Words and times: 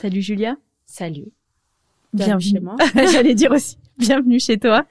Salut 0.00 0.22
Julia. 0.22 0.56
Salut. 0.86 1.26
Bienvenue, 2.12 2.40
chez 2.52 2.60
moi. 2.60 2.76
J'allais 3.12 3.34
dire 3.34 3.50
aussi. 3.52 3.76
Bienvenue 3.98 4.40
chez 4.40 4.58
toi. 4.58 4.86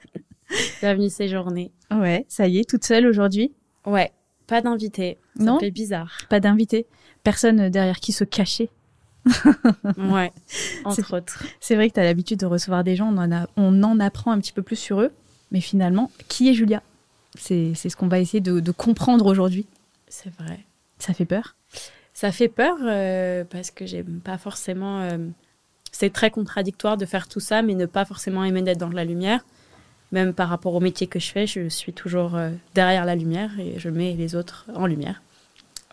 Bienvenue 0.80 1.10
séjourner. 1.10 1.72
Ouais, 1.90 2.24
ça 2.28 2.46
y 2.46 2.58
est, 2.58 2.68
toute 2.68 2.84
seule 2.84 3.06
aujourd'hui. 3.06 3.52
Ouais, 3.86 4.12
pas 4.46 4.60
d'invité. 4.62 5.18
Non. 5.36 5.58
fait 5.58 5.70
bizarre. 5.70 6.16
Pas 6.28 6.40
d'invité. 6.40 6.86
Personne 7.22 7.68
derrière 7.70 8.00
qui 8.00 8.12
se 8.12 8.24
cachait. 8.24 8.70
Ouais, 9.98 10.32
entre 10.84 11.16
autres. 11.18 11.44
C'est 11.60 11.74
vrai 11.74 11.88
que 11.90 11.94
tu 11.94 12.00
as 12.00 12.04
l'habitude 12.04 12.38
de 12.40 12.46
recevoir 12.46 12.84
des 12.84 12.96
gens, 12.96 13.12
on 13.12 13.18
en, 13.18 13.30
a- 13.32 13.46
on 13.56 13.82
en 13.82 14.00
apprend 14.00 14.30
un 14.32 14.38
petit 14.40 14.52
peu 14.52 14.62
plus 14.62 14.76
sur 14.76 15.00
eux. 15.02 15.12
Mais 15.50 15.60
finalement, 15.60 16.10
qui 16.28 16.48
est 16.48 16.54
Julia? 16.54 16.82
C'est 17.38 17.72
c'est 17.74 17.90
ce 17.90 17.96
qu'on 17.96 18.08
va 18.08 18.18
essayer 18.18 18.40
de, 18.40 18.60
de 18.60 18.70
comprendre 18.72 19.26
aujourd'hui. 19.26 19.66
C'est 20.08 20.30
vrai. 20.36 20.60
Ça 20.98 21.12
fait 21.12 21.26
peur 21.26 21.56
Ça 22.20 22.32
fait 22.32 22.48
peur 22.48 22.76
euh, 22.82 23.44
parce 23.48 23.70
que 23.70 23.86
j'aime 23.86 24.20
pas 24.22 24.36
forcément. 24.36 25.00
euh, 25.00 25.16
c'est 25.90 26.12
très 26.12 26.30
contradictoire 26.30 26.98
de 26.98 27.06
faire 27.06 27.28
tout 27.28 27.40
ça, 27.40 27.62
mais 27.62 27.74
ne 27.74 27.86
pas 27.86 28.04
forcément 28.04 28.44
aimer 28.44 28.60
d'être 28.60 28.76
dans 28.76 28.90
la 28.90 29.06
lumière. 29.06 29.42
Même 30.12 30.34
par 30.34 30.50
rapport 30.50 30.74
au 30.74 30.80
métier 30.80 31.06
que 31.06 31.18
je 31.18 31.32
fais, 31.32 31.46
je 31.46 31.70
suis 31.70 31.94
toujours 31.94 32.34
euh, 32.34 32.50
derrière 32.74 33.06
la 33.06 33.16
lumière 33.16 33.58
et 33.58 33.78
je 33.78 33.88
mets 33.88 34.12
les 34.12 34.34
autres 34.34 34.66
en 34.74 34.84
lumière. 34.84 35.22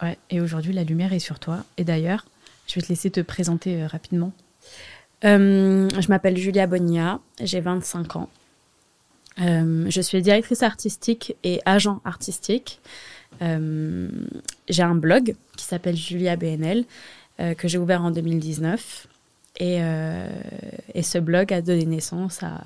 Ouais, 0.01 0.17
et 0.29 0.41
aujourd'hui, 0.41 0.73
la 0.73 0.83
lumière 0.83 1.13
est 1.13 1.19
sur 1.19 1.39
toi. 1.39 1.63
Et 1.77 1.85
d'ailleurs, 1.85 2.25
je 2.67 2.75
vais 2.75 2.81
te 2.81 2.89
laisser 2.89 3.09
te 3.09 3.21
présenter 3.21 3.85
rapidement. 3.85 4.33
Euh, 5.23 5.87
je 5.97 6.09
m'appelle 6.09 6.35
Julia 6.35 6.67
Bonilla, 6.67 7.21
j'ai 7.39 7.61
25 7.61 8.17
ans. 8.17 8.29
Euh, 9.39 9.85
je 9.89 10.01
suis 10.01 10.21
directrice 10.21 10.63
artistique 10.63 11.37
et 11.45 11.61
agent 11.65 12.01
artistique. 12.03 12.81
Euh, 13.41 14.07
j'ai 14.69 14.83
un 14.83 14.95
blog 14.95 15.35
qui 15.55 15.65
s'appelle 15.65 15.95
Julia 15.95 16.35
BNL 16.35 16.85
euh, 17.39 17.53
que 17.53 17.67
j'ai 17.67 17.77
ouvert 17.77 18.03
en 18.03 18.11
2019. 18.11 19.07
Et, 19.59 19.77
euh, 19.81 20.27
et 20.93 21.03
ce 21.03 21.17
blog 21.17 21.51
a 21.51 21.61
donné 21.61 21.85
naissance 21.85 22.43
à, 22.43 22.63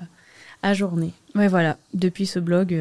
à 0.62 0.74
Journée. 0.74 1.12
Ouais, 1.34 1.48
voilà. 1.48 1.76
Depuis 1.94 2.26
ce 2.26 2.38
blog, 2.38 2.78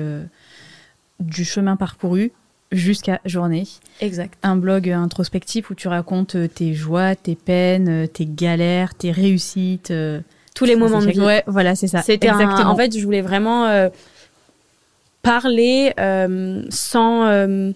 du 1.19 1.45
chemin 1.45 1.77
parcouru 1.77 2.31
jusqu'à 2.71 3.21
journée. 3.25 3.67
Exact. 4.01 4.37
Un 4.43 4.57
blog 4.57 4.89
introspectif 4.89 5.69
où 5.69 5.75
tu 5.75 5.87
racontes 5.87 6.35
tes 6.53 6.73
joies, 6.73 7.15
tes 7.15 7.35
peines, 7.35 8.07
tes 8.09 8.25
galères, 8.25 8.95
tes 8.95 9.11
réussites. 9.11 9.93
Tous 10.53 10.65
les 10.65 10.75
moments 10.75 11.01
de 11.01 11.09
vie. 11.09 11.19
Ouais, 11.19 11.43
voilà, 11.47 11.75
c'est 11.75 11.87
ça. 11.87 12.01
C'était 12.01 12.29
en 12.29 12.75
fait, 12.75 12.97
je 12.97 13.03
voulais 13.05 13.21
vraiment 13.21 13.89
parler 15.21 15.93
euh, 15.99 16.63
sans 16.69 17.25
euh, 17.25 17.71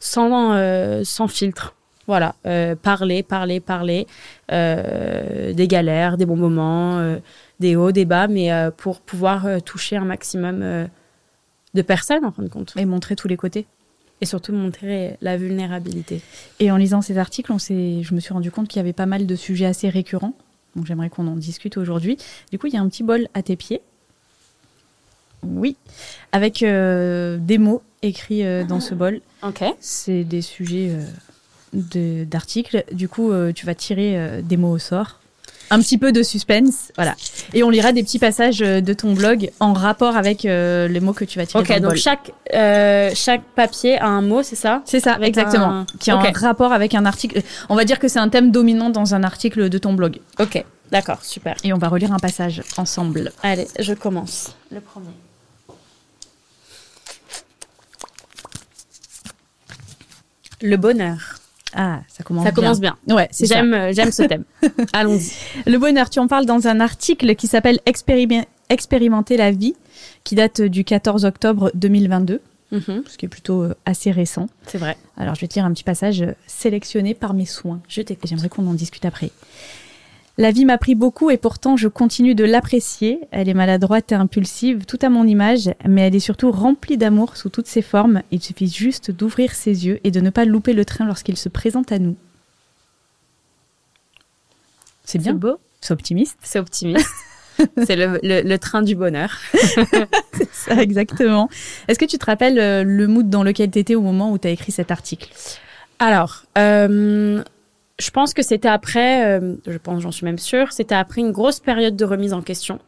sans 0.00 0.52
euh, 0.54 1.02
sans 1.04 1.28
filtre. 1.28 1.74
Voilà, 2.06 2.34
euh, 2.46 2.74
parler, 2.74 3.22
parler, 3.22 3.60
parler 3.60 4.06
euh, 4.50 5.52
des 5.52 5.68
galères, 5.68 6.16
des 6.16 6.24
bons 6.24 6.36
moments, 6.36 6.98
euh, 6.98 7.18
des 7.60 7.76
hauts, 7.76 7.92
des 7.92 8.06
bas, 8.06 8.28
mais 8.28 8.50
euh, 8.50 8.70
pour 8.70 9.00
pouvoir 9.00 9.46
toucher 9.62 9.96
un 9.96 10.06
maximum 10.06 10.62
euh, 10.62 10.86
de 11.74 11.82
personnes 11.82 12.24
en 12.24 12.32
fin 12.32 12.42
de 12.42 12.48
compte, 12.48 12.72
Et 12.78 12.86
montrer 12.86 13.14
tous 13.14 13.28
les 13.28 13.36
côtés. 13.36 13.66
et 14.22 14.26
surtout 14.26 14.52
montrer 14.54 15.18
la 15.20 15.36
vulnérabilité. 15.36 16.22
Et 16.60 16.72
en 16.72 16.78
lisant 16.78 17.02
ces 17.02 17.18
articles, 17.18 17.52
on 17.52 17.58
je 17.58 18.14
me 18.14 18.20
suis 18.20 18.32
rendu 18.32 18.50
compte 18.50 18.68
qu'il 18.68 18.78
y 18.78 18.80
avait 18.80 18.94
pas 18.94 19.06
mal 19.06 19.26
de 19.26 19.36
sujets 19.36 19.66
assez 19.66 19.90
récurrents. 19.90 20.32
Donc 20.76 20.86
j'aimerais 20.86 21.10
qu'on 21.10 21.26
en 21.26 21.36
discute 21.36 21.76
aujourd'hui. 21.76 22.16
Du 22.50 22.58
coup, 22.58 22.68
il 22.68 22.72
y 22.72 22.76
a 22.76 22.80
un 22.80 22.88
petit 22.88 23.02
bol 23.02 23.28
à 23.34 23.42
tes 23.42 23.56
pieds. 23.56 23.82
Oui. 25.42 25.76
Avec 26.32 26.62
euh, 26.62 27.36
des 27.40 27.58
mots 27.58 27.82
écrits 28.02 28.44
euh, 28.44 28.64
dans 28.64 28.80
ce 28.80 28.94
bol. 28.94 29.20
Ok. 29.42 29.62
C'est 29.80 30.24
des 30.24 30.42
sujets 30.42 30.90
euh, 30.90 31.02
de- 31.72 32.24
d'articles. 32.24 32.84
Du 32.92 33.08
coup, 33.08 33.30
euh, 33.32 33.52
tu 33.52 33.66
vas 33.66 33.74
tirer 33.74 34.16
euh, 34.18 34.40
des 34.42 34.56
mots 34.56 34.72
au 34.72 34.78
sort. 34.78 35.20
Un 35.70 35.80
petit 35.80 35.98
peu 35.98 36.12
de 36.12 36.22
suspense. 36.22 36.92
Voilà. 36.96 37.14
Et 37.52 37.62
on 37.62 37.68
lira 37.68 37.92
des 37.92 38.02
petits 38.02 38.18
passages 38.18 38.60
de 38.60 38.92
ton 38.94 39.12
blog 39.12 39.50
en 39.60 39.74
rapport 39.74 40.16
avec 40.16 40.46
euh, 40.46 40.88
les 40.88 40.98
mots 40.98 41.12
que 41.12 41.26
tu 41.26 41.38
vas 41.38 41.44
tirer 41.44 41.62
Ok, 41.62 41.68
dans 41.68 41.74
le 41.74 41.80
donc 41.82 41.90
bol. 41.90 41.98
chaque 41.98 42.32
euh, 42.54 43.10
chaque 43.14 43.42
papier 43.54 43.98
a 43.98 44.06
un 44.06 44.22
mot, 44.22 44.42
c'est 44.42 44.56
ça 44.56 44.80
C'est 44.86 44.98
ça, 45.00 45.12
Avec 45.12 45.28
exactement. 45.28 45.80
un- 45.80 45.86
Qui 46.00 46.10
a 46.10 46.16
Ok. 46.16 46.24
un 46.26 46.40
rapport 46.40 46.72
avec 46.72 46.94
un 46.94 47.04
article. 47.04 47.42
On 47.68 47.74
va 47.76 47.84
dire 47.84 47.98
que 47.98 48.08
c'est 48.08 48.18
un 48.18 48.30
thème 48.30 48.50
dominant 48.50 48.88
dans 48.88 49.14
un 49.14 49.22
article 49.22 49.68
de 49.68 49.76
ton 49.76 49.92
blog. 49.92 50.20
Ok, 50.40 50.64
d'accord, 50.90 51.22
super. 51.22 51.54
Et 51.64 51.74
on 51.74 51.78
va 51.78 51.88
relire 51.88 52.12
un 52.14 52.18
passage 52.18 52.62
ensemble. 52.78 53.30
Allez, 53.42 53.68
je 53.78 53.92
commence. 53.92 54.56
Le 54.72 54.80
premier. 54.80 55.10
Le 60.62 60.76
bonheur. 60.76 61.38
Ah, 61.74 62.00
ça 62.08 62.24
commence 62.24 62.44
Ça 62.44 62.50
bien. 62.50 62.62
commence 62.62 62.80
bien. 62.80 62.96
Ouais, 63.08 63.28
c'est 63.30 63.46
ça. 63.46 63.56
J'aime, 63.56 63.74
euh, 63.74 63.92
j'aime 63.92 64.10
ce 64.10 64.22
thème. 64.22 64.44
Allons-y. 64.92 65.32
Le 65.70 65.76
bonheur, 65.78 66.08
tu 66.08 66.18
en 66.18 66.26
parles 66.26 66.46
dans 66.46 66.66
un 66.66 66.80
article 66.80 67.34
qui 67.36 67.46
s'appelle 67.46 67.78
Expérime- 67.86 68.44
Expérimenter 68.70 69.36
la 69.36 69.50
vie, 69.50 69.74
qui 70.24 70.34
date 70.34 70.60
du 70.62 70.84
14 70.84 71.24
octobre 71.24 71.70
2022, 71.74 72.40
Mhm, 72.70 73.02
ce 73.06 73.16
qui 73.16 73.24
est 73.24 73.28
plutôt 73.30 73.62
euh, 73.62 73.74
assez 73.86 74.10
récent. 74.10 74.46
C'est 74.66 74.76
vrai. 74.76 74.96
Alors, 75.16 75.34
je 75.34 75.40
vais 75.40 75.48
te 75.48 75.54
lire 75.54 75.64
un 75.64 75.72
petit 75.72 75.84
passage 75.84 76.20
euh, 76.20 76.32
sélectionné 76.46 77.14
par 77.14 77.32
mes 77.32 77.46
soins. 77.46 77.80
Je 77.88 78.02
t'écoute. 78.02 78.28
j'aimerais 78.28 78.50
qu'on 78.50 78.66
en 78.66 78.74
discute 78.74 79.06
après. 79.06 79.30
La 80.40 80.52
vie 80.52 80.64
m'a 80.64 80.78
pris 80.78 80.94
beaucoup 80.94 81.30
et 81.30 81.36
pourtant 81.36 81.76
je 81.76 81.88
continue 81.88 82.36
de 82.36 82.44
l'apprécier. 82.44 83.18
Elle 83.32 83.48
est 83.48 83.54
maladroite 83.54 84.12
et 84.12 84.14
impulsive, 84.14 84.84
tout 84.86 84.98
à 85.02 85.08
mon 85.08 85.24
image, 85.26 85.70
mais 85.86 86.02
elle 86.02 86.14
est 86.14 86.20
surtout 86.20 86.52
remplie 86.52 86.96
d'amour 86.96 87.36
sous 87.36 87.48
toutes 87.48 87.66
ses 87.66 87.82
formes. 87.82 88.22
Il 88.30 88.40
suffit 88.40 88.68
juste 88.68 89.10
d'ouvrir 89.10 89.52
ses 89.52 89.84
yeux 89.86 89.98
et 90.04 90.12
de 90.12 90.20
ne 90.20 90.30
pas 90.30 90.44
louper 90.44 90.74
le 90.74 90.84
train 90.84 91.06
lorsqu'il 91.06 91.36
se 91.36 91.48
présente 91.48 91.90
à 91.90 91.98
nous. 91.98 92.14
C'est 95.04 95.18
bien, 95.18 95.32
C'est 95.32 95.38
beau. 95.38 95.58
c'est 95.80 95.92
optimiste. 95.92 96.38
C'est 96.42 96.58
optimiste. 96.60 97.08
C'est 97.84 97.96
le, 97.96 98.20
le- 98.22 98.42
le 98.42 98.58
train 98.58 98.82
du 98.82 98.94
bonheur. 98.94 99.36
Ça, 100.52 100.80
exactement. 100.80 101.48
Est-ce 101.88 101.98
que 101.98 102.04
tu 102.04 102.16
te 102.16 102.24
rappelles 102.24 102.60
euh, 102.60 102.84
le 102.84 103.08
mood 103.08 103.28
dans 103.28 103.42
lequel 103.42 103.72
tu 103.72 103.80
étais 103.80 103.96
au 103.96 104.00
moment 104.02 104.30
où 104.30 104.38
tu 104.38 104.46
as 104.46 104.52
écrit 104.52 104.70
cet 104.70 104.92
article? 104.92 105.28
Alors, 105.98 106.44
euh, 106.56 107.42
je 107.98 108.10
pense 108.10 108.32
que 108.32 108.42
c'était 108.42 108.68
après, 108.68 109.26
euh, 109.26 109.56
je 109.66 109.78
pense, 109.78 110.02
j'en 110.02 110.12
suis 110.12 110.24
même 110.24 110.38
sûre, 110.38 110.72
c'était 110.72 110.94
après 110.94 111.20
une 111.20 111.32
grosse 111.32 111.58
période 111.60 111.96
de 111.96 112.04
remise 112.04 112.32
en 112.32 112.42
question. 112.42 112.78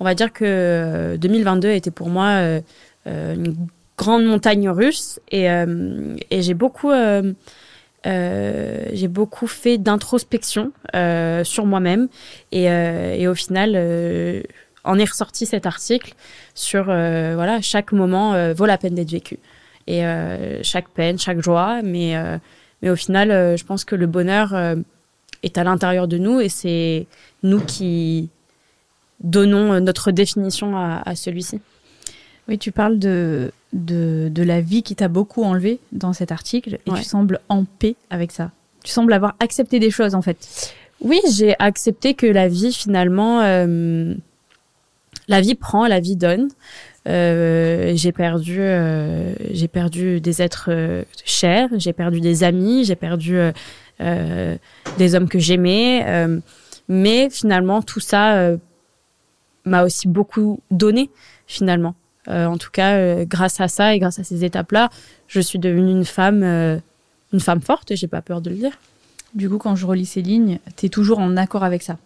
On 0.00 0.04
va 0.04 0.14
dire 0.14 0.32
que 0.32 0.44
euh, 0.44 1.16
2022 1.18 1.70
était 1.70 1.90
pour 1.90 2.08
moi 2.08 2.26
euh, 2.26 2.60
euh, 3.06 3.34
une 3.34 3.54
grande 3.98 4.24
montagne 4.24 4.68
russe 4.70 5.20
et, 5.30 5.50
euh, 5.50 6.16
j'ai 6.30 6.54
beaucoup, 6.54 6.90
euh, 6.90 7.34
euh, 8.06 8.84
j'ai 8.92 9.08
beaucoup 9.08 9.46
fait 9.46 9.76
d'introspection 9.76 10.72
euh, 10.94 11.44
sur 11.44 11.66
moi-même 11.66 12.08
et, 12.50 12.70
euh, 12.70 13.14
et 13.14 13.28
au 13.28 13.34
final, 13.34 13.72
euh, 13.74 14.42
en 14.82 14.98
est 14.98 15.08
ressorti 15.08 15.46
cet 15.46 15.66
article 15.66 16.14
sur 16.54 16.86
euh, 16.88 17.32
voilà 17.34 17.60
chaque 17.62 17.92
moment 17.92 18.34
euh, 18.34 18.52
vaut 18.52 18.66
la 18.66 18.78
peine 18.78 18.94
d'être 18.94 19.10
vécu 19.10 19.38
et 19.86 20.06
euh, 20.06 20.62
chaque 20.62 20.88
peine, 20.88 21.18
chaque 21.18 21.42
joie, 21.42 21.80
mais 21.82 22.16
euh, 22.16 22.38
mais 22.84 22.90
au 22.90 22.96
final, 22.96 23.30
euh, 23.32 23.56
je 23.56 23.64
pense 23.64 23.84
que 23.84 23.96
le 23.96 24.06
bonheur 24.06 24.54
euh, 24.54 24.76
est 25.42 25.58
à 25.58 25.64
l'intérieur 25.64 26.06
de 26.06 26.18
nous 26.18 26.38
et 26.40 26.48
c'est 26.48 27.06
nous 27.42 27.60
qui 27.60 28.28
donnons 29.20 29.72
euh, 29.72 29.80
notre 29.80 30.10
définition 30.12 30.76
à, 30.76 31.02
à 31.04 31.14
celui-ci. 31.16 31.60
Oui, 32.46 32.58
tu 32.58 32.72
parles 32.72 32.98
de, 32.98 33.50
de, 33.72 34.28
de 34.30 34.42
la 34.42 34.60
vie 34.60 34.82
qui 34.82 34.94
t'a 34.94 35.08
beaucoup 35.08 35.42
enlevé 35.44 35.78
dans 35.92 36.12
cet 36.12 36.30
article 36.30 36.78
et 36.86 36.90
Ouais. 36.90 36.98
tu 36.98 37.04
sembles 37.04 37.40
en 37.48 37.64
paix 37.64 37.96
avec 38.10 38.32
ça. 38.32 38.50
Tu 38.84 38.90
sembles 38.92 39.14
avoir 39.14 39.34
accepté 39.40 39.78
des 39.80 39.90
choses 39.90 40.14
en 40.14 40.20
fait. 40.22 40.74
Oui, 41.00 41.20
j'ai 41.32 41.54
accepté 41.58 42.12
que 42.14 42.26
la 42.26 42.48
vie, 42.48 42.72
finalement, 42.72 43.40
euh, 43.40 44.14
la 45.28 45.40
vie 45.40 45.54
prend, 45.54 45.86
la 45.86 46.00
vie 46.00 46.16
donne. 46.16 46.48
Euh, 47.06 47.92
j'ai 47.94 48.12
perdu, 48.12 48.60
euh, 48.60 49.34
j'ai 49.50 49.68
perdu 49.68 50.20
des 50.20 50.40
êtres 50.40 50.68
euh, 50.70 51.04
chers, 51.24 51.68
j'ai 51.76 51.92
perdu 51.92 52.20
des 52.20 52.44
amis, 52.44 52.84
j'ai 52.84 52.96
perdu 52.96 53.38
des 54.98 55.14
hommes 55.14 55.28
que 55.28 55.38
j'aimais. 55.38 56.04
mais 56.88 57.30
finalement, 57.30 57.82
tout 57.82 58.00
ça 58.00 58.50
m'a 59.64 59.84
aussi 59.84 60.08
beaucoup 60.08 60.60
donné, 60.70 61.10
finalement. 61.46 61.94
En 62.26 62.58
tout 62.58 62.70
cas, 62.72 63.24
grâce 63.24 63.60
à 63.60 63.68
ça 63.68 63.94
et 63.94 63.98
grâce 63.98 64.18
à 64.18 64.24
ces 64.24 64.44
étapes-là, 64.44 64.90
je 65.28 65.40
suis 65.40 65.58
devenue 65.58 65.92
une 65.92 66.04
femme, 66.04 66.42
une 67.32 67.40
femme 67.40 67.60
forte. 67.60 67.92
et 67.92 67.96
J'ai 67.96 68.08
pas 68.08 68.22
peur 68.22 68.40
de 68.40 68.50
le 68.50 68.56
dire. 68.56 68.72
Du 69.34 69.48
coup, 69.48 69.58
quand 69.58 69.74
je 69.74 69.86
relis 69.86 70.06
ces 70.06 70.22
lignes, 70.22 70.58
tu 70.76 70.86
es 70.86 70.88
toujours 70.88 71.18
en 71.18 71.36
accord 71.36 71.64
avec 71.64 71.82
ça? 71.82 71.98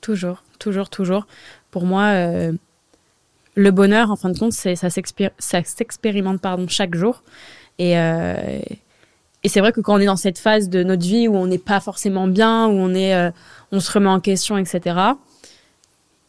Toujours, 0.00 0.44
toujours, 0.58 0.88
toujours. 0.88 1.26
Pour 1.70 1.84
moi, 1.84 2.04
euh, 2.04 2.52
le 3.56 3.70
bonheur, 3.70 4.10
en 4.10 4.16
fin 4.16 4.30
de 4.30 4.38
compte, 4.38 4.52
c'est 4.52 4.76
ça 4.76 4.88
s'expér- 4.90 5.32
ça 5.38 5.62
s'expérimente 5.64 6.40
pardon 6.40 6.66
chaque 6.68 6.94
jour. 6.94 7.22
Et, 7.78 7.98
euh, 7.98 8.60
et 9.42 9.48
c'est 9.48 9.60
vrai 9.60 9.72
que 9.72 9.80
quand 9.80 9.94
on 9.94 9.98
est 9.98 10.06
dans 10.06 10.16
cette 10.16 10.38
phase 10.38 10.68
de 10.68 10.82
notre 10.82 11.02
vie 11.02 11.26
où 11.28 11.34
on 11.36 11.46
n'est 11.46 11.58
pas 11.58 11.80
forcément 11.80 12.26
bien, 12.26 12.66
où 12.66 12.72
on 12.72 12.94
est, 12.94 13.14
euh, 13.14 13.30
on 13.72 13.80
se 13.80 13.90
remet 13.90 14.08
en 14.08 14.20
question, 14.20 14.56
etc. 14.58 14.96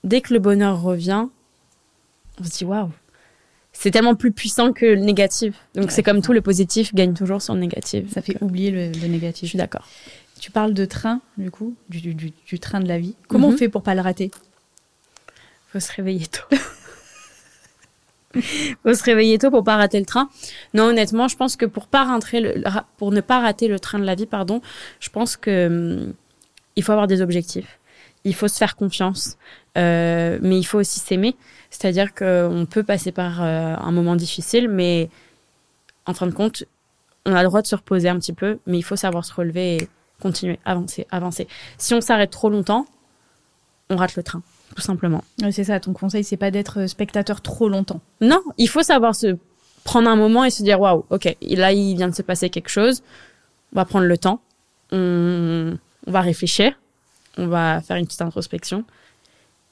Dès 0.04 0.22
que 0.22 0.34
le 0.34 0.40
bonheur 0.40 0.82
revient, 0.82 1.28
on 2.40 2.44
se 2.44 2.50
dit 2.50 2.66
waouh, 2.66 2.90
c'est 3.74 3.92
tellement 3.92 4.16
plus 4.16 4.32
puissant 4.32 4.74
que 4.74 4.86
le 4.86 4.96
négatif. 5.02 5.56
Donc 5.76 5.86
Ouais, 5.86 5.92
c'est 5.92 6.04
comme 6.04 6.22
tout, 6.22 6.34
le 6.34 6.42
positif 6.42 6.94
gagne 6.96 7.14
toujours 7.14 7.42
sur 7.42 7.54
le 7.54 7.60
négatif. 7.60 8.12
Ça 8.14 8.22
fait 8.22 8.34
Donc, 8.34 8.44
euh, 8.44 8.46
oublier 8.46 8.72
le, 8.72 8.88
le 8.88 8.94
Je 9.00 9.06
négatif. 9.08 9.50
suis 9.50 9.58
d'accord. 9.58 9.88
tu 10.40 10.50
parles 10.50 10.74
de 10.74 10.86
train, 10.86 11.22
du 11.38 11.52
coup, 11.52 11.76
du, 11.90 12.02
du- 12.02 12.16
du- 12.16 12.34
du 12.48 12.60
train 12.60 12.80
de 12.80 12.88
la 12.88 12.98
vie. 12.98 13.16
Comment 13.28 13.50
Mhm. 13.50 13.54
on 13.54 13.58
fait 13.58 13.70
pour 13.70 13.84
pas 13.84 13.94
le 13.94 14.02
rater? 14.02 14.32
Faut 15.72 15.80
se 15.80 15.92
réveiller 15.94 16.26
tôt. 16.28 16.42
Faut 18.84 18.94
se 18.94 19.04
réveiller 19.04 19.38
tôt 19.38 19.52
pour 19.52 19.64
pas 19.64 19.78
rater 19.78 20.00
le 20.00 20.06
train. 20.06 20.30
Non, 20.74 20.86
honnêtement, 20.86 21.28
je 21.28 21.36
pense 21.36 21.56
que 21.56 21.66
pour 21.66 21.88
pas 21.88 22.04
rater 22.04 22.40
le, 22.40 22.64
pour 22.98 23.12
ne 23.12 23.22
pas 23.22 23.40
rater 23.40 23.68
le 23.68 23.80
train 23.80 24.00
de 24.00 24.06
la 24.06 24.16
vie, 24.16 24.26
pardon, 24.26 24.62
je 25.00 25.10
pense 25.10 25.38
que 25.38 25.68
hum, 25.68 26.14
il 26.76 26.84
faut 26.84 26.92
avoir 26.92 27.08
des 27.08 27.22
objectifs. 27.22 27.80
Il 28.24 28.36
faut 28.36 28.48
se 28.48 28.58
faire 28.58 28.76
confiance, 28.76 29.38
euh, 29.78 30.38
mais 30.42 30.58
il 30.60 30.64
faut 30.64 30.80
aussi 30.80 31.00
s'aimer. 31.00 31.36
C'est-à-dire 31.70 32.14
qu'on 32.14 32.68
peut 32.70 32.84
passer 32.84 33.12
par 33.12 33.42
euh, 33.42 33.76
un 33.76 33.92
moment 33.92 34.16
difficile, 34.16 34.68
mais 34.70 35.10
en 36.06 36.14
fin 36.14 36.28
de 36.28 36.32
compte, 36.32 36.64
on 37.26 37.34
a 37.34 37.42
le 37.42 37.48
droit 37.48 37.62
de 37.62 37.68
se 37.68 37.76
reposer 37.76 38.10
un 38.10 38.18
petit 38.18 38.34
peu, 38.34 38.60
mais 38.68 38.78
il 38.78 38.84
faut 38.84 38.96
savoir 38.96 39.26
se 39.26 39.34
relever 39.34 39.78
et 39.78 39.90
continuer, 40.22 40.60
avancer, 40.66 41.08
avancer. 41.10 41.48
Si 41.78 41.94
on 41.94 42.02
s'arrête 42.02 42.32
trop 42.32 42.50
longtemps, 42.50 42.86
on 43.90 43.96
rate 43.96 44.16
le 44.16 44.24
train, 44.24 44.42
tout 44.76 44.82
simplement. 44.82 45.24
C'est 45.52 45.66
ça, 45.66 45.80
ton 45.80 45.94
conseil, 45.94 46.24
c'est 46.24 46.38
pas 46.38 46.52
d'être 46.52 46.88
spectateur 46.88 47.42
trop 47.42 47.68
longtemps. 47.70 48.02
Non, 48.22 48.42
il 48.58 48.70
faut 48.70 48.84
savoir 48.84 49.16
se 49.16 49.38
prendre 49.84 50.10
un 50.10 50.16
moment 50.16 50.44
et 50.46 50.50
se 50.50 50.64
dire 50.64 50.80
waouh, 50.80 51.06
ok, 51.10 51.36
là 51.42 51.72
il 51.72 51.96
vient 51.96 52.08
de 52.08 52.16
se 52.16 52.22
passer 52.22 52.50
quelque 52.50 52.70
chose. 52.70 53.02
On 53.74 53.78
va 53.78 53.86
prendre 53.86 54.06
le 54.06 54.18
temps, 54.18 54.42
on, 54.92 55.78
on 56.08 56.12
va 56.12 56.22
réfléchir, 56.22 56.74
on 57.38 57.48
va 57.48 57.82
faire 57.82 57.98
une 57.98 58.06
petite 58.06 58.22
introspection. 58.22 58.84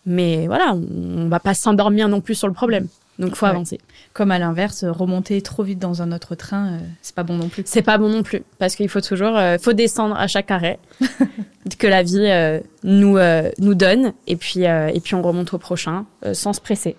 Mais 0.06 0.48
voilà, 0.48 0.74
on, 0.74 1.25
on 1.25 1.30
va 1.30 1.40
pas 1.40 1.54
s'endormir 1.54 2.07
non 2.10 2.22
plus 2.22 2.36
sur 2.36 2.48
le 2.48 2.54
problème. 2.54 2.88
Donc 3.19 3.36
faut 3.36 3.45
Ouais. 3.45 3.51
avancer. 3.51 3.80
Comme 4.13 4.31
à 4.31 4.39
l'inverse, 4.39 4.83
remonter 4.86 5.42
trop 5.42 5.62
vite 5.63 5.77
dans 5.77 6.01
un 6.01 6.12
autre 6.12 6.36
train, 6.36 6.74
euh, 6.74 6.80
c'est 7.01 7.13
pas 7.13 7.24
bon 7.24 7.36
non 7.38 7.50
plus. 7.50 7.63
C'est 7.66 7.81
pas 7.81 7.98
bon 7.98 8.10
non 8.10 8.24
plus 8.24 8.44
parce 8.57 8.75
qu'il 8.75 8.88
faut 8.89 9.01
toujours, 9.01 9.36
euh, 9.38 9.57
faut 9.60 9.74
descendre 9.74 10.16
à 10.18 10.27
chaque 10.27 10.50
arrêt 10.51 10.80
que 11.80 11.86
la 11.88 12.01
vie 12.01 12.18
euh, 12.30 12.60
nous 12.83 13.18
euh, 13.18 13.51
nous 13.60 13.75
donne 13.75 14.13
et 14.25 14.36
puis 14.38 14.62
et 14.63 15.00
puis 15.04 15.16
on 15.16 15.21
remonte 15.21 15.54
au 15.54 15.57
prochain 15.57 16.06
sans 16.33 16.54
se 16.54 16.62
presser. 16.62 16.95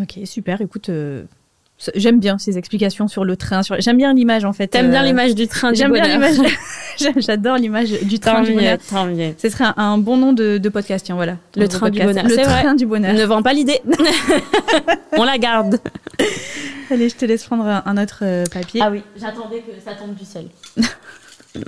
Ok, 0.00 0.18
super. 0.26 0.60
Écoute, 0.60 0.90
j'aime 1.94 2.20
bien 2.20 2.38
ces 2.38 2.56
explications 2.58 3.06
sur 3.08 3.24
le 3.24 3.36
train. 3.36 3.62
Sur... 3.62 3.76
J'aime 3.80 3.96
bien 3.98 4.14
l'image 4.14 4.44
en 4.44 4.52
fait. 4.52 4.68
T'aimes 4.68 4.90
bien 4.90 5.02
euh, 5.02 5.06
l'image 5.06 5.34
du 5.34 5.46
train 5.46 5.72
du 5.72 5.78
J'aime 5.78 5.92
bien 5.92 6.06
l'image. 6.08 6.36
J'adore 7.16 7.56
l'image 7.58 7.90
du 8.02 8.18
train 8.18 8.36
Tant 8.36 8.42
du 8.42 8.54
bonheur. 8.54 8.78
tant 8.88 9.04
mieux. 9.06 9.34
Ce 9.36 9.48
serait 9.50 9.64
un, 9.64 9.74
un 9.76 9.98
bon 9.98 10.16
nom 10.16 10.32
de, 10.32 10.56
de 10.58 10.68
podcast, 10.70 11.04
tiens, 11.04 11.14
voilà. 11.16 11.36
Le 11.56 11.68
train 11.68 11.90
du 11.90 12.00
bonheur, 12.00 12.24
Le 12.24 12.34
c'est 12.34 12.44
vrai. 12.44 12.62
train 12.62 12.74
du 12.74 12.86
bonheur. 12.86 13.12
Ne 13.12 13.24
vends 13.24 13.42
pas 13.42 13.52
l'idée. 13.52 13.80
On 15.18 15.24
la 15.24 15.36
garde. 15.38 15.78
Allez, 16.90 17.08
je 17.10 17.16
te 17.16 17.24
laisse 17.26 17.44
prendre 17.44 17.64
un, 17.66 17.82
un 17.84 18.02
autre 18.02 18.20
euh, 18.22 18.44
papier. 18.52 18.80
Ah 18.82 18.90
oui, 18.90 19.02
j'attendais 19.20 19.60
que 19.60 19.72
ça 19.84 19.94
tombe 19.94 20.14
du 20.14 20.24
ciel. 20.24 20.48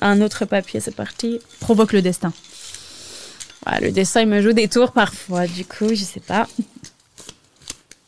Un 0.00 0.20
autre 0.22 0.44
papier, 0.46 0.80
c'est 0.80 0.94
parti. 0.94 1.40
Provoque 1.60 1.92
le 1.92 2.00
destin. 2.02 2.32
Voilà, 3.66 3.80
le 3.80 3.90
dessin, 3.90 4.20
il 4.22 4.28
me 4.28 4.40
joue 4.40 4.52
des 4.52 4.68
tours 4.68 4.92
parfois. 4.92 5.46
Du 5.46 5.64
coup, 5.64 5.88
je 5.90 5.96
sais 6.04 6.20
pas. 6.20 6.46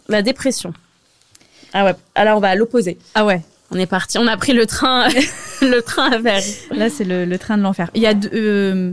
La 0.09 0.23
dépression. 0.23 0.73
Ah 1.73 1.85
ouais, 1.85 1.95
alors 2.15 2.37
on 2.39 2.41
va 2.41 2.49
à 2.49 2.55
l'opposé. 2.55 2.99
Ah 3.15 3.25
ouais, 3.25 3.43
On 3.71 3.77
est 3.79 3.87
parti, 3.87 4.19
on 4.19 4.27
a 4.27 4.37
pris 4.37 4.53
le 4.53 4.67
train, 4.67 5.09
le 5.63 5.81
train 5.81 6.11
à 6.13 6.19
verre. 6.19 6.43
là 6.73 6.91
c'est 6.91 7.05
le, 7.05 7.25
le 7.25 7.39
train 7.39 7.57
de 7.59 7.63
l'enfer. 7.63 7.91
Il 7.95 8.03
y 8.03 8.07
a 8.07 8.15
deux, 8.15 8.31
euh, 8.33 8.93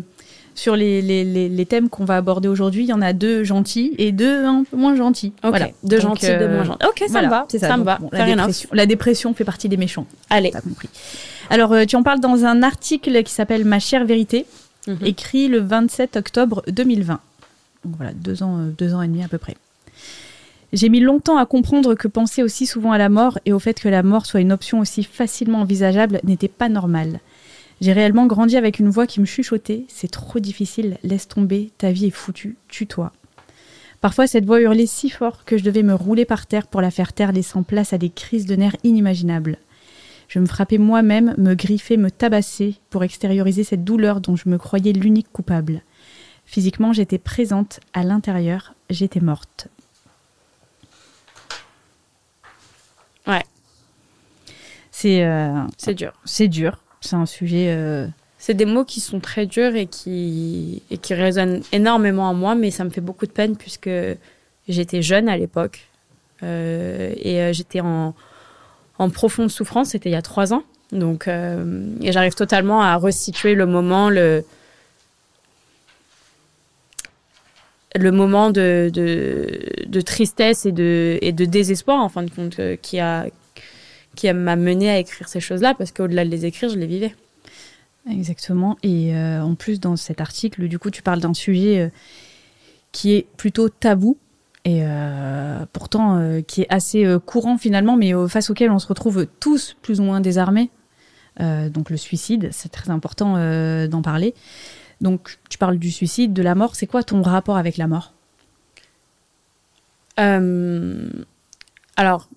sur 0.56 0.76
les, 0.76 1.02
les, 1.04 1.24
les, 1.24 1.50
les 1.50 1.66
thèmes 1.68 1.88
qu'on 1.90 2.06
va 2.06 2.18
aborder 2.18 2.48
aujourd'hui, 2.48 2.84
il 2.84 2.88
y 2.88 2.94
en 2.94 3.02
a 3.02 3.14
deux 3.14 3.44
gentils 3.44 3.94
et 4.00 4.12
deux 4.12 4.44
un 4.46 4.64
peu 4.64 4.76
moins 4.78 4.96
gentils. 4.96 5.34
Ok, 5.44 5.50
Voilà. 5.50 5.68
deux 5.84 5.98
Donc, 6.00 6.10
gentils, 6.10 6.26
deux 6.28 6.34
euh, 6.34 6.56
moins 6.56 6.64
gentils. 6.64 6.86
Ok, 6.88 7.00
ça 7.00 7.06
voilà, 7.10 7.28
me 7.28 7.32
va, 7.32 7.46
c'est 7.50 7.60
ça, 7.60 7.68
ça, 7.70 7.78
me 7.78 7.84
va. 7.84 7.98
bon, 8.00 8.10
la, 8.12 8.26
dépression, 8.26 8.70
la 8.74 8.86
dépression 8.88 9.34
fait 9.36 9.44
partie 9.46 9.70
des 9.70 9.78
méchants. 9.78 10.08
Allez. 10.30 10.52
T'as 10.52 10.62
compris. 10.62 10.90
Alors, 11.50 11.74
euh, 11.74 11.86
tu 11.86 11.96
en 11.96 12.04
parles 12.04 12.20
dans 12.20 12.44
un 12.46 12.64
article 12.64 13.22
qui 13.24 13.32
s'appelle 13.34 13.66
Ma 13.66 13.80
chère 13.80 14.04
vérité, 14.06 14.46
Mhm. 14.88 14.98
écrit 15.06 15.48
le 15.50 15.60
27 15.60 16.16
octobre 16.16 16.64
2020. 16.70 17.20
Donc 17.86 17.96
voilà, 17.98 18.14
deux 18.14 18.42
ans, 18.42 18.58
euh, 18.60 18.70
deux 18.78 18.94
ans 18.94 19.02
et 19.02 19.08
demi 19.08 19.22
à 19.24 19.28
peu 19.28 19.38
près. 19.38 19.56
J'ai 20.74 20.90
mis 20.90 21.00
longtemps 21.00 21.38
à 21.38 21.46
comprendre 21.46 21.96
que 21.96 22.10
penser 22.10 22.44
aussi 22.44 22.66
souvent 22.66 22.92
à 22.92 22.98
la 22.98 23.08
mort 23.08 23.40
et 23.46 23.54
au 23.54 23.60
fait 23.60 23.80
que 23.80 23.88
la 23.88 24.04
mort 24.04 24.26
soit 24.26 24.42
une 24.42 24.52
option 24.52 24.80
aussi 24.80 25.04
facilement 25.04 25.62
envisageable 25.62 26.20
n'était 26.26 26.50
pas 26.50 26.68
normal. 26.68 27.22
J'ai 27.80 27.94
réellement 27.94 28.26
grandi 28.26 28.58
avec 28.58 28.80
une 28.80 28.90
voix 28.90 29.08
qui 29.08 29.22
me 29.22 29.26
chuchotait 29.26 29.86
C'est 29.88 30.12
trop 30.12 30.40
difficile, 30.40 30.98
laisse 31.04 31.28
tomber, 31.28 31.72
ta 31.78 31.92
vie 31.92 32.08
est 32.08 32.12
foutue, 32.12 32.58
tue-toi. 32.68 33.14
Parfois, 34.02 34.28
cette 34.28 34.46
voix 34.46 34.62
hurlait 34.62 34.88
si 34.88 35.10
fort 35.10 35.46
que 35.46 35.58
je 35.58 35.64
devais 35.64 35.84
me 35.84 35.94
rouler 35.94 36.26
par 36.26 36.46
terre 36.46 36.68
pour 36.68 36.82
la 36.82 36.92
faire 36.92 37.14
taire, 37.14 37.32
laissant 37.32 37.64
place 37.64 37.94
à 37.94 37.98
des 37.98 38.10
crises 38.10 38.46
de 38.46 38.56
nerfs 38.56 38.76
inimaginables. 38.84 39.58
Je 40.28 40.40
me 40.40 40.46
frappais 40.46 40.78
moi-même, 40.78 41.34
me 41.38 41.54
griffais, 41.54 41.98
me 41.98 42.12
tabassais 42.12 42.76
pour 42.90 43.04
extérioriser 43.04 43.64
cette 43.64 43.86
douleur 43.86 44.20
dont 44.20 44.36
je 44.36 44.50
me 44.50 44.58
croyais 44.58 44.92
l'unique 44.92 45.32
coupable. 45.32 45.82
Physiquement, 46.46 46.94
j'étais 46.94 47.18
présente, 47.18 47.80
à 47.94 48.04
l'intérieur, 48.04 48.74
j'étais 48.90 49.22
morte. 49.22 49.70
Ouais. 53.28 53.44
C'est 54.92 55.24
euh, 55.24 55.62
C'est 55.78 55.94
dur. 55.94 56.14
c'est 56.26 56.48
dur. 56.48 56.80
C'est 57.02 57.16
un 57.16 57.26
sujet. 57.26 57.68
euh, 57.70 58.08
C'est 58.40 58.54
des 58.54 58.66
mots 58.66 58.86
qui 58.86 59.00
sont 59.00 59.20
très 59.20 59.46
durs 59.46 59.76
et 59.76 59.86
qui, 59.86 60.82
et 60.90 60.98
qui 60.98 61.14
résonnent 61.14 61.62
énormément 61.72 62.30
en 62.30 62.34
moi, 62.34 62.56
mais 62.56 62.72
ça 62.72 62.84
me 62.84 62.90
fait 62.90 63.02
beaucoup 63.02 63.26
de 63.26 63.32
peine 63.32 63.56
puisque 63.56 63.90
j'étais 64.68 65.02
jeune 65.02 65.30
à 65.30 65.38
l'époque 65.38 65.88
euh, 66.44 67.14
et 67.18 67.54
j'étais 67.54 67.82
en, 67.82 68.16
en 68.98 69.10
profonde 69.10 69.50
souffrance. 69.50 69.90
C'était 69.90 70.10
il 70.10 70.14
y 70.14 70.16
a 70.16 70.22
trois 70.22 70.54
ans. 70.54 70.64
Donc, 70.92 71.28
et 71.28 72.12
j'arrive 72.14 72.34
totalement 72.36 72.82
à 72.82 72.96
resituer 72.96 73.56
le 73.56 73.66
moment, 73.66 74.10
le, 74.10 74.46
le 77.96 78.12
moment 78.12 78.50
de, 78.52 78.92
de, 78.94 80.02
tristesse 80.02 80.66
et 80.66 80.72
de, 80.72 81.18
et 81.22 81.32
de 81.32 81.46
désespoir, 81.46 82.00
en 82.00 82.10
fin 82.10 82.24
de 82.24 82.30
compte, 82.30 82.60
euh, 82.60 82.76
qui 82.76 83.00
a 83.00 83.28
qui 84.16 84.34
m'a 84.34 84.56
mené 84.56 84.90
à 84.90 84.98
écrire 84.98 85.28
ces 85.28 85.40
choses-là, 85.40 85.76
parce 85.76 85.92
qu'au-delà 85.92 86.26
de 86.26 86.32
les 86.32 86.48
écrire, 86.48 86.70
je 86.70 86.78
les 86.80 86.88
vivais. 86.88 87.14
Exactement. 88.10 88.76
Et 88.82 89.16
euh, 89.16 89.44
en 89.44 89.54
plus, 89.54 89.80
dans 89.80 89.96
cet 89.96 90.22
article, 90.22 90.68
du 90.68 90.80
coup, 90.80 90.90
tu 90.90 91.04
parles 91.04 91.20
d'un 91.20 91.36
sujet 91.36 91.82
euh, 91.82 91.90
qui 92.92 93.14
est 93.14 93.28
plutôt 93.38 93.70
tabou 93.70 94.18
et 94.66 94.84
pourtant 95.72 96.42
qui 96.46 96.64
est 96.64 96.68
assez 96.70 97.06
courant 97.26 97.58
finalement, 97.58 97.96
mais 97.96 98.12
face 98.28 98.50
auquel 98.50 98.70
on 98.70 98.80
se 98.80 98.88
retrouve 98.88 99.26
tous 99.40 99.78
plus 99.82 100.02
ou 100.02 100.04
moins 100.04 100.20
désarmés. 100.20 100.72
Donc 101.40 101.90
le 101.90 101.96
suicide, 101.96 102.50
c'est 102.52 102.68
très 102.68 102.90
important 102.90 103.36
d'en 103.88 104.02
parler. 104.02 104.34
Donc 105.02 105.38
tu 105.50 105.58
parles 105.58 105.78
du 105.78 105.92
suicide, 105.92 106.34
de 106.34 106.42
la 106.42 106.56
mort. 106.56 106.76
C'est 106.76 106.88
quoi 106.88 107.04
ton 107.04 107.22
rapport 107.22 107.58
avec 107.58 107.78
la 107.78 107.88
mort? 107.88 108.14
Euh, 110.20 111.08
alors, 111.96 112.28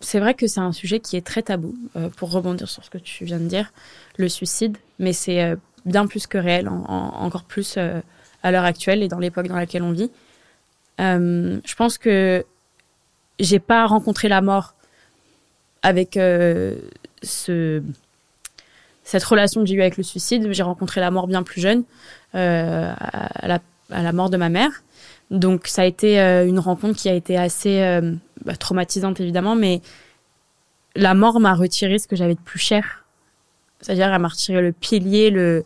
c'est 0.00 0.20
vrai 0.20 0.34
que 0.34 0.46
c'est 0.46 0.60
un 0.60 0.72
sujet 0.72 1.00
qui 1.00 1.16
est 1.16 1.26
très 1.26 1.42
tabou, 1.42 1.74
euh, 1.96 2.08
pour 2.08 2.30
rebondir 2.30 2.68
sur 2.68 2.84
ce 2.84 2.90
que 2.90 2.98
tu 2.98 3.24
viens 3.24 3.40
de 3.40 3.48
dire, 3.48 3.72
le 4.16 4.28
suicide, 4.28 4.76
mais 5.00 5.12
c'est 5.12 5.42
euh, 5.42 5.56
bien 5.86 6.06
plus 6.06 6.26
que 6.28 6.38
réel, 6.38 6.68
en- 6.68 6.84
en- 6.86 7.24
encore 7.24 7.44
plus 7.44 7.76
à 7.78 8.50
l'heure 8.52 8.64
actuelle 8.64 9.02
et 9.02 9.08
dans 9.08 9.18
l'époque 9.18 9.48
dans 9.48 9.56
laquelle 9.56 9.82
on 9.82 9.92
vit. 9.92 10.10
Je 10.98 11.74
pense 11.76 11.98
que 11.98 12.44
j'ai 13.40 13.58
pas 13.58 13.86
rencontré 13.86 14.28
la 14.28 14.40
mort 14.40 14.74
avec 15.82 16.14
ce, 16.14 17.82
cette 19.08 19.24
relation 19.24 19.62
que 19.62 19.66
j'ai 19.66 19.74
eue 19.74 19.80
avec 19.80 19.96
le 19.96 20.02
suicide. 20.02 20.52
J'ai 20.52 20.62
rencontré 20.62 21.00
la 21.00 21.10
mort 21.10 21.28
bien 21.28 21.42
plus 21.42 21.62
jeune, 21.62 21.84
euh, 22.34 22.92
à, 22.98 23.58
la, 23.88 24.12
mort 24.12 24.28
de 24.28 24.36
ma 24.36 24.50
mère. 24.50 24.70
Donc 25.30 25.66
ça 25.66 25.80
a 25.80 25.84
été 25.86 26.20
euh, 26.20 26.46
une 26.46 26.58
rencontre 26.58 26.98
qui 26.98 27.08
a 27.08 27.14
été 27.14 27.38
assez 27.38 27.80
euh, 27.80 28.12
bah, 28.44 28.54
traumatisante 28.54 29.18
évidemment, 29.18 29.56
mais 29.56 29.80
la 30.94 31.14
mort 31.14 31.40
m'a 31.40 31.54
retiré 31.54 31.98
ce 31.98 32.06
que 32.06 32.16
j'avais 32.16 32.34
de 32.34 32.40
plus 32.40 32.58
cher. 32.58 33.06
C'est-à-dire 33.80 34.12
elle 34.12 34.20
m'a 34.20 34.28
retiré 34.28 34.60
le 34.60 34.72
pilier, 34.72 35.62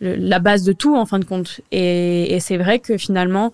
la 0.00 0.38
base 0.40 0.64
de 0.64 0.72
tout 0.72 0.96
en 0.96 1.06
fin 1.06 1.20
de 1.20 1.24
compte. 1.24 1.60
Et, 1.70 2.38
c'est 2.40 2.56
vrai 2.56 2.80
que 2.80 2.96
finalement, 2.98 3.52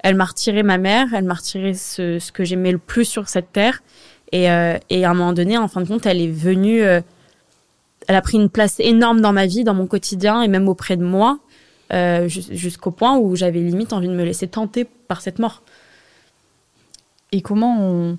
elle 0.00 0.16
m'a 0.16 0.24
retiré 0.24 0.64
ma 0.64 0.78
mère, 0.78 1.14
elle 1.14 1.24
m'a 1.24 1.34
retiré 1.34 1.74
ce, 1.74 2.32
que 2.32 2.42
j'aimais 2.42 2.72
le 2.72 2.78
plus 2.78 3.04
sur 3.04 3.28
cette 3.28 3.52
terre. 3.52 3.84
Et, 4.32 4.46
et 4.46 5.04
à 5.04 5.10
un 5.10 5.14
moment 5.14 5.32
donné, 5.32 5.56
en 5.56 5.68
fin 5.68 5.82
de 5.82 5.86
compte, 5.86 6.06
elle 6.06 6.20
est 6.20 6.32
venue, 6.32 6.82
elle 8.06 8.16
a 8.16 8.22
pris 8.22 8.36
une 8.36 8.48
place 8.48 8.80
énorme 8.80 9.20
dans 9.20 9.32
ma 9.32 9.46
vie, 9.46 9.64
dans 9.64 9.74
mon 9.74 9.86
quotidien 9.86 10.42
et 10.42 10.48
même 10.48 10.68
auprès 10.68 10.96
de 10.96 11.04
moi 11.04 11.38
euh, 11.92 12.28
jus- 12.28 12.46
jusqu'au 12.50 12.90
point 12.90 13.16
où 13.18 13.36
j'avais 13.36 13.60
limite 13.60 13.92
envie 13.92 14.08
de 14.08 14.14
me 14.14 14.24
laisser 14.24 14.48
tenter 14.48 14.84
par 14.84 15.20
cette 15.20 15.38
mort. 15.38 15.62
Et 17.32 17.42
comment 17.42 17.80
on 17.80 18.18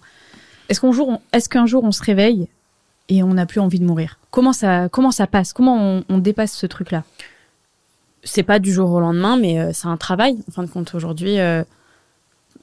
est-ce 0.69 0.81
qu'un 0.81 0.91
jour, 0.91 1.09
on... 1.09 1.21
est-ce 1.31 1.47
qu'un 1.47 1.65
jour 1.65 1.83
on 1.83 1.91
se 1.91 2.03
réveille 2.03 2.47
et 3.09 3.23
on 3.23 3.33
n'a 3.33 3.45
plus 3.45 3.61
envie 3.61 3.79
de 3.79 3.85
mourir? 3.85 4.19
Comment 4.31 4.53
ça, 4.53 4.89
comment 4.89 5.11
ça 5.11 5.27
passe? 5.27 5.53
Comment 5.53 5.77
on, 5.77 6.03
on 6.09 6.17
dépasse 6.17 6.53
ce 6.53 6.65
truc-là? 6.65 7.03
C'est 8.23 8.43
pas 8.43 8.59
du 8.59 8.73
jour 8.73 8.91
au 8.91 8.99
lendemain, 8.99 9.37
mais 9.37 9.59
euh, 9.59 9.71
c'est 9.73 9.87
un 9.87 9.95
travail. 9.95 10.37
En 10.49 10.51
fin 10.51 10.63
de 10.63 10.69
compte, 10.69 10.93
aujourd'hui, 10.93 11.39
euh, 11.39 11.63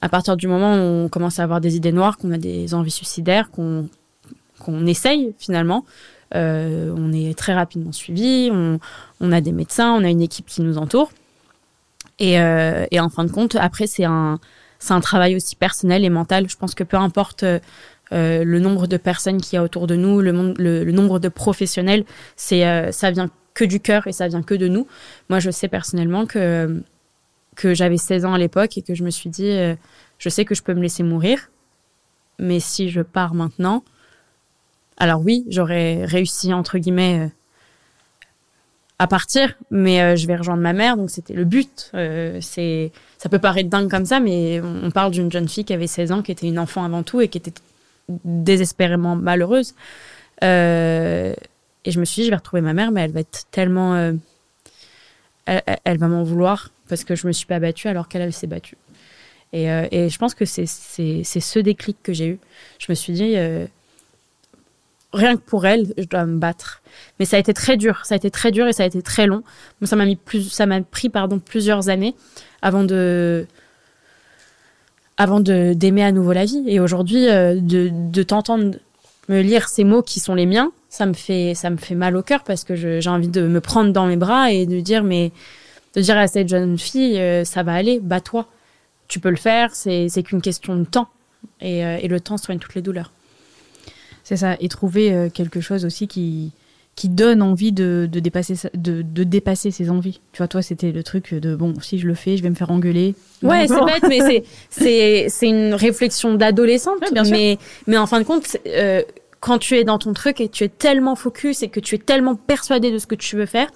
à 0.01 0.09
partir 0.09 0.37
du 0.37 0.47
moment 0.47 0.75
où 0.75 1.05
on 1.05 1.09
commence 1.09 1.39
à 1.39 1.43
avoir 1.43 1.61
des 1.61 1.75
idées 1.75 1.91
noires, 1.91 2.17
qu'on 2.17 2.31
a 2.31 2.37
des 2.37 2.75
envies 2.75 2.91
suicidaires, 2.91 3.49
qu'on 3.49 3.89
qu'on 4.59 4.85
essaye 4.85 5.33
finalement, 5.39 5.83
on 6.33 7.13
est 7.13 7.37
très 7.37 7.53
rapidement 7.53 7.91
suivi, 7.91 8.49
on, 8.51 9.31
a 9.31 9.41
des 9.41 9.51
médecins, 9.51 9.93
on 9.93 10.03
a 10.03 10.09
une 10.09 10.21
équipe 10.21 10.47
qui 10.47 10.61
nous 10.61 10.77
entoure. 10.77 11.11
Et, 12.19 12.33
et 12.33 12.99
en 12.99 13.09
fin 13.09 13.23
de 13.25 13.31
compte, 13.31 13.55
après, 13.55 13.87
c'est 13.87 14.05
un, 14.05 14.39
travail 15.01 15.35
aussi 15.35 15.55
personnel 15.55 16.03
et 16.03 16.09
mental. 16.09 16.49
Je 16.49 16.57
pense 16.57 16.75
que 16.75 16.83
peu 16.83 16.97
importe 16.97 17.45
le 18.11 18.59
nombre 18.59 18.87
de 18.87 18.97
personnes 18.97 19.41
qu'il 19.41 19.55
y 19.55 19.59
a 19.59 19.63
autour 19.63 19.87
de 19.87 19.95
nous, 19.95 20.21
le, 20.21 20.91
nombre 20.91 21.19
de 21.19 21.29
professionnels, 21.29 22.05
ça 22.35 23.11
vient 23.11 23.29
que 23.53 23.65
du 23.65 23.79
cœur 23.79 24.05
et 24.05 24.11
ça 24.11 24.27
vient 24.27 24.43
que 24.43 24.53
de 24.53 24.67
nous. 24.67 24.87
Moi, 25.29 25.39
je 25.39 25.49
sais 25.49 25.67
personnellement 25.67 26.25
que 26.25 27.73
j'avais 27.73 27.97
16 27.97 28.25
ans 28.25 28.33
à 28.33 28.37
l'époque 28.37 28.77
et 28.77 28.81
que 28.83 28.93
je 28.93 29.03
me 29.03 29.09
suis 29.09 29.29
dit, 29.29 29.49
euh, 29.49 29.75
je 30.19 30.29
sais 30.29 30.45
que 30.45 30.53
je 30.53 30.61
peux 30.61 30.73
me 30.73 30.81
laisser 30.81 31.01
mourir, 31.01 31.49
mais 32.37 32.59
si 32.59 32.89
je 32.89 33.01
pars 33.01 33.33
maintenant, 33.33 33.83
alors 34.97 35.21
oui, 35.21 35.45
j'aurais 35.49 36.05
réussi, 36.05 36.53
entre 36.53 36.77
guillemets, 36.77 37.19
euh, 37.19 37.27
à 38.99 39.07
partir, 39.07 39.55
mais 39.71 40.01
euh, 40.01 40.15
je 40.15 40.25
vais 40.27 40.35
rejoindre 40.35 40.61
ma 40.61 40.73
mère, 40.73 40.95
donc 40.97 41.09
c'était 41.09 41.33
le 41.33 41.43
but. 41.43 41.91
c'est, 42.41 42.91
ça 43.17 43.29
peut 43.29 43.39
paraître 43.39 43.69
dingue 43.69 43.89
comme 43.89 44.05
ça, 44.05 44.19
mais 44.19 44.61
on, 44.61 44.91
parle 44.91 45.11
d'une 45.11 45.31
jeune 45.31 45.49
fille 45.49 45.65
qui 45.65 45.73
avait 45.73 45.87
16 45.87 46.11
ans, 46.11 46.21
qui 46.21 46.31
était 46.31 46.47
une 46.47 46.59
enfant 46.59 46.83
avant 46.83 47.03
tout 47.03 47.21
et 47.21 47.27
qui 47.27 47.37
était 47.37 47.53
désespérément 48.23 49.15
malheureuse. 49.15 49.73
et 50.41 51.35
je 51.85 51.99
me 51.99 52.05
suis 52.05 52.21
dit, 52.21 52.25
je 52.25 52.31
vais 52.31 52.37
retrouver 52.37 52.61
ma 52.61 52.73
mère, 52.73 52.91
mais 52.91 53.01
elle 53.01 53.11
va 53.11 53.19
être 53.19 53.45
tellement 53.51 54.13
elle, 55.45 55.97
va 55.97 56.07
m'en 56.07 56.23
vouloir 56.23 56.71
parce 56.89 57.03
que 57.03 57.15
je 57.15 57.27
me 57.27 57.31
suis 57.31 57.45
pas 57.45 57.59
battue 57.59 57.87
alors 57.87 58.07
qu'elle, 58.07 58.21
elle 58.21 58.33
s'est 58.33 58.47
battue. 58.47 58.77
Et, 59.53 59.71
euh, 59.71 59.87
et, 59.91 60.09
je 60.09 60.17
pense 60.17 60.33
que 60.33 60.45
c'est 60.45 60.65
ce 60.65 61.59
déclic 61.59 61.97
que 62.03 62.13
j'ai 62.13 62.27
eu. 62.27 62.39
Je 62.79 62.87
me 62.89 62.95
suis 62.95 63.13
dit, 63.13 63.33
euh, 63.35 63.65
rien 65.15 65.35
que 65.35 65.41
pour 65.41 65.65
elle, 65.65 65.93
je 65.97 66.05
dois 66.05 66.25
me 66.25 66.37
battre. 66.37 66.81
Mais 67.19 67.25
ça 67.25 67.37
a 67.37 67.39
été 67.39 67.53
très 67.53 67.77
dur. 67.77 68.05
Ça 68.05 68.15
a 68.15 68.17
été 68.17 68.29
très 68.29 68.51
dur 68.51 68.67
et 68.67 68.73
ça 68.73 68.83
a 68.83 68.85
été 68.85 69.01
très 69.01 69.27
long. 69.27 69.43
Ça 69.83 69.95
m'a 69.95 70.05
mis 70.05 70.17
ça 70.49 70.65
m'a 70.65 70.81
pris 70.81 71.09
pardon 71.09 71.39
plusieurs 71.39 71.89
années 71.89 72.15
avant 72.61 72.83
de 72.83 73.45
avant 75.17 75.39
de 75.39 75.73
d'aimer 75.73 76.03
à 76.03 76.11
nouveau 76.11 76.33
la 76.33 76.45
vie. 76.45 76.63
Et 76.67 76.79
aujourd'hui, 76.79 77.27
euh, 77.29 77.55
de, 77.59 77.89
de 77.91 78.23
t'entendre 78.23 78.75
me 79.27 79.41
lire 79.41 79.69
ces 79.69 79.83
mots 79.83 80.03
qui 80.03 80.19
sont 80.19 80.35
les 80.35 80.45
miens, 80.45 80.71
ça 80.95 81.05
me 81.05 81.13
fait 81.13 81.53
ça 81.55 81.69
me 81.69 81.77
fait 81.77 81.95
mal 81.95 82.15
au 82.15 82.23
cœur 82.23 82.43
parce 82.43 82.63
que 82.63 82.75
j'ai 82.75 83.09
envie 83.09 83.27
de 83.27 83.47
me 83.47 83.59
prendre 83.59 83.91
dans 83.91 84.05
mes 84.07 84.15
bras 84.15 84.51
et 84.51 84.65
de 84.65 84.79
dire 84.79 85.03
mais 85.03 85.31
de 85.95 86.01
dire 86.01 86.17
à 86.17 86.27
cette 86.27 86.47
jeune 86.47 86.77
fille 86.77 87.19
euh, 87.19 87.43
ça 87.43 87.63
va 87.63 87.73
aller 87.73 87.99
bats-toi 87.99 88.47
tu 89.07 89.19
peux 89.19 89.29
le 89.29 89.35
faire 89.35 89.75
c'est 89.75 90.09
qu'une 90.23 90.41
question 90.41 90.75
de 90.75 90.85
temps 90.85 91.09
et, 91.59 91.85
euh, 91.85 91.97
et, 92.01 92.07
le 92.07 92.19
temps 92.19 92.37
soigne 92.37 92.59
toutes 92.59 92.75
les 92.75 92.81
douleurs 92.81 93.11
c'est 94.25 94.35
ça 94.35 94.57
et 94.59 94.67
trouver 94.67 95.13
euh, 95.13 95.29
quelque 95.29 95.61
chose 95.61 95.85
aussi 95.85 96.09
qui 96.09 96.51
qui 96.97 97.09
donne 97.09 97.41
envie 97.41 97.73
de, 97.73 98.07
de 98.09 98.21
dépasser 98.21 98.69
de, 98.73 99.01
de, 99.01 99.23
dépasser 99.25 99.69
ses 99.69 99.89
envies. 99.89 100.21
Tu 100.31 100.37
vois 100.37 100.47
toi 100.47 100.61
c'était 100.61 100.93
le 100.93 101.03
truc 101.03 101.33
de 101.33 101.53
bon 101.53 101.73
si 101.81 101.99
je 101.99 102.07
le 102.07 102.15
fais 102.15 102.35
je 102.35 102.43
vais 102.43 102.49
me 102.49 102.55
faire 102.55 102.71
engueuler. 102.71 103.15
Ouais 103.43 103.67
c'est 103.67 103.85
bête 103.85 104.05
mais 104.09 104.43
c'est 104.69 105.25
c'est 105.29 105.47
une 105.47 105.73
réflexion 105.73 106.35
d'adolescente. 106.35 107.03
Mais 107.29 107.57
mais 107.87 107.97
en 107.97 108.07
fin 108.07 108.19
de 108.19 108.25
compte 108.25 108.57
quand 109.45 109.59
tu 109.59 109.77
es 109.77 109.83
dans 109.83 109.99
ton 109.99 110.13
truc 110.13 110.41
et 110.41 110.49
tu 110.49 110.63
es 110.63 110.69
tellement 110.69 111.15
focus 111.15 111.61
et 111.61 111.69
que 111.69 111.79
tu 111.79 111.93
es 111.93 111.99
tellement 111.99 112.35
persuadé 112.35 112.91
de 112.91 112.97
ce 112.97 113.05
que 113.05 113.13
tu 113.13 113.35
veux 113.35 113.45
faire, 113.45 113.69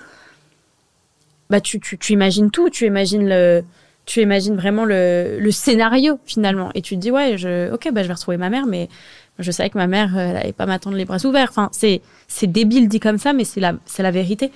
bah 1.52 1.62
tu, 1.62 1.80
tu, 1.80 2.00
tu 2.00 2.14
imagines 2.14 2.50
tout, 2.50 2.72
tu 2.72 2.88
imagines 2.88 3.30
le, 3.30 3.64
tu 4.08 4.20
imagines 4.22 4.56
vraiment 4.56 4.84
le, 4.84 5.38
le, 5.40 5.52
scénario 5.52 6.20
finalement. 6.26 6.72
Et 6.74 6.82
tu 6.82 6.96
te 6.96 7.00
dis 7.00 7.12
ouais 7.12 7.38
je 7.38 7.72
ok 7.72 7.92
bah 7.92 8.02
je 8.02 8.08
vais 8.08 8.16
retrouver 8.16 8.38
ma 8.38 8.50
mère 8.50 8.66
mais 8.66 8.90
je 9.40 9.52
savais 9.52 9.70
que 9.70 9.78
ma 9.78 9.88
mère 9.88 10.18
elle 10.18 10.38
allait 10.38 10.54
pas 10.54 10.66
m'attendre 10.66 10.96
les 10.96 11.06
bras 11.06 11.24
ouverts 11.26 11.48
enfin 11.50 11.70
c'est 11.72 12.02
c'est 12.28 12.48
débile 12.48 12.88
dit 12.88 13.00
comme 13.00 13.18
ça 13.18 13.34
mais 13.34 13.44
c'est 13.44 13.60
la 13.60 13.74
c'est 13.86 14.04
la 14.04 14.12
vérité 14.12 14.52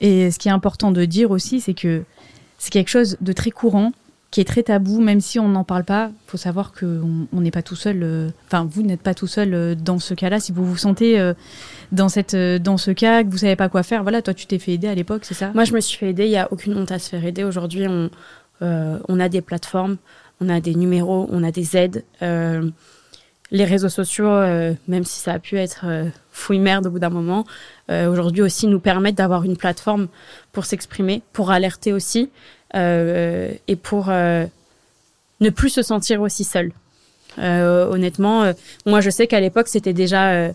et 0.00 0.30
ce 0.30 0.38
qui 0.38 0.48
est 0.48 0.52
important 0.52 0.90
de 0.90 1.04
dire 1.04 1.30
aussi 1.30 1.60
c'est 1.60 1.74
que 1.74 2.04
c'est 2.58 2.70
quelque 2.70 2.90
chose 2.90 3.16
de 3.20 3.32
très 3.32 3.50
courant 3.50 3.92
qui 4.30 4.42
est 4.42 4.44
très 4.44 4.62
tabou, 4.62 5.00
même 5.00 5.20
si 5.20 5.38
on 5.38 5.48
n'en 5.48 5.64
parle 5.64 5.84
pas. 5.84 6.10
Il 6.26 6.30
faut 6.30 6.36
savoir 6.36 6.72
qu'on 6.72 7.26
n'est 7.32 7.50
pas 7.50 7.62
tout 7.62 7.76
seul. 7.76 8.02
Euh, 8.02 8.28
enfin, 8.46 8.68
vous 8.70 8.82
n'êtes 8.82 9.00
pas 9.00 9.14
tout 9.14 9.26
seul 9.26 9.54
euh, 9.54 9.74
dans 9.74 9.98
ce 9.98 10.12
cas-là. 10.12 10.38
Si 10.38 10.52
vous 10.52 10.66
vous 10.66 10.76
sentez 10.76 11.18
euh, 11.18 11.32
dans 11.92 12.10
cette 12.10 12.36
dans 12.36 12.76
ce 12.76 12.90
cas, 12.90 13.24
que 13.24 13.30
vous 13.30 13.38
savez 13.38 13.56
pas 13.56 13.70
quoi 13.70 13.82
faire, 13.82 14.02
voilà. 14.02 14.20
Toi, 14.20 14.34
tu 14.34 14.46
t'es 14.46 14.58
fait 14.58 14.72
aider 14.72 14.88
à 14.88 14.94
l'époque, 14.94 15.24
c'est 15.24 15.34
ça? 15.34 15.50
Moi, 15.54 15.64
je 15.64 15.72
me 15.72 15.80
suis 15.80 15.96
fait 15.96 16.10
aider. 16.10 16.26
Il 16.26 16.30
y 16.30 16.36
a 16.36 16.52
aucune 16.52 16.76
honte 16.76 16.92
à 16.92 16.98
se 16.98 17.08
faire 17.08 17.24
aider. 17.24 17.42
Aujourd'hui, 17.42 17.86
on 17.88 18.10
on 18.60 19.20
a 19.20 19.28
des 19.28 19.40
plateformes, 19.40 19.96
on 20.40 20.48
a 20.48 20.60
des 20.60 20.74
numéros, 20.74 21.28
on 21.30 21.42
a 21.44 21.50
des 21.50 21.76
aides. 21.76 22.04
les 22.20 23.64
réseaux 23.64 23.88
sociaux, 23.88 24.30
même 24.88 25.04
si 25.04 25.20
ça 25.20 25.32
a 25.34 25.38
pu 25.38 25.56
être 25.56 25.86
fouille 26.32 26.58
merde 26.58 26.86
au 26.86 26.90
bout 26.90 26.98
d'un 26.98 27.10
moment, 27.10 27.44
aujourd'hui 27.88 28.42
aussi 28.42 28.66
nous 28.66 28.80
permettent 28.80 29.16
d'avoir 29.16 29.44
une 29.44 29.56
plateforme 29.56 30.08
pour 30.52 30.64
s'exprimer, 30.64 31.22
pour 31.32 31.50
alerter 31.50 31.92
aussi. 31.92 32.30
Euh, 32.74 33.52
et 33.66 33.76
pour 33.76 34.10
euh, 34.10 34.44
ne 35.40 35.50
plus 35.50 35.70
se 35.70 35.82
sentir 35.82 36.20
aussi 36.20 36.44
seul. 36.44 36.72
Euh, 37.38 37.86
honnêtement, 37.86 38.52
moi 38.84 39.00
je 39.00 39.10
sais 39.10 39.26
qu'à 39.26 39.40
l'époque 39.40 39.68
c'était 39.68 39.92
déjà 39.92 40.50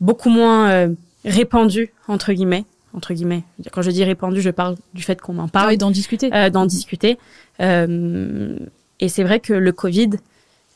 beaucoup 0.00 0.28
moins 0.28 0.90
répandu 1.24 1.92
entre 2.08 2.32
guillemets 2.32 2.64
entre 2.96 3.12
guillemets. 3.12 3.44
Quand 3.72 3.82
je 3.82 3.90
dis 3.90 4.02
répandu, 4.02 4.40
je 4.40 4.50
parle 4.50 4.76
du 4.94 5.02
fait 5.02 5.20
qu'on 5.20 5.38
en 5.38 5.48
parle. 5.48 5.70
Ah 5.72 5.76
d'en 5.76 5.90
discuter. 5.90 6.30
Euh, 6.32 6.50
d'en 6.50 6.66
discuter. 6.66 7.18
Euh, 7.60 8.58
et 8.98 9.08
c'est 9.08 9.22
vrai 9.22 9.38
que 9.38 9.52
le 9.52 9.72
Covid, 9.72 10.10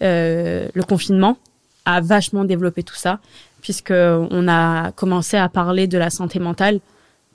euh, 0.03 0.69
le 0.73 0.83
confinement, 0.83 1.39
a 1.87 2.01
vachement 2.03 2.45
développé 2.45 2.83
tout 2.83 2.95
ça, 2.95 3.21
puisque 3.63 3.93
on 3.93 4.49
a 4.49 4.93
commencé 4.93 5.39
à 5.39 5.49
parler 5.49 5.87
de 5.87 5.97
la 5.97 6.11
santé 6.11 6.39
mentale 6.39 6.81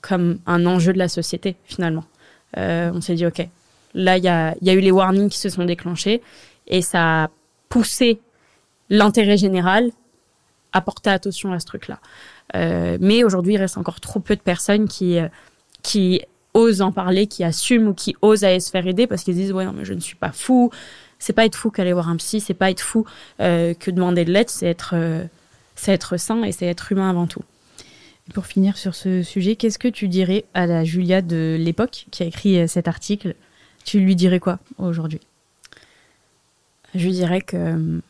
comme 0.00 0.38
un 0.46 0.64
enjeu 0.66 0.92
de 0.92 0.98
la 0.98 1.08
société 1.08 1.56
finalement. 1.64 2.04
On 2.56 3.00
s'est 3.00 3.16
dit, 3.16 3.26
OK, 3.26 3.46
là, 3.92 4.16
il 4.16 4.24
y 4.24 4.28
a, 4.28 4.54
y 4.62 4.70
a 4.70 4.72
eu 4.72 4.80
les 4.80 4.92
warnings 4.92 5.28
qui 5.28 5.38
se 5.38 5.48
sont 5.48 5.64
déclenchés 5.64 6.22
et 6.68 6.80
ça 6.80 7.24
a 7.24 7.30
poussé 7.68 8.20
l'intérêt 8.88 9.36
général 9.36 9.90
à 10.72 10.80
porter 10.80 11.10
attention 11.10 11.52
à 11.52 11.58
ce 11.58 11.66
truc-là. 11.66 11.98
Euh, 12.54 12.96
mais 13.00 13.24
aujourd'hui, 13.24 13.54
il 13.54 13.58
reste 13.58 13.78
encore 13.78 14.00
trop 14.00 14.20
peu 14.20 14.36
de 14.36 14.40
personnes 14.40 14.88
qui, 14.88 15.18
euh, 15.18 15.28
qui 15.82 16.22
osent 16.54 16.80
en 16.80 16.92
parler, 16.92 17.26
qui 17.26 17.44
assument 17.44 17.88
ou 17.88 17.94
qui 17.94 18.16
osent 18.22 18.44
aller 18.44 18.60
se 18.60 18.70
faire 18.70 18.86
aider 18.86 19.06
parce 19.06 19.24
qu'ils 19.24 19.34
disent, 19.34 19.52
ouais, 19.52 19.64
non, 19.64 19.72
mais 19.72 19.84
je 19.84 19.94
ne 19.94 20.00
suis 20.00 20.16
pas 20.16 20.32
fou. 20.32 20.70
C'est 21.18 21.32
pas 21.32 21.46
être 21.46 21.56
fou 21.56 21.70
qu'aller 21.70 21.92
voir 21.92 22.08
un 22.08 22.16
psy, 22.16 22.40
c'est 22.40 22.54
pas 22.54 22.70
être 22.70 22.80
fou 22.80 23.06
euh, 23.40 23.74
que 23.74 23.90
demander 23.90 24.24
de 24.24 24.32
l'aide, 24.32 24.50
c'est 24.50 24.66
être, 24.66 24.90
euh, 24.94 25.24
c'est 25.74 25.92
être 25.92 26.16
sain 26.18 26.42
et 26.42 26.52
c'est 26.52 26.66
être 26.66 26.92
humain 26.92 27.10
avant 27.10 27.26
tout 27.26 27.42
pour 28.34 28.46
finir 28.46 28.76
sur 28.76 28.96
ce 28.96 29.22
sujet, 29.22 29.54
qu'est-ce 29.54 29.78
que 29.78 29.86
tu 29.86 30.08
dirais 30.08 30.46
à 30.52 30.66
la 30.66 30.82
Julia 30.82 31.22
de 31.22 31.56
l'époque 31.60 32.06
qui 32.10 32.24
a 32.24 32.26
écrit 32.26 32.68
cet 32.68 32.88
article? 32.88 33.36
Tu 33.84 34.00
lui 34.00 34.16
dirais 34.16 34.40
quoi 34.40 34.58
aujourd'hui? 34.78 35.20
Je 36.96 37.04
lui 37.04 37.12
dirais 37.12 37.40
que 37.40 38.00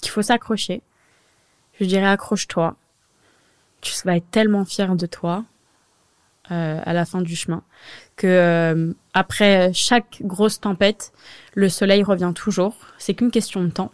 qu'il 0.00 0.10
faut 0.10 0.22
s'accrocher. 0.22 0.80
Je 1.80 1.84
dirais 1.84 2.06
accroche-toi. 2.06 2.76
Tu 3.84 3.92
vas 4.04 4.16
être 4.16 4.30
tellement 4.30 4.64
fier 4.64 4.96
de 4.96 5.06
toi 5.06 5.44
euh, 6.50 6.80
à 6.84 6.92
la 6.92 7.04
fin 7.04 7.20
du 7.20 7.36
chemin 7.36 7.62
que 8.16 8.94
après 9.12 9.72
chaque 9.72 10.18
grosse 10.22 10.60
tempête, 10.60 11.12
le 11.54 11.68
soleil 11.68 12.02
revient 12.02 12.32
toujours. 12.34 12.76
C'est 12.98 13.14
qu'une 13.14 13.30
question 13.30 13.62
de 13.62 13.70
temps 13.70 13.92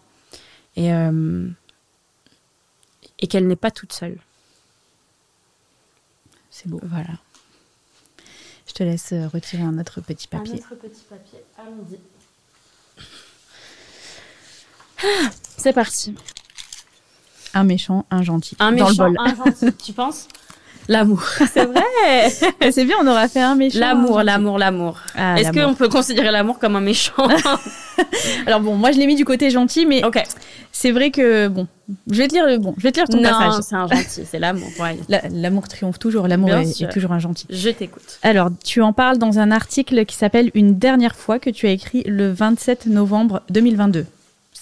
et 0.76 0.90
et 3.20 3.26
qu'elle 3.26 3.46
n'est 3.46 3.56
pas 3.56 3.70
toute 3.70 3.92
seule. 3.92 4.18
C'est 6.50 6.68
beau. 6.68 6.80
Voilà. 6.82 7.18
Je 8.66 8.72
te 8.72 8.82
laisse 8.82 9.12
euh, 9.12 9.28
retirer 9.28 9.62
un 9.62 9.78
autre 9.78 10.00
petit 10.00 10.28
papier. 10.28 10.54
Un 10.54 10.56
autre 10.58 10.74
petit 10.76 11.02
papier. 11.08 11.38
Allons-y. 11.58 11.98
Ah, 15.02 15.30
c'est 15.56 15.72
parti. 15.72 16.14
Un 17.54 17.64
méchant, 17.64 18.04
un 18.10 18.22
gentil. 18.22 18.56
Un 18.58 18.70
méchant, 18.70 19.12
un 19.18 19.34
gentil. 19.34 19.72
tu 19.84 19.92
penses? 19.92 20.28
L'amour. 20.88 21.22
C'est 21.52 21.66
vrai. 21.66 22.30
c'est 22.72 22.84
bien, 22.84 22.96
on 23.00 23.06
aura 23.06 23.28
fait 23.28 23.40
un 23.40 23.54
méchant. 23.54 23.78
L'amour, 23.78 24.22
l'amour, 24.24 24.58
l'amour. 24.58 24.98
Ah, 25.14 25.38
Est-ce 25.38 25.52
qu'on 25.52 25.74
peut 25.74 25.88
considérer 25.88 26.32
l'amour 26.32 26.58
comme 26.58 26.74
un 26.74 26.80
méchant? 26.80 27.28
Alors 28.46 28.60
bon, 28.60 28.74
moi 28.74 28.90
je 28.90 28.98
l'ai 28.98 29.06
mis 29.06 29.14
du 29.14 29.24
côté 29.24 29.50
gentil, 29.50 29.86
mais 29.86 30.04
ok. 30.04 30.20
c'est 30.72 30.90
vrai 30.90 31.10
que 31.10 31.48
bon, 31.48 31.68
je 32.10 32.16
vais 32.16 32.28
te 32.28 32.34
lire 32.34 32.58
bon, 32.58 32.74
je 32.76 32.82
vais 32.82 32.92
te 32.92 32.98
lire 32.98 33.08
ton 33.08 33.20
non, 33.20 33.60
c'est 33.62 33.74
un 33.74 33.86
gentil, 33.86 34.22
c'est 34.24 34.38
l'amour. 34.38 34.68
l'amour 35.08 35.68
triomphe 35.68 35.98
toujours, 35.98 36.26
l'amour 36.26 36.50
est, 36.54 36.90
toujours 36.90 37.12
un 37.12 37.18
gentil. 37.18 37.46
Je 37.50 37.70
t'écoute. 37.70 38.18
Alors, 38.22 38.48
tu 38.64 38.80
en 38.80 38.92
parles 38.92 39.18
dans 39.18 39.38
un 39.38 39.50
article 39.50 40.04
qui 40.06 40.16
s'appelle 40.16 40.50
Une 40.54 40.78
dernière 40.78 41.14
fois 41.14 41.38
que 41.38 41.50
tu 41.50 41.66
as 41.66 41.70
écrit 41.70 42.02
le 42.04 42.32
27 42.32 42.86
novembre 42.86 43.42
2022. 43.50 44.06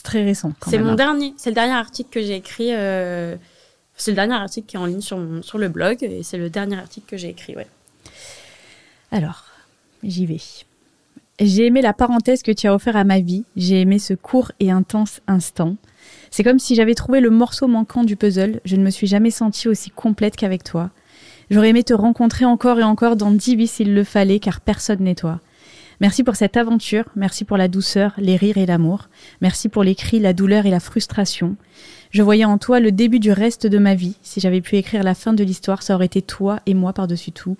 C'est 0.08 0.18
très 0.18 0.24
récent. 0.24 0.52
C'est 0.66 0.78
mon 0.78 0.94
dernier, 0.94 1.34
c'est 1.36 1.50
le 1.50 1.54
dernier 1.54 1.74
article 1.74 2.10
que 2.10 2.20
j'ai 2.20 2.36
écrit. 2.36 2.72
Euh, 2.72 3.36
c'est 3.96 4.12
le 4.12 4.14
dernier 4.14 4.34
article 4.34 4.66
qui 4.66 4.76
est 4.76 4.78
en 4.78 4.86
ligne 4.86 5.00
sur, 5.00 5.18
sur 5.42 5.58
le 5.58 5.68
blog 5.68 6.02
et 6.02 6.22
c'est 6.22 6.38
le 6.38 6.50
dernier 6.50 6.78
article 6.78 7.06
que 7.08 7.16
j'ai 7.16 7.28
écrit, 7.28 7.56
ouais. 7.56 7.66
Alors, 9.10 9.44
j'y 10.02 10.26
vais. 10.26 10.40
J'ai 11.40 11.66
aimé 11.66 11.82
la 11.82 11.92
parenthèse 11.92 12.42
que 12.42 12.52
tu 12.52 12.66
as 12.66 12.74
offert 12.74 12.96
à 12.96 13.04
ma 13.04 13.20
vie. 13.20 13.44
J'ai 13.56 13.80
aimé 13.80 13.98
ce 13.98 14.14
court 14.14 14.52
et 14.60 14.70
intense 14.70 15.20
instant. 15.26 15.76
C'est 16.30 16.42
comme 16.42 16.58
si 16.58 16.74
j'avais 16.74 16.94
trouvé 16.94 17.20
le 17.20 17.30
morceau 17.30 17.66
manquant 17.66 18.04
du 18.04 18.16
puzzle. 18.16 18.60
Je 18.64 18.76
ne 18.76 18.82
me 18.82 18.90
suis 18.90 19.06
jamais 19.06 19.30
sentie 19.30 19.68
aussi 19.68 19.90
complète 19.90 20.36
qu'avec 20.36 20.64
toi. 20.64 20.90
J'aurais 21.50 21.70
aimé 21.70 21.84
te 21.84 21.94
rencontrer 21.94 22.44
encore 22.44 22.78
et 22.78 22.84
encore 22.84 23.16
dans 23.16 23.30
dix 23.30 23.56
vies 23.56 23.66
s'il 23.66 23.94
le 23.94 24.04
fallait, 24.04 24.40
car 24.40 24.60
personne 24.60 25.00
n'est 25.00 25.14
toi. 25.14 25.40
Merci 26.00 26.22
pour 26.22 26.36
cette 26.36 26.56
aventure, 26.56 27.04
merci 27.16 27.44
pour 27.44 27.56
la 27.56 27.66
douceur, 27.66 28.12
les 28.18 28.36
rires 28.36 28.58
et 28.58 28.66
l'amour, 28.66 29.08
merci 29.40 29.68
pour 29.68 29.82
les 29.82 29.96
cris, 29.96 30.20
la 30.20 30.32
douleur 30.32 30.64
et 30.64 30.70
la 30.70 30.78
frustration. 30.78 31.56
Je 32.10 32.22
voyais 32.22 32.44
en 32.44 32.56
toi 32.56 32.78
le 32.78 32.92
début 32.92 33.18
du 33.18 33.32
reste 33.32 33.66
de 33.66 33.78
ma 33.78 33.94
vie. 33.94 34.16
Si 34.22 34.40
j'avais 34.40 34.60
pu 34.60 34.76
écrire 34.76 35.02
la 35.02 35.14
fin 35.14 35.32
de 35.32 35.44
l'histoire, 35.44 35.82
ça 35.82 35.94
aurait 35.94 36.06
été 36.06 36.22
toi 36.22 36.60
et 36.66 36.74
moi 36.74 36.92
par-dessus 36.92 37.32
tout. 37.32 37.56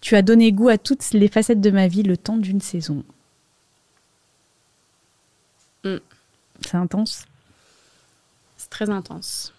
Tu 0.00 0.14
as 0.16 0.22
donné 0.22 0.52
goût 0.52 0.68
à 0.68 0.78
toutes 0.78 1.10
les 1.12 1.28
facettes 1.28 1.60
de 1.60 1.70
ma 1.70 1.88
vie 1.88 2.02
le 2.02 2.16
temps 2.16 2.38
d'une 2.38 2.60
saison. 2.60 3.04
Mm. 5.84 5.96
C'est 6.60 6.76
intense. 6.76 7.26
C'est 8.56 8.70
très 8.70 8.88
intense. 8.88 9.52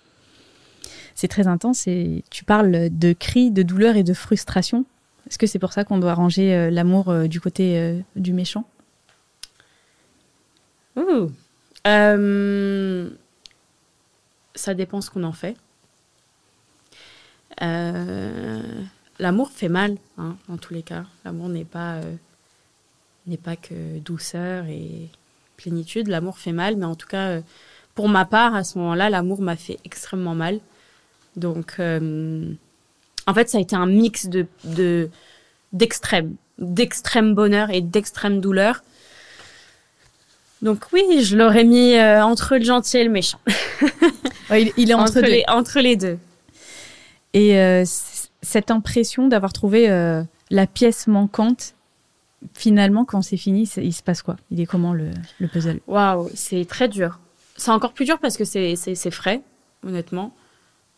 C'est 1.16 1.28
très 1.28 1.48
intense 1.48 1.88
et 1.88 2.24
tu 2.32 2.46
parles 2.46 2.90
de 2.90 3.14
cris, 3.14 3.52
de 3.52 3.62
douleur 3.62 3.96
et 3.96 4.04
de 4.04 4.14
frustration. 4.14 4.86
Est-ce 5.32 5.38
que 5.38 5.48
c'est 5.48 5.60
pour 5.60 5.72
ça 5.72 5.86
qu'on 5.86 5.98
doit 5.98 6.14
ranger 6.14 6.54
euh, 6.54 6.70
l'amour 6.70 7.08
euh, 7.08 7.28
du 7.28 7.40
côté 7.40 7.80
euh, 7.80 7.98
du 8.18 8.34
méchant? 8.34 8.66
Ouh. 10.98 11.32
Ça 14.56 14.74
dépend 14.74 15.00
ce 15.00 15.10
qu'on 15.10 15.24
en 15.24 15.32
fait. 15.32 15.56
L'amour 19.20 19.52
fait 19.52 19.70
mal, 19.70 19.96
hein, 20.18 20.36
dans 20.50 20.58
tous 20.58 20.74
les 20.74 20.84
cas. 20.84 21.06
L'amour 21.24 21.48
n'est 21.48 21.64
pas, 21.64 22.02
n'est 23.26 23.38
pas 23.38 23.56
que 23.56 24.00
douceur 24.00 24.66
et 24.66 25.08
plénitude. 25.56 26.10
L'amour 26.10 26.40
fait 26.40 26.52
mal, 26.52 26.76
mais 26.76 26.86
en 26.86 26.96
tout 26.96 27.08
cas, 27.08 27.40
pour 27.96 28.10
ma 28.10 28.26
part, 28.26 28.54
à 28.54 28.66
ce 28.66 28.78
moment-là, 28.80 29.10
l'amour 29.10 29.42
m'a 29.42 29.56
fait 29.56 29.80
extrêmement 29.86 30.36
mal. 30.36 30.60
Donc, 31.38 31.80
en 33.28 33.34
fait, 33.34 33.50
ça 33.50 33.58
a 33.58 33.62
été 33.62 33.76
un 33.76 33.86
mix 33.86 34.28
de, 34.28 34.46
de 34.64 35.10
d'extrême, 35.74 36.36
d'extrême 36.58 37.34
bonheur 37.34 37.70
et 37.70 37.82
d'extrême 37.82 38.42
douleur. 38.42 38.84
Donc 40.62 40.86
oui, 40.94 41.24
je 41.24 41.36
l'aurais 41.38 41.64
mis 41.64 41.96
euh, 41.96 42.24
entre 42.24 42.58
le 42.58 42.64
gentil 42.64 42.98
et 42.98 43.04
le 43.04 43.10
méchant. 43.12 43.40
Ouais, 44.50 44.64
il, 44.64 44.74
il 44.76 44.92
est 44.92 44.94
entre, 44.94 45.20
entre, 45.20 45.22
les, 45.22 45.44
entre 45.48 45.80
les 45.80 45.96
deux. 45.96 46.18
Et 47.34 47.58
euh, 47.58 47.86
c- 47.86 48.28
cette 48.42 48.70
impression 48.70 49.30
d'avoir 49.30 49.54
trouvé 49.54 49.90
euh, 49.90 50.24
la 50.50 50.68
pièce 50.68 51.08
manquante, 51.08 51.74
finalement, 52.54 53.06
quand 53.06 53.22
c'est 53.22 53.38
fini, 53.38 53.66
c'est- 53.66 53.86
il 53.86 53.94
se 53.94 54.04
passe 54.04 54.22
quoi? 54.22 54.36
Il 54.52 54.60
est 54.60 54.66
comment 54.66 54.94
le, 54.94 55.12
le 55.40 55.48
puzzle? 55.48 55.80
Waouh, 55.88 56.30
c'est 56.34 56.66
très 56.66 56.90
dur. 56.90 57.20
C'est 57.56 57.72
encore 57.72 57.94
plus 57.94 58.04
dur 58.04 58.20
parce 58.20 58.36
que 58.36 58.44
c'est, 58.44 58.76
c'est, 58.76 58.94
c'est 58.96 59.12
frais, 59.12 59.42
honnêtement. 59.88 60.36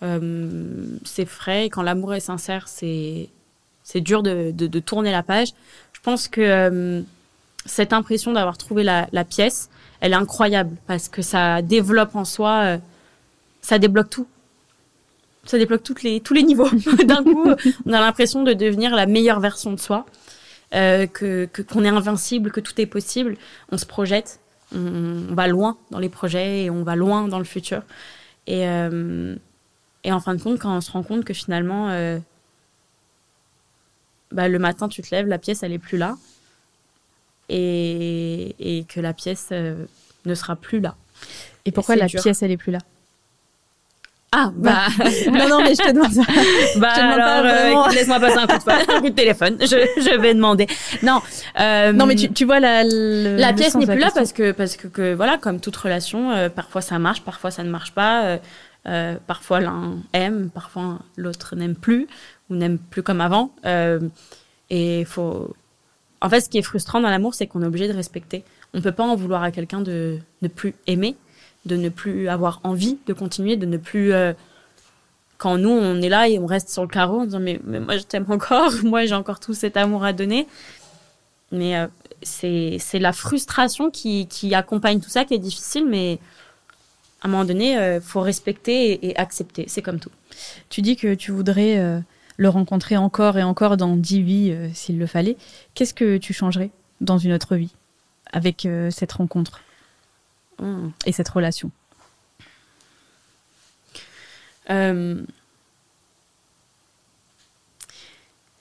Euh, 0.04 0.98
c'est 1.06 1.26
frais 1.26 1.66
et 1.66 1.70
quand 1.70 1.82
l'amour 1.82 2.14
est 2.14 2.20
sincère, 2.20 2.68
c'est, 2.68 3.30
dur 3.96 4.22
de, 4.22 4.52
de, 4.52 4.80
tourner 4.80 5.12
la 5.12 5.24
page. 5.24 5.50
Je 5.94 6.00
pense 6.02 6.28
que 6.28 6.42
euh, 6.42 7.02
cette 7.66 7.94
impression 7.94 8.34
d'avoir 8.34 8.58
trouvé 8.58 8.84
la, 8.84 9.24
pièce, 9.24 9.70
elle 10.02 10.12
est 10.12 10.16
incroyable 10.16 10.76
parce 10.88 11.08
que 11.08 11.22
ça 11.22 11.62
développe 11.62 12.16
en 12.16 12.26
soi, 12.26 12.64
euh, 12.64 12.78
ça 13.62 13.80
débloque 13.80 14.10
tout. 14.10 14.28
Ça 15.46 15.58
débloque 15.58 15.84
toutes 15.84 16.04
les, 16.04 16.20
tous 16.22 16.34
les 16.34 16.44
niveaux. 16.44 16.70
D'un 17.06 17.24
coup, 17.24 17.50
on 17.86 17.94
a 17.94 18.00
l'impression 18.00 18.44
de 18.44 18.54
devenir 18.54 18.96
la 18.96 19.06
meilleure 19.06 19.40
version 19.40 19.72
de 19.72 19.80
soi, 19.80 20.06
que, 20.72 21.48
qu'on 21.70 21.84
est 21.84 21.90
invincible, 21.90 22.52
que 22.52 22.62
tout 22.62 22.80
est 22.80 22.86
possible. 22.86 23.38
On 23.72 23.78
se 23.78 23.86
projette, 23.86 24.40
on, 24.74 25.28
on 25.30 25.34
va 25.34 25.48
loin 25.48 25.78
dans 25.92 26.00
les 26.00 26.10
projets 26.10 26.64
et 26.64 26.70
on 26.70 26.84
va 26.84 26.96
loin 26.96 27.28
dans 27.28 27.40
le 27.40 27.46
futur. 27.46 27.84
Et, 28.48 28.66
et 30.04 30.12
en 30.12 30.20
fin 30.20 30.36
de 30.36 30.42
compte, 30.42 30.60
quand 30.60 30.76
on 30.76 30.82
se 30.82 30.92
rend 30.92 31.04
compte 31.04 31.24
que 31.26 31.34
finalement, 31.34 31.90
euh, 31.90 32.18
bah, 34.32 34.48
le 34.48 34.60
matin, 34.60 34.88
tu 34.90 35.02
te 35.02 35.14
lèves, 35.14 35.28
la 35.28 35.38
pièce, 35.38 35.64
elle 35.64 35.74
est 35.74 35.80
plus 35.80 35.98
là. 35.98 36.16
Et, 37.50 38.56
et 38.60 38.84
que 38.86 39.00
la 39.00 39.14
pièce 39.14 39.50
euh, 39.52 39.86
ne 40.26 40.34
sera 40.34 40.56
plus 40.56 40.80
là. 40.80 40.96
Et 41.66 41.72
pourquoi 41.72 41.96
la 41.96 42.08
dur. 42.08 42.22
pièce, 42.22 42.42
elle 42.42 42.52
est 42.52 42.58
plus 42.58 42.72
là? 42.72 42.80
Ah, 44.36 44.52
bah, 44.56 44.88
Non, 45.32 45.48
non, 45.48 45.62
mais 45.62 45.76
je 45.76 45.82
te 45.84 45.92
demande 45.92 46.12
ça. 46.12 46.24
bah 46.80 46.90
Je 46.96 47.00
te 47.00 47.02
demande 47.02 47.18
pas 47.18 47.34
alors, 47.36 47.46
euh, 47.46 47.60
vraiment. 47.62 47.88
laisse-moi 47.90 48.20
passer 48.20 48.38
un 48.40 48.48
coup 48.48 48.58
de, 48.66 48.92
un 48.92 49.02
coup 49.02 49.10
de 49.10 49.16
téléphone. 49.16 49.58
Je, 49.62 49.66
je 50.02 50.20
vais 50.20 50.34
demander. 50.34 50.66
Non, 51.04 51.22
euh, 51.60 51.92
Non, 51.94 52.08
mais 52.08 52.16
tu, 52.16 52.32
tu 52.34 52.46
vois 52.46 52.60
la, 52.60 52.84
le- 52.84 53.36
la 53.38 53.54
pièce 53.54 53.76
n'est 53.76 53.86
plus 53.86 54.00
là 54.00 54.10
parce 54.14 54.34
que 54.34 54.52
parce 54.52 54.76
que, 54.76 54.88
que, 54.88 55.14
voilà 55.14 55.38
comme 55.38 55.60
toute 55.60 55.76
relation 55.76 56.32
euh, 56.32 56.50
parfois 56.50 56.82
ça 56.82 56.98
marche 56.98 57.22
parfois 57.22 57.52
ça 57.52 57.64
ne 57.64 57.70
marche 57.70 57.92
pas 57.92 58.40
euh, 58.86 59.16
parfois 59.28 59.62
l'un 59.62 60.00
aime 60.12 60.50
parfois 60.50 61.00
l'autre 61.16 61.56
n'aime 61.56 61.76
plus 61.76 62.08
ou 62.50 62.56
n'aime 62.56 62.78
plus 62.78 63.02
comme 63.02 63.22
avant. 63.22 63.54
Euh, 63.66 64.00
et 64.70 65.06
faut 65.06 65.56
en 66.20 66.30
fait 66.30 66.42
ce 66.42 66.50
qui 66.50 66.58
est 66.58 66.64
frustrant 66.64 67.00
dans 67.00 67.10
l'amour 67.10 67.34
c'est 67.34 67.48
qu'on 67.48 67.62
est 67.62 67.66
obligé 67.66 67.88
de 67.88 67.94
respecter. 67.94 68.44
On 68.74 68.82
peut 68.82 68.92
pas 68.92 69.04
en 69.04 69.16
vouloir 69.16 69.44
à 69.44 69.52
quelqu'un 69.52 69.82
de 69.82 70.20
ne 70.42 70.48
plus 70.48 70.76
aimer 70.88 71.16
de 71.66 71.78
ne 71.78 71.88
plus 71.88 72.28
avoir 72.28 72.60
envie 72.64 72.98
de 73.08 73.14
continuer 73.14 73.56
de 73.56 73.66
ne 73.66 73.78
plus 73.78 74.12
euh, 74.12 74.34
quand 75.38 75.58
nous 75.58 75.70
on 75.70 76.02
est 76.02 76.10
là 76.10 76.28
et 76.28 76.38
on 76.38 76.46
reste 76.46 76.70
sur 76.70 76.82
le 76.82 76.90
carreau 76.90 77.22
en 77.22 77.26
disant 77.26 77.40
mais, 77.40 77.60
moi 77.64 77.96
je 77.98 78.04
t'aime 78.04 78.26
encore 78.30 78.74
moi 78.84 79.06
j'ai 79.06 79.16
encore 79.16 79.40
tout 79.40 79.54
cet 79.54 79.78
amour 79.78 80.04
à 80.04 80.12
donner. 80.12 80.48
Mais 81.54 81.76
c'est 82.24 82.78
c'est 82.80 83.00
la 83.00 83.14
frustration 83.14 83.92
qui, 83.92 84.28
qui 84.28 84.56
accompagne 84.56 85.00
tout 85.00 85.10
ça 85.10 85.24
qui 85.24 85.36
est 85.36 85.40
difficile, 85.40 85.86
mais 85.88 86.20
à 87.24 87.28
un 87.28 87.32
moment 87.32 87.46
donné, 87.46 87.74
il 87.96 88.02
faut 88.02 88.22
respecter 88.22 88.92
et, 88.92 89.08
et 89.08 89.18
accepter. 89.18 89.66
C'est 89.68 89.82
comme 89.82 90.00
tout. 90.00 90.12
Tu 90.70 90.82
dis 90.82 90.96
que 90.96 91.16
tu 91.16 91.32
voudrais 91.32 91.78
euh, 91.80 92.00
le 92.38 92.50
rencontrer 92.50 92.98
encore 92.98 93.38
et 93.38 93.44
encore 93.44 93.78
dans 93.78 93.96
dix 93.96 94.22
vies 94.22 94.52
euh, 94.52 94.70
s'il 94.74 95.00
le 95.00 95.08
fallait. 95.08 95.38
Qu'est-ce 95.74 95.94
que 95.94 96.18
tu 96.18 96.34
changerais 96.34 96.70
dans 97.02 97.18
une 97.18 97.34
autre 97.34 97.56
vie 97.56 97.74
avec 98.32 98.66
euh, 98.66 98.92
cette 98.92 99.14
rencontre 99.14 99.62
Mm. 100.60 100.90
et 101.06 101.12
cette 101.12 101.30
relation? 101.30 101.72
Euh, 104.70 105.24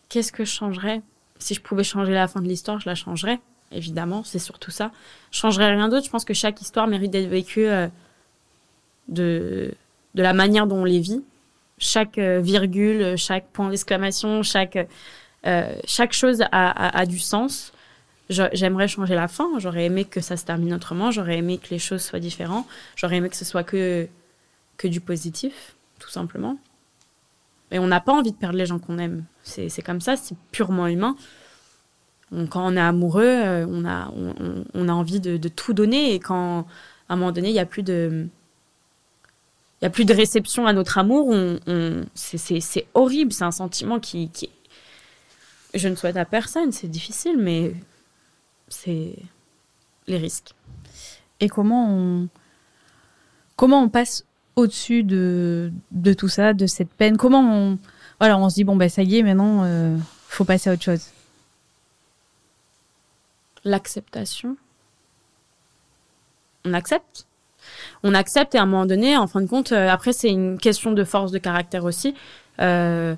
Qu'est-ce 0.08 0.32
que 0.32 0.44
je 0.44 0.50
changerais? 0.50 1.00
Si 1.38 1.54
je 1.54 1.60
pouvais 1.60 1.84
changer 1.84 2.12
la 2.12 2.28
fin 2.28 2.40
de 2.42 2.48
l'histoire, 2.48 2.78
je 2.80 2.88
la 2.88 2.94
changerais. 2.94 3.40
Évidemment, 3.70 4.24
c'est 4.24 4.38
surtout 4.38 4.70
ça. 4.70 4.90
Je 5.30 5.38
changerais 5.38 5.70
rien 5.74 5.88
d'autre. 5.88 6.04
Je 6.04 6.10
pense 6.10 6.24
que 6.26 6.34
chaque 6.34 6.60
histoire 6.60 6.86
mérite 6.86 7.10
d'être 7.10 7.28
vécue 7.28 7.66
euh, 7.66 7.88
de, 9.08 9.74
de 10.14 10.22
la 10.22 10.32
manière 10.32 10.66
dont 10.66 10.78
on 10.78 10.84
les 10.84 11.00
vit. 11.00 11.22
Chaque 11.78 12.18
euh, 12.18 12.40
virgule, 12.40 13.16
chaque 13.16 13.46
point 13.48 13.68
d'exclamation, 13.68 14.42
chaque, 14.42 14.78
euh, 15.46 15.74
chaque 15.84 16.12
chose 16.12 16.42
a, 16.52 16.98
a, 16.98 17.06
du 17.06 17.18
sens. 17.18 17.72
J'aimerais 18.28 18.88
changer 18.88 19.14
la 19.14 19.28
fin. 19.28 19.58
J'aurais 19.58 19.86
aimé 19.86 20.04
que 20.04 20.20
ça 20.20 20.36
se 20.36 20.44
termine 20.44 20.72
autrement. 20.74 21.10
J'aurais 21.10 21.38
aimé 21.38 21.58
que 21.58 21.70
les 21.70 21.78
choses 21.78 22.02
soient 22.02 22.20
différentes. 22.20 22.66
J'aurais 22.96 23.16
aimé 23.16 23.28
que 23.28 23.36
ce 23.36 23.44
soit 23.44 23.64
que, 23.64 24.06
que 24.76 24.88
du 24.88 25.00
positif, 25.00 25.74
tout 25.98 26.08
simplement. 26.08 26.56
Et 27.72 27.78
on 27.78 27.86
n'a 27.86 28.00
pas 28.00 28.12
envie 28.12 28.32
de 28.32 28.36
perdre 28.36 28.56
les 28.56 28.66
gens 28.66 28.78
qu'on 28.78 28.98
aime. 28.98 29.24
C'est 29.42 29.82
comme 29.82 30.00
ça, 30.00 30.16
c'est 30.16 30.36
purement 30.52 30.86
humain. 30.86 31.16
Quand 32.50 32.66
on 32.66 32.76
est 32.76 32.80
amoureux, 32.80 33.24
euh, 33.26 33.66
on 33.68 33.84
a, 33.84 34.10
on 34.72 34.88
a 34.88 34.92
envie 34.92 35.20
de, 35.20 35.36
de 35.36 35.48
tout 35.48 35.72
donner. 35.74 36.14
Et 36.14 36.20
quand, 36.20 36.66
à 37.08 37.14
un 37.14 37.16
moment 37.16 37.32
donné, 37.32 37.48
il 37.48 37.54
n'y 37.54 37.58
a 37.58 37.66
plus 37.66 37.82
de... 37.82 38.28
Il 39.82 39.86
y 39.86 39.88
a 39.88 39.90
plus 39.90 40.04
de 40.04 40.14
réception 40.14 40.66
à 40.68 40.72
notre 40.72 40.96
amour. 40.98 41.26
On, 41.28 41.58
on- 41.66 42.04
c'est- 42.14 42.86
horrible. 42.94 43.32
C'est 43.32 43.42
un 43.42 43.50
sentiment 43.50 43.98
qui, 43.98 44.30
qui... 44.30 44.48
Je 45.74 45.88
ne 45.88 45.96
souhaite 45.96 46.16
à 46.16 46.24
personne. 46.24 46.70
C'est 46.70 46.86
difficile, 46.86 47.36
mais 47.36 47.74
c'est 48.68 49.16
les 50.06 50.18
risques. 50.18 50.54
Et 51.40 51.48
comment 51.48 51.90
on, 51.90 52.28
comment 53.56 53.82
on 53.82 53.88
passe 53.88 54.24
au-dessus 54.54 55.02
de, 55.02 55.72
de 55.90 56.12
tout 56.12 56.28
ça, 56.28 56.52
de 56.54 56.66
cette 56.66 56.90
peine? 56.92 57.16
Comment 57.16 57.40
on, 57.42 57.78
voilà, 58.20 58.38
on 58.38 58.48
se 58.48 58.54
dit 58.54 58.64
bon 58.64 58.76
ben 58.76 58.88
ça 58.88 59.02
y 59.02 59.18
est, 59.18 59.22
maintenant 59.24 59.64
euh, 59.64 59.96
faut 60.28 60.44
passer 60.44 60.70
à 60.70 60.74
autre 60.74 60.82
chose. 60.84 61.06
l'acceptation. 63.64 64.56
On 66.64 66.72
accepte. 66.74 67.26
On 68.04 68.14
accepte 68.14 68.54
et 68.54 68.58
à 68.58 68.62
un 68.62 68.66
moment 68.66 68.86
donné, 68.86 69.16
en 69.16 69.26
fin 69.26 69.40
de 69.40 69.46
compte, 69.46 69.72
euh, 69.72 69.88
après 69.88 70.12
c'est 70.12 70.28
une 70.28 70.58
question 70.58 70.92
de 70.92 71.04
force 71.04 71.30
de 71.30 71.38
caractère 71.38 71.84
aussi. 71.84 72.14
Euh, 72.60 73.14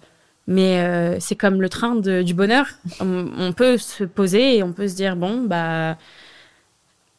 mais 0.46 0.80
euh, 0.80 1.18
c'est 1.20 1.36
comme 1.36 1.62
le 1.62 1.68
train 1.68 1.96
du 1.96 2.34
bonheur. 2.34 2.66
On, 3.00 3.52
peut 3.52 3.78
se 3.78 4.04
poser 4.04 4.58
et 4.58 4.62
on 4.62 4.72
peut 4.72 4.88
se 4.88 4.94
dire 4.94 5.16
bon 5.16 5.42
bah 5.42 5.96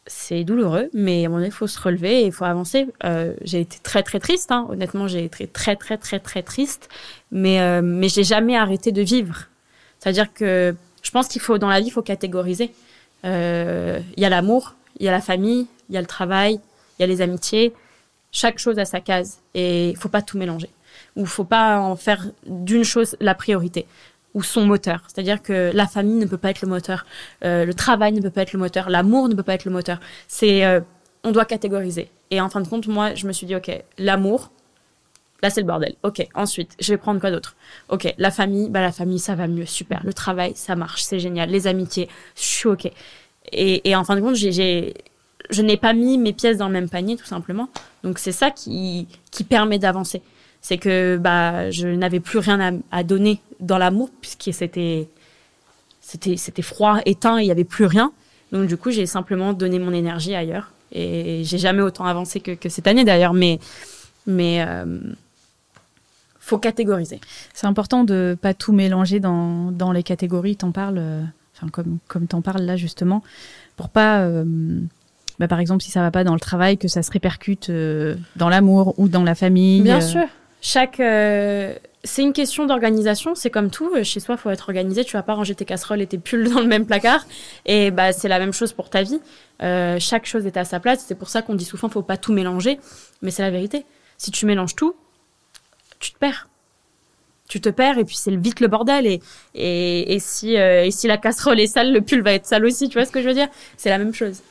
c'est 0.07 0.43
douloureux, 0.43 0.89
mais 0.93 1.25
à 1.25 1.29
moment 1.29 1.37
donné 1.37 1.47
il 1.47 1.53
faut 1.53 1.67
se 1.67 1.79
relever 1.79 2.21
et 2.21 2.25
il 2.27 2.31
faut 2.31 2.45
avancer. 2.45 2.87
Euh, 3.03 3.33
j'ai 3.43 3.61
été 3.61 3.77
très 3.81 4.03
très 4.03 4.19
triste, 4.19 4.51
hein. 4.51 4.67
honnêtement 4.69 5.07
j'ai 5.07 5.23
été 5.23 5.47
très 5.47 5.75
très 5.75 5.97
très 5.97 6.19
très 6.19 6.43
triste, 6.43 6.89
mais 7.31 7.59
euh, 7.61 7.81
mais 7.83 8.09
j'ai 8.09 8.23
jamais 8.23 8.55
arrêté 8.55 8.91
de 8.91 9.01
vivre. 9.01 9.47
C'est-à-dire 9.99 10.31
que 10.33 10.75
je 11.01 11.11
pense 11.11 11.27
qu'il 11.27 11.41
faut 11.41 11.57
dans 11.57 11.69
la 11.69 11.79
vie 11.79 11.87
il 11.87 11.91
faut 11.91 12.03
catégoriser. 12.03 12.71
Euh, 13.25 13.99
Il 14.17 14.21
y 14.21 14.25
a 14.25 14.29
l'amour, 14.29 14.75
il 14.99 15.05
y 15.05 15.09
a 15.09 15.11
la 15.11 15.21
famille, 15.21 15.67
il 15.89 15.95
y 15.95 15.97
a 15.97 16.01
le 16.01 16.07
travail, 16.07 16.59
il 16.97 17.01
y 17.01 17.03
a 17.03 17.07
les 17.07 17.21
amitiés. 17.21 17.73
Chaque 18.31 18.59
chose 18.59 18.79
a 18.79 18.85
sa 18.85 18.99
case 18.99 19.39
et 19.53 19.89
il 19.89 19.97
faut 19.97 20.09
pas 20.09 20.21
tout 20.21 20.37
mélanger. 20.37 20.69
Ou 21.15 21.25
faut 21.25 21.43
pas 21.43 21.79
en 21.79 21.95
faire 21.95 22.25
d'une 22.45 22.83
chose 22.83 23.15
la 23.19 23.35
priorité 23.35 23.85
ou 24.33 24.43
son 24.43 24.65
moteur. 24.65 25.01
C'est-à-dire 25.07 25.41
que 25.41 25.71
la 25.73 25.87
famille 25.87 26.15
ne 26.15 26.25
peut 26.25 26.37
pas 26.37 26.49
être 26.49 26.61
le 26.61 26.67
moteur, 26.67 27.05
euh, 27.43 27.65
le 27.65 27.73
travail 27.73 28.11
ne 28.11 28.21
peut 28.21 28.29
pas 28.29 28.41
être 28.41 28.53
le 28.53 28.59
moteur, 28.59 28.89
l'amour 28.89 29.29
ne 29.29 29.33
peut 29.33 29.43
pas 29.43 29.53
être 29.53 29.65
le 29.65 29.71
moteur. 29.71 29.99
C'est, 30.27 30.65
euh, 30.65 30.81
on 31.23 31.31
doit 31.31 31.45
catégoriser. 31.45 32.11
Et 32.31 32.41
en 32.41 32.49
fin 32.49 32.59
de 32.59 32.67
compte, 32.67 32.87
moi, 32.87 33.15
je 33.15 33.27
me 33.27 33.31
suis 33.31 33.47
dit, 33.47 33.55
ok, 33.55 33.71
l'amour, 33.97 34.51
là 35.41 35.49
c'est 35.49 35.61
le 35.61 35.67
bordel. 35.67 35.95
Ok, 36.03 36.27
ensuite, 36.35 36.75
je 36.81 36.93
vais 36.93 36.97
prendre 36.97 37.21
quoi 37.21 37.31
d'autre? 37.31 37.55
Ok, 37.87 38.13
la 38.17 38.29
famille, 38.29 38.69
bah 38.69 38.81
la 38.81 38.91
famille, 38.91 39.19
ça 39.19 39.35
va 39.35 39.47
mieux, 39.47 39.65
super. 39.65 40.01
Le 40.03 40.13
travail, 40.13 40.51
ça 40.55 40.75
marche, 40.75 41.03
c'est 41.03 41.19
génial. 41.19 41.49
Les 41.49 41.67
amitiés, 41.67 42.09
je 42.35 42.43
suis 42.43 42.67
ok. 42.67 42.91
Et, 43.51 43.95
en 43.95 44.03
fin 44.03 44.15
de 44.15 44.21
compte, 44.21 44.35
j'ai, 44.35 44.93
je 45.49 45.61
n'ai 45.61 45.77
pas 45.77 45.93
mis 45.93 46.17
mes 46.17 46.33
pièces 46.33 46.57
dans 46.57 46.67
le 46.67 46.73
même 46.73 46.89
panier, 46.89 47.15
tout 47.17 47.25
simplement. 47.25 47.69
Donc 48.03 48.19
c'est 48.19 48.31
ça 48.31 48.51
qui, 48.51 49.07
qui 49.31 49.43
permet 49.43 49.79
d'avancer 49.79 50.21
c'est 50.61 50.79
que 50.79 51.17
bah 51.17 51.69
je 51.69 51.87
n'avais 51.87 52.19
plus 52.19 52.39
rien 52.39 52.59
à, 52.59 52.71
à 52.91 53.03
donner 53.03 53.39
dans 53.59 53.77
l'amour 53.77 54.09
puisque 54.19 54.51
c'était 54.51 55.07
c'était 56.01 56.37
c'était 56.37 56.63
froid, 56.63 56.99
éteint, 57.05 57.39
il 57.39 57.45
y 57.45 57.51
avait 57.51 57.63
plus 57.63 57.85
rien. 57.85 58.11
Donc 58.51 58.67
du 58.67 58.75
coup, 58.75 58.89
j'ai 58.89 59.05
simplement 59.05 59.53
donné 59.53 59.77
mon 59.77 59.93
énergie 59.93 60.33
ailleurs 60.33 60.71
et 60.91 61.43
j'ai 61.43 61.59
jamais 61.59 61.83
autant 61.83 62.05
avancé 62.05 62.39
que, 62.39 62.69
cette 62.69 62.87
année 62.87 63.03
d'ailleurs, 63.03 63.33
mais 63.33 63.59
mais 64.25 64.65
euh, 64.67 64.99
faut 66.39 66.57
catégoriser. 66.57 67.21
C'est 67.53 67.67
important 67.67 68.03
de 68.03 68.35
pas 68.41 68.55
tout 68.55 68.71
mélanger 68.71 69.19
dans, 69.19 69.71
dans 69.71 69.91
les 69.91 70.01
catégories. 70.01 70.55
T'en 70.55 70.71
parles, 70.71 70.97
euh, 70.97 71.21
comme 71.71 71.99
comme 72.07 72.25
t'en 72.25 72.41
parles 72.41 72.63
là 72.63 72.75
justement, 72.75 73.21
pour 73.77 73.89
pas 73.89 74.21
euh, 74.21 74.45
bah, 75.39 75.47
par 75.47 75.59
exemple, 75.59 75.83
si 75.83 75.91
ça 75.91 76.01
va 76.01 76.11
pas 76.11 76.23
dans 76.23 76.33
le 76.33 76.39
travail, 76.39 76.77
que 76.77 76.87
ça 76.87 77.03
se 77.03 77.11
répercute 77.11 77.69
euh, 77.69 78.15
dans 78.35 78.49
l'amour 78.49 78.93
ou 78.97 79.07
dans 79.07 79.23
la 79.23 79.35
famille. 79.35 79.81
Bien 79.81 79.97
euh, 79.97 80.01
sûr. 80.01 80.25
Chaque, 80.61 80.99
euh, 80.99 81.75
c'est 82.03 82.21
une 82.21 82.33
question 82.33 82.65
d'organisation. 82.65 83.35
C'est 83.35 83.49
comme 83.49 83.69
tout. 83.69 83.91
Chez 84.03 84.19
soi, 84.19 84.37
faut 84.37 84.49
être 84.49 84.69
organisé. 84.69 85.03
Tu 85.03 85.13
vas 85.13 85.23
pas 85.23 85.33
ranger 85.33 85.55
tes 85.55 85.65
casseroles 85.65 86.01
et 86.01 86.07
tes 86.07 86.17
pulls 86.17 86.49
dans 86.49 86.61
le 86.61 86.67
même 86.67 86.85
placard. 86.85 87.25
Et 87.65 87.91
bah, 87.91 88.13
c'est 88.13 88.27
la 88.27 88.39
même 88.39 88.53
chose 88.53 88.73
pour 88.73 88.89
ta 88.89 89.03
vie. 89.03 89.19
Chaque 89.99 90.25
chose 90.25 90.45
est 90.45 90.57
à 90.57 90.65
sa 90.65 90.79
place. 90.79 91.03
C'est 91.07 91.15
pour 91.15 91.29
ça 91.29 91.41
qu'on 91.41 91.55
dit 91.55 91.65
souvent, 91.65 91.89
faut 91.89 92.01
pas 92.01 92.17
tout 92.17 92.33
mélanger. 92.33 92.79
Mais 93.21 93.31
c'est 93.31 93.43
la 93.43 93.51
vérité. 93.51 93.85
Si 94.17 94.31
tu 94.31 94.45
mélanges 94.45 94.75
tout, 94.75 94.95
tu 95.99 96.13
te 96.13 96.17
perds. 96.17 96.47
Tu 97.47 97.61
te 97.61 97.69
perds 97.69 97.99
et 97.99 98.05
puis 98.05 98.15
c'est 98.15 98.35
vite 98.35 98.59
le 98.59 98.67
bordel. 98.67 99.05
Et, 99.05 99.21
et, 99.53 100.15
et 100.15 100.19
si, 100.19 100.57
euh, 100.57 100.85
et 100.85 100.91
si 100.91 101.07
la 101.07 101.17
casserole 101.17 101.59
est 101.59 101.67
sale, 101.67 101.93
le 101.93 102.01
pull 102.01 102.21
va 102.23 102.33
être 102.33 102.47
sale 102.47 102.65
aussi. 102.65 102.89
Tu 102.89 102.97
vois 102.97 103.05
ce 103.05 103.11
que 103.11 103.21
je 103.21 103.27
veux 103.27 103.35
dire? 103.35 103.49
C'est 103.77 103.89
la 103.89 103.99
même 103.99 104.13
chose. 104.13 104.41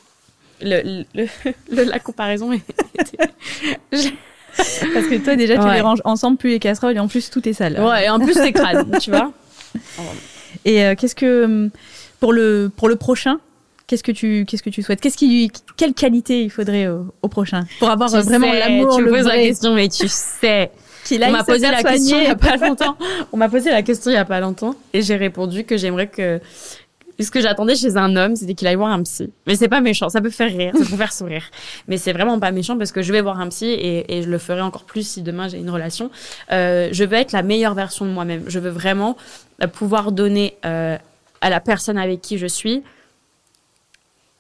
Le, 0.65 1.05
le, 1.15 1.27
le- 1.71 1.85
la 1.85 1.99
comparaison 1.99 2.53
est. 2.53 2.63
Parce 4.57 5.07
que 5.09 5.17
toi 5.25 5.35
déjà 5.37 5.57
tu 5.57 5.63
Ouais. 5.65 5.75
les 5.75 5.81
ranges 5.81 6.01
ensemble 6.05 6.37
plus 6.37 6.51
les 6.51 6.59
casseroles 6.61 6.97
et 6.97 7.01
en 7.01 7.09
plus 7.09 7.29
tout 7.31 7.47
est 7.49 7.53
sale. 7.53 7.81
Ouais, 7.81 8.07
et 8.07 8.09
en 8.09 8.19
plus 8.21 8.35
c'est 8.35 8.53
crade, 8.53 8.87
tu 9.01 9.11
vois. 9.11 9.33
Et 10.65 10.85
euh, 10.85 10.95
qu'est-ce 10.95 11.15
que 11.17 11.45
hum, 11.45 11.71
pour 12.21 12.33
le 12.33 12.71
pour 12.77 12.89
le 12.89 12.97
prochain 12.97 13.39
Qu'est-ce 13.87 14.03
que 14.05 14.13
tu 14.13 14.47
qu'est-ce 14.49 14.63
que 14.63 14.71
tu 14.71 14.83
souhaites? 14.83 15.01
Qu'est-ce 15.01 15.17
qui 15.19 15.51
quelle 15.77 15.93
qualité 15.93 16.43
il 16.43 16.51
faudrait 16.51 16.87
au, 16.87 17.13
au 17.23 17.29
prochain? 17.29 17.65
Pour 17.81 17.91
avoir 17.91 18.09
Tu 18.11 18.17
euh, 18.17 18.21
vraiment 18.23 18.53
l'amour 18.53 18.97
Tu 18.97 19.03
le 19.03 19.11
me 19.11 19.17
poses 19.19 19.27
la 19.27 19.37
question, 19.37 19.75
mais 19.75 19.89
tu 19.89 20.07
sais. 20.09 20.71
qu'il 21.05 21.21
On 21.23 21.27
aille 21.27 21.33
m'a 21.33 21.45
posé 21.45 21.71
la 21.71 21.83
question 21.83 22.17
il 22.19 22.25
y 22.25 22.29
a 22.29 22.35
pas 22.37 22.57
longtemps. 22.57 22.97
On 23.33 23.37
m'a 23.37 23.49
posé 23.51 23.71
la 23.71 23.83
question 23.83 24.11
il 24.11 24.15
y 24.15 24.17
a 24.19 24.25
pas 24.25 24.41
longtemps 24.41 24.75
et 24.95 25.03
j'ai 25.03 25.17
répondu 25.17 25.65
que 25.65 25.77
j'aimerais 25.77 26.07
que 26.07 26.41
ce 27.23 27.31
que 27.31 27.41
j'attendais 27.41 27.77
chez 27.77 27.97
un 27.97 28.17
homme, 28.17 28.35
c'était 28.35 28.55
qu'il 28.55 28.67
aille 28.67 28.75
voir 28.75 28.91
un 28.91 29.03
psy. 29.03 29.31
Mais 29.47 29.57
c'est 29.57 29.69
pas 29.69 29.81
méchant, 29.81 30.09
ça 30.09 30.21
peut 30.21 30.31
faire 30.31 30.51
rire, 30.51 30.73
ça 30.75 30.85
peut 30.85 30.97
faire 30.97 31.13
sourire. 31.13 31.45
Mais 31.87 31.97
c'est 31.97 32.13
vraiment 32.13 32.41
pas 32.41 32.51
méchant 32.51 32.77
parce 32.77 32.93
que 32.93 33.03
je 33.03 33.13
vais 33.13 33.21
voir 33.21 33.41
un 33.41 33.49
psy 33.49 33.67
et, 33.67 34.17
et 34.17 34.23
je 34.23 34.29
le 34.31 34.39
ferai 34.39 34.61
encore 34.61 34.85
plus 34.85 35.07
si 35.07 35.23
demain 35.23 35.49
j'ai 35.49 35.59
une 35.59 35.71
relation. 35.71 36.11
Euh, 36.51 36.89
je 36.93 37.05
veux 37.05 37.15
être 37.17 37.33
la 37.33 37.43
meilleure 37.43 37.75
version 37.75 38.05
de 38.05 38.11
moi-même. 38.11 38.45
Je 38.49 38.59
veux 38.59 38.71
vraiment 38.71 39.17
euh, 39.63 39.69
pouvoir 39.69 40.13
donner 40.13 40.57
euh, 40.65 40.99
à 41.41 41.51
la 41.51 41.61
personne 41.61 41.99
avec 41.99 42.21
qui 42.21 42.39
je 42.39 42.47
suis 42.47 42.83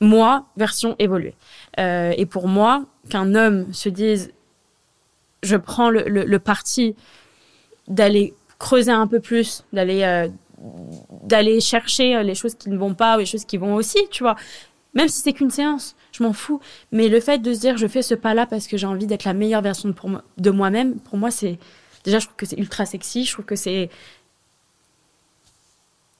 moi, 0.00 0.46
version 0.56 0.96
évoluée. 0.98 1.34
Euh, 1.78 2.12
et 2.16 2.26
pour 2.26 2.48
moi, 2.48 2.84
qu'un 3.08 3.34
homme 3.34 3.72
se 3.72 3.88
dise, 3.88 4.32
je 5.42 5.56
prends 5.56 5.90
le, 5.90 6.04
le, 6.06 6.24
le 6.24 6.38
parti 6.38 6.94
d'aller 7.88 8.34
creuser 8.58 8.92
un 8.92 9.06
peu 9.06 9.20
plus, 9.20 9.64
d'aller 9.72 10.02
euh, 10.02 10.28
d'aller 11.24 11.60
chercher 11.60 12.16
euh, 12.16 12.22
les 12.22 12.34
choses 12.34 12.54
qui 12.54 12.70
ne 12.70 12.76
vont 12.76 12.94
pas 12.94 13.16
ou 13.16 13.20
les 13.20 13.26
choses 13.26 13.44
qui 13.44 13.56
vont 13.56 13.74
aussi, 13.74 13.98
tu 14.10 14.22
vois. 14.22 14.36
Même 14.94 15.08
si 15.08 15.20
c'est 15.22 15.32
qu'une 15.32 15.50
séance, 15.50 15.96
je 16.12 16.22
m'en 16.22 16.32
fous. 16.32 16.60
Mais 16.92 17.08
le 17.08 17.18
fait 17.20 17.38
de 17.38 17.52
se 17.52 17.60
dire, 17.60 17.76
je 17.76 17.86
fais 17.88 18.02
ce 18.02 18.14
pas-là 18.14 18.46
parce 18.46 18.66
que 18.68 18.76
j'ai 18.76 18.86
envie 18.86 19.06
d'être 19.06 19.24
la 19.24 19.32
meilleure 19.34 19.62
version 19.62 19.88
de, 19.88 19.94
pour 19.94 20.08
moi- 20.08 20.22
de 20.38 20.50
moi-même, 20.50 20.96
pour 21.00 21.18
moi, 21.18 21.30
c'est 21.32 21.58
déjà, 22.04 22.18
je 22.20 22.26
trouve 22.26 22.36
que 22.36 22.46
c'est 22.46 22.58
ultra 22.58 22.86
sexy. 22.86 23.24
Je 23.24 23.32
trouve 23.32 23.44
que 23.44 23.56
c'est, 23.56 23.90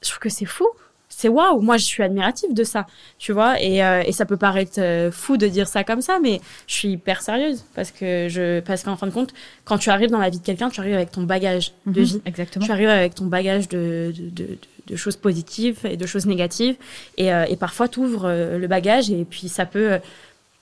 je 0.02 0.08
trouve 0.10 0.18
que 0.20 0.28
c'est 0.28 0.44
fou. 0.44 0.66
C'est 1.08 1.28
waouh. 1.28 1.60
Moi, 1.60 1.76
je 1.76 1.84
suis 1.84 2.02
admirative 2.02 2.52
de 2.52 2.64
ça, 2.64 2.86
tu 3.18 3.32
vois. 3.32 3.60
Et, 3.62 3.84
euh, 3.84 4.02
et 4.04 4.10
ça 4.10 4.26
peut 4.26 4.36
paraître 4.36 4.80
euh, 4.80 5.12
fou 5.12 5.36
de 5.36 5.46
dire 5.46 5.68
ça 5.68 5.84
comme 5.84 6.00
ça, 6.00 6.18
mais 6.20 6.40
je 6.66 6.74
suis 6.74 6.88
hyper 6.88 7.22
sérieuse 7.22 7.64
parce 7.76 7.92
que 7.92 8.26
je, 8.28 8.58
parce 8.60 8.82
qu'en 8.82 8.96
fin 8.96 9.06
de 9.06 9.12
compte, 9.12 9.32
quand 9.64 9.78
tu 9.78 9.90
arrives 9.90 10.10
dans 10.10 10.18
la 10.18 10.30
vie 10.30 10.40
de 10.40 10.44
quelqu'un, 10.44 10.70
tu 10.70 10.80
arrives 10.80 10.94
avec 10.96 11.12
ton 11.12 11.22
bagage 11.22 11.72
de 11.86 12.00
Mhm, 12.00 12.06
vie. 12.06 12.22
Exactement. 12.26 12.64
Tu 12.66 12.72
arrives 12.72 12.88
avec 12.88 13.14
ton 13.14 13.26
bagage 13.26 13.68
de, 13.68 14.12
de, 14.16 14.28
de, 14.30 14.58
de 14.86 14.96
choses 14.96 15.16
positives 15.16 15.80
et 15.84 15.96
de 15.96 16.06
choses 16.06 16.26
négatives. 16.26 16.76
Et, 17.16 17.32
euh, 17.32 17.44
et 17.48 17.56
parfois, 17.56 17.88
tu 17.88 18.00
ouvres 18.00 18.28
le 18.28 18.66
bagage 18.66 19.10
et 19.10 19.24
puis 19.24 19.48
ça 19.48 19.66
peut 19.66 19.92
euh, 19.92 19.98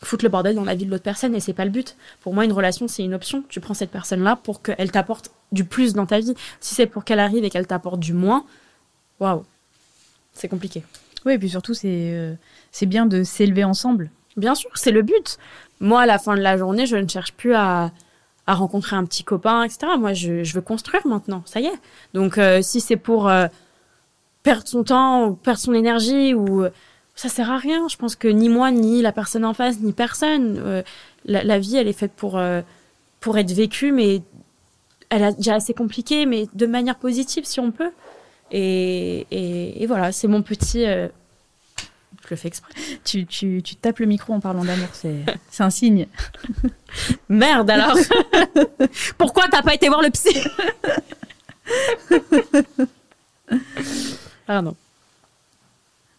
foutre 0.02 0.24
le 0.24 0.28
bordel 0.28 0.54
dans 0.54 0.64
la 0.64 0.74
vie 0.74 0.84
de 0.84 0.90
l'autre 0.90 1.02
personne 1.02 1.34
et 1.34 1.40
c'est 1.40 1.52
pas 1.52 1.64
le 1.64 1.70
but. 1.70 1.96
Pour 2.20 2.34
moi, 2.34 2.44
une 2.44 2.52
relation, 2.52 2.88
c'est 2.88 3.02
une 3.02 3.14
option. 3.14 3.44
Tu 3.48 3.60
prends 3.60 3.74
cette 3.74 3.90
personne-là 3.90 4.36
pour 4.36 4.62
qu'elle 4.62 4.90
t'apporte 4.90 5.30
du 5.52 5.64
plus 5.64 5.94
dans 5.94 6.06
ta 6.06 6.18
vie. 6.18 6.34
Si 6.60 6.74
c'est 6.74 6.86
pour 6.86 7.04
qu'elle 7.04 7.20
arrive 7.20 7.44
et 7.44 7.50
qu'elle 7.50 7.66
t'apporte 7.66 8.00
du 8.00 8.12
moins, 8.12 8.44
waouh, 9.20 9.44
c'est 10.32 10.48
compliqué. 10.48 10.82
Oui, 11.24 11.34
et 11.34 11.38
puis 11.38 11.50
surtout 11.50 11.74
c'est 11.74 12.12
euh, 12.14 12.34
c'est 12.72 12.86
bien 12.86 13.06
de 13.06 13.22
s'élever 13.22 13.64
ensemble. 13.64 14.10
Bien 14.36 14.54
sûr, 14.54 14.70
c'est 14.74 14.90
le 14.90 15.02
but. 15.02 15.38
Moi, 15.80 16.02
à 16.02 16.06
la 16.06 16.18
fin 16.18 16.34
de 16.36 16.40
la 16.40 16.56
journée, 16.56 16.86
je 16.86 16.96
ne 16.96 17.06
cherche 17.06 17.32
plus 17.32 17.54
à, 17.54 17.92
à 18.46 18.54
rencontrer 18.54 18.96
un 18.96 19.04
petit 19.04 19.24
copain, 19.24 19.62
etc. 19.62 19.92
Moi, 19.98 20.14
je, 20.14 20.42
je 20.42 20.54
veux 20.54 20.60
construire 20.62 21.06
maintenant. 21.06 21.42
Ça 21.44 21.60
y 21.60 21.66
est. 21.66 21.80
Donc, 22.14 22.38
euh, 22.38 22.62
si 22.62 22.80
c'est 22.80 22.96
pour 22.96 23.28
euh, 23.28 23.46
perdre 24.42 24.66
son 24.66 24.84
temps, 24.84 25.26
ou 25.28 25.34
perdre 25.34 25.60
son 25.60 25.74
énergie, 25.74 26.34
ou 26.34 26.64
euh, 26.64 26.70
ça 27.14 27.28
sert 27.28 27.50
à 27.50 27.58
rien. 27.58 27.86
Je 27.88 27.96
pense 27.96 28.16
que 28.16 28.28
ni 28.28 28.48
moi, 28.48 28.70
ni 28.70 29.02
la 29.02 29.12
personne 29.12 29.44
en 29.44 29.54
face, 29.54 29.80
ni 29.80 29.92
personne. 29.92 30.60
euh, 30.64 30.82
la, 31.24 31.44
la 31.44 31.58
vie, 31.58 31.76
elle 31.76 31.88
est 31.88 31.92
faite 31.92 32.12
pour 32.16 32.38
euh, 32.38 32.62
pour 33.20 33.38
être 33.38 33.52
vécue, 33.52 33.92
mais 33.92 34.22
elle 35.10 35.22
est 35.22 35.36
déjà 35.36 35.54
assez 35.54 35.74
compliquée, 35.74 36.26
mais 36.26 36.48
de 36.54 36.66
manière 36.66 36.96
positive, 36.96 37.44
si 37.44 37.60
on 37.60 37.70
peut. 37.70 37.92
Et, 38.50 39.26
et, 39.30 39.82
et 39.82 39.86
voilà, 39.86 40.10
c'est 40.12 40.26
mon 40.28 40.42
petit. 40.42 40.84
euh, 40.86 41.08
je 42.24 42.28
le 42.30 42.36
fais 42.36 42.48
exprès. 42.48 42.72
Tu, 43.04 43.26
tu, 43.26 43.62
tu 43.64 43.76
tapes 43.76 43.98
le 43.98 44.06
micro 44.06 44.32
en 44.32 44.40
parlant 44.40 44.64
d'amour, 44.64 44.88
c'est 44.92 45.24
c'est 45.50 45.62
un 45.62 45.70
signe. 45.70 46.06
Merde 47.28 47.70
alors 47.70 47.96
Pourquoi 49.18 49.48
t'as 49.48 49.62
pas 49.62 49.74
été 49.74 49.88
voir 49.88 50.02
le 50.02 50.10
psy? 50.10 50.36
Pardon. 54.46 54.74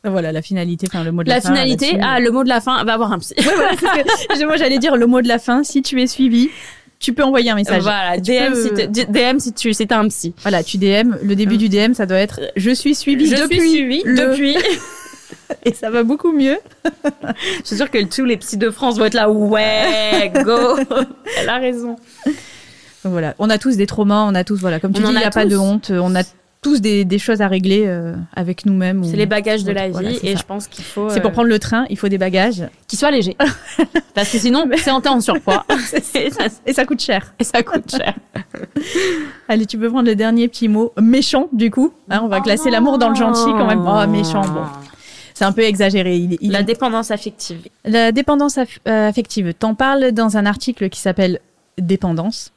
Voilà 0.06 0.34
la 0.34 0.42
finalité, 0.42 0.86
enfin 0.90 1.04
le 1.06 1.14
mot 1.14 1.24
de 1.24 1.30
la, 1.30 1.36
La 1.36 1.42
fin. 1.42 1.50
finalité, 1.54 1.86
là-dessus. 1.94 2.04
ah 2.06 2.20
le 2.20 2.30
mot 2.32 2.44
de 2.44 2.50
la 2.50 2.60
fin, 2.60 2.84
va 2.84 2.98
voir 2.98 3.14
un 3.14 3.20
psy. 3.20 3.34
Ouais, 3.38 3.44
voilà, 3.56 3.72
c'est 3.80 4.34
ce 4.36 4.40
que- 4.40 4.46
moi 4.48 4.58
j'allais 4.58 4.78
dire 4.80 4.98
le 4.98 5.08
mot 5.08 5.22
de 5.22 5.28
la 5.30 5.40
fin. 5.40 5.64
Si 5.64 5.82
tu 5.82 6.02
es 6.02 6.08
suivi, 6.08 6.50
tu 7.00 7.14
peux 7.14 7.24
envoyer 7.24 7.52
un 7.52 7.56
message. 7.56 7.84
Voilà, 7.84 8.18
DM, 8.18 8.52
peux- 8.54 8.80
si 8.94 9.06
DM 9.06 9.38
tu 9.56 9.74
si 9.74 9.88
t'as 9.88 10.00
un 10.00 10.10
psy. 10.10 10.34
Voilà, 10.42 10.62
tu 10.62 10.78
DM. 10.78 11.16
Le 11.24 11.36
début 11.38 11.56
du 11.58 11.70
DM, 11.70 11.94
ça 11.94 12.06
doit 12.06 12.18
être 12.18 12.42
je 12.58 12.72
suis 12.72 12.96
suivi 12.96 13.28
Je 13.28 13.36
depuis 13.44 13.70
suis 13.70 14.04
le- 14.04 14.16
depuis. 14.32 14.58
et 15.66 15.74
ça 15.74 15.90
va 15.90 16.04
beaucoup 16.04 16.34
mieux. 16.34 16.58
Je 17.62 17.68
suis 17.68 17.78
sûre 17.78 17.90
que 17.90 18.04
tous 18.04 18.26
les 18.26 18.36
psys 18.36 18.58
de 18.58 18.70
France 18.72 18.98
vont 18.98 19.06
être 19.06 19.14
là, 19.14 19.30
ouais, 19.30 20.34
go 20.44 20.78
Elle 21.40 21.48
a 21.50 21.60
raison. 21.60 21.96
Donc 22.26 23.12
voilà, 23.14 23.36
on 23.40 23.50
a 23.50 23.58
tous 23.58 23.78
des 23.78 23.86
traumas, 23.88 24.24
on 24.24 24.36
a 24.36 24.44
tous 24.44 24.60
voilà, 24.60 24.82
comme 24.82 24.92
tu 24.92 25.02
On 25.02 25.08
dis, 25.08 25.14
il 25.14 25.18
n'y 25.18 25.24
a 25.24 25.30
pas 25.32 25.46
de 25.46 25.56
honte, 25.56 25.92
on 25.94 26.14
a 26.16 26.24
tous 26.63 26.82
des, 26.82 27.06
des 27.06 27.19
choses 27.19 27.41
à 27.41 27.47
régler 27.47 27.84
euh, 27.86 28.15
avec 28.36 28.65
nous-mêmes. 28.65 29.04
C'est 29.04 29.13
ou- 29.13 29.17
les 29.17 29.26
bagages 29.28 29.63
de 29.63 29.71
la 29.71 29.86
vie 29.88 29.91
Voilà, 29.93 30.10
et 30.12 30.15
ça. 30.34 30.36
je 30.39 30.43
pense 30.43 30.67
qu'il 30.67 30.84
faut 30.84 31.10
C'est 31.10 31.21
pour 31.21 31.30
euh, 31.30 31.34
prendre 31.34 31.49
le 31.49 31.60
train, 31.60 31.86
il 31.91 31.97
faut 31.97 32.08
des 32.08 32.17
bagages 32.17 32.63
qu'il 32.88 32.97
soit 32.97 33.12
léger. 33.12 33.38
Parce 34.15 34.32
que 34.32 34.38
sinon, 34.39 34.65
c'est 34.78 34.89
en 34.91 34.99
en 35.06 35.21
surpoids. 35.21 35.65
et, 36.15 36.32
ça, 36.32 36.45
et 36.65 36.73
ça 36.73 36.86
coûte 36.86 37.02
cher. 37.02 37.34
et 37.38 37.43
ça 37.43 37.62
coûte 37.62 37.91
cher. 37.91 38.15
Allez, 39.47 39.65
tu 39.65 39.78
peux 39.78 39.89
prendre 39.89 40.08
le 40.08 40.15
dernier 40.15 40.47
petit 40.47 40.67
mot 40.67 40.93
méchant 40.99 41.47
du 41.52 41.69
coup. 41.69 41.93
Hein, 42.10 42.21
on 42.23 42.28
va 42.28 42.41
classer 42.41 42.69
l'amour 42.69 42.97
dans 42.97 43.10
le 43.10 43.15
gentil 43.15 43.52
quand 43.52 43.67
même. 43.67 43.84
Oh 43.88 44.08
méchant, 44.10 44.41
bon, 44.41 44.63
c'est 45.34 45.45
un 45.45 45.52
peu 45.52 45.62
exagéré. 45.63 46.15
Il, 46.17 46.38
il- 46.41 46.52
La 46.52 46.63
dépendance 46.63 47.12
affective. 47.12 47.60
La 47.86 48.12
dépendance 48.12 48.58
aff- 48.58 48.80
euh, 48.88 49.08
affective, 49.10 49.54
t'en 49.54 49.76
parles 49.76 50.12
dans 50.12 50.38
un 50.38 50.45
article 50.45 50.89
qui 50.89 50.99
s'appelle 50.99 51.39
Dépendance. 51.78 52.52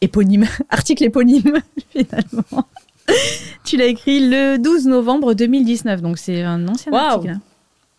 Éponyme, 0.00 0.46
article 0.68 1.04
éponyme, 1.04 1.60
finalement. 1.92 2.66
tu 3.64 3.76
l'as 3.76 3.86
écrit 3.86 4.28
le 4.28 4.58
12 4.58 4.86
novembre 4.86 5.34
2019, 5.34 6.02
donc 6.02 6.18
c'est 6.18 6.42
un 6.42 6.66
ancien 6.68 6.92
Waouh. 6.92 7.02
article. 7.14 7.34
hein. 7.34 7.40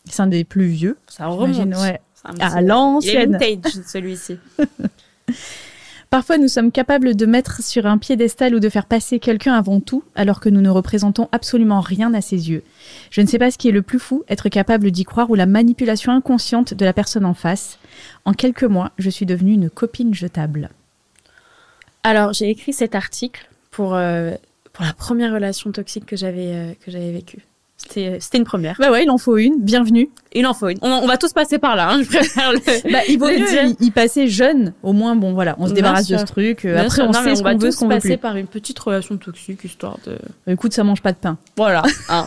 C'est 0.09 0.21
un 0.21 0.27
des 0.27 0.43
plus 0.43 0.67
vieux. 0.67 0.97
Ça 1.07 1.27
remonte. 1.27 1.75
ouais. 1.77 1.99
C'est 2.15 2.27
un 2.27 2.31
À 2.31 2.49
petit- 2.49 2.55
Il 2.55 2.57
est 2.57 2.61
l'ancienne. 2.67 3.37
vintage, 3.37 3.71
celui-ci. 3.85 4.37
Parfois, 6.09 6.37
nous 6.37 6.47
sommes 6.47 6.71
capables 6.71 7.15
de 7.15 7.25
mettre 7.25 7.63
sur 7.63 7.87
un 7.87 7.97
piédestal 7.97 8.53
ou 8.53 8.59
de 8.59 8.69
faire 8.69 8.85
passer 8.85 9.17
quelqu'un 9.19 9.55
avant 9.55 9.79
tout, 9.79 10.03
alors 10.13 10.39
que 10.41 10.49
nous 10.49 10.61
ne 10.61 10.69
représentons 10.69 11.27
absolument 11.31 11.81
rien 11.81 12.13
à 12.13 12.21
ses 12.21 12.51
yeux. 12.51 12.61
Je 13.09 13.21
ne 13.21 13.25
sais 13.25 13.39
pas 13.39 13.49
ce 13.49 13.57
qui 13.57 13.69
est 13.69 13.71
le 13.71 13.81
plus 13.81 13.97
fou, 13.97 14.23
être 14.29 14.47
capable 14.49 14.91
d'y 14.91 15.05
croire 15.05 15.31
ou 15.31 15.35
la 15.35 15.47
manipulation 15.47 16.11
inconsciente 16.11 16.75
de 16.75 16.85
la 16.85 16.93
personne 16.93 17.25
en 17.25 17.33
face. 17.33 17.79
En 18.25 18.33
quelques 18.33 18.63
mois, 18.63 18.91
je 18.99 19.09
suis 19.09 19.25
devenue 19.25 19.53
une 19.53 19.71
copine 19.71 20.13
jetable. 20.13 20.69
Alors, 22.03 22.33
j'ai 22.33 22.49
écrit 22.49 22.73
cet 22.73 22.93
article 22.93 23.49
pour, 23.71 23.95
euh, 23.95 24.35
pour 24.73 24.83
la 24.83 24.93
première 24.93 25.31
relation 25.31 25.71
toxique 25.71 26.05
que 26.05 26.17
j'avais 26.17 26.53
euh, 26.53 26.73
que 26.83 26.91
j'avais 26.91 27.11
vécue. 27.11 27.45
C'était 27.77 28.07
euh, 28.07 28.17
c'était 28.19 28.37
une 28.37 28.43
première. 28.43 28.75
Bah 28.79 28.91
ouais, 28.91 29.03
il 29.03 29.09
en 29.09 29.17
faut 29.17 29.37
une. 29.37 29.61
Bienvenue. 29.61 30.09
Il 30.33 30.45
en 30.47 30.53
faut 30.53 30.69
une. 30.69 30.77
On, 30.81 30.89
on 30.89 31.07
va 31.07 31.17
tous 31.17 31.33
passer 31.33 31.59
par 31.59 31.75
là, 31.75 31.91
hein, 31.91 32.01
je 32.01 32.07
préfère 32.07 32.51
le... 32.51 32.59
Bah, 32.91 32.99
il 33.07 33.19
vaut 33.19 33.27
mieux 33.27 33.75
y, 33.79 33.91
passer 33.91 34.27
jeune. 34.27 34.73
Au 34.83 34.93
moins, 34.93 35.15
bon, 35.15 35.33
voilà, 35.33 35.55
on 35.59 35.67
se 35.67 35.73
débarrasse 35.73 36.07
de 36.07 36.17
ce 36.17 36.23
truc. 36.23 36.65
Euh, 36.65 36.73
Bien 36.73 36.83
Après, 36.85 36.95
sûr, 36.95 37.05
on 37.05 37.11
non, 37.11 37.23
sait 37.23 37.35
ce 37.35 37.43
qu'on 37.43 37.57
veut, 37.57 37.71
ce 37.71 37.77
qu'on 37.77 37.87
veut 37.87 37.95
passer 37.95 38.09
plus. 38.09 38.17
par 38.17 38.35
une 38.35 38.47
petite 38.47 38.79
relation 38.79 39.17
toxique, 39.17 39.63
histoire 39.63 39.97
de... 40.05 40.17
Écoute, 40.47 40.73
ça 40.73 40.83
mange 40.83 41.01
pas 41.01 41.11
de 41.11 41.17
pain. 41.17 41.37
Voilà. 41.57 41.83
hein. 42.09 42.25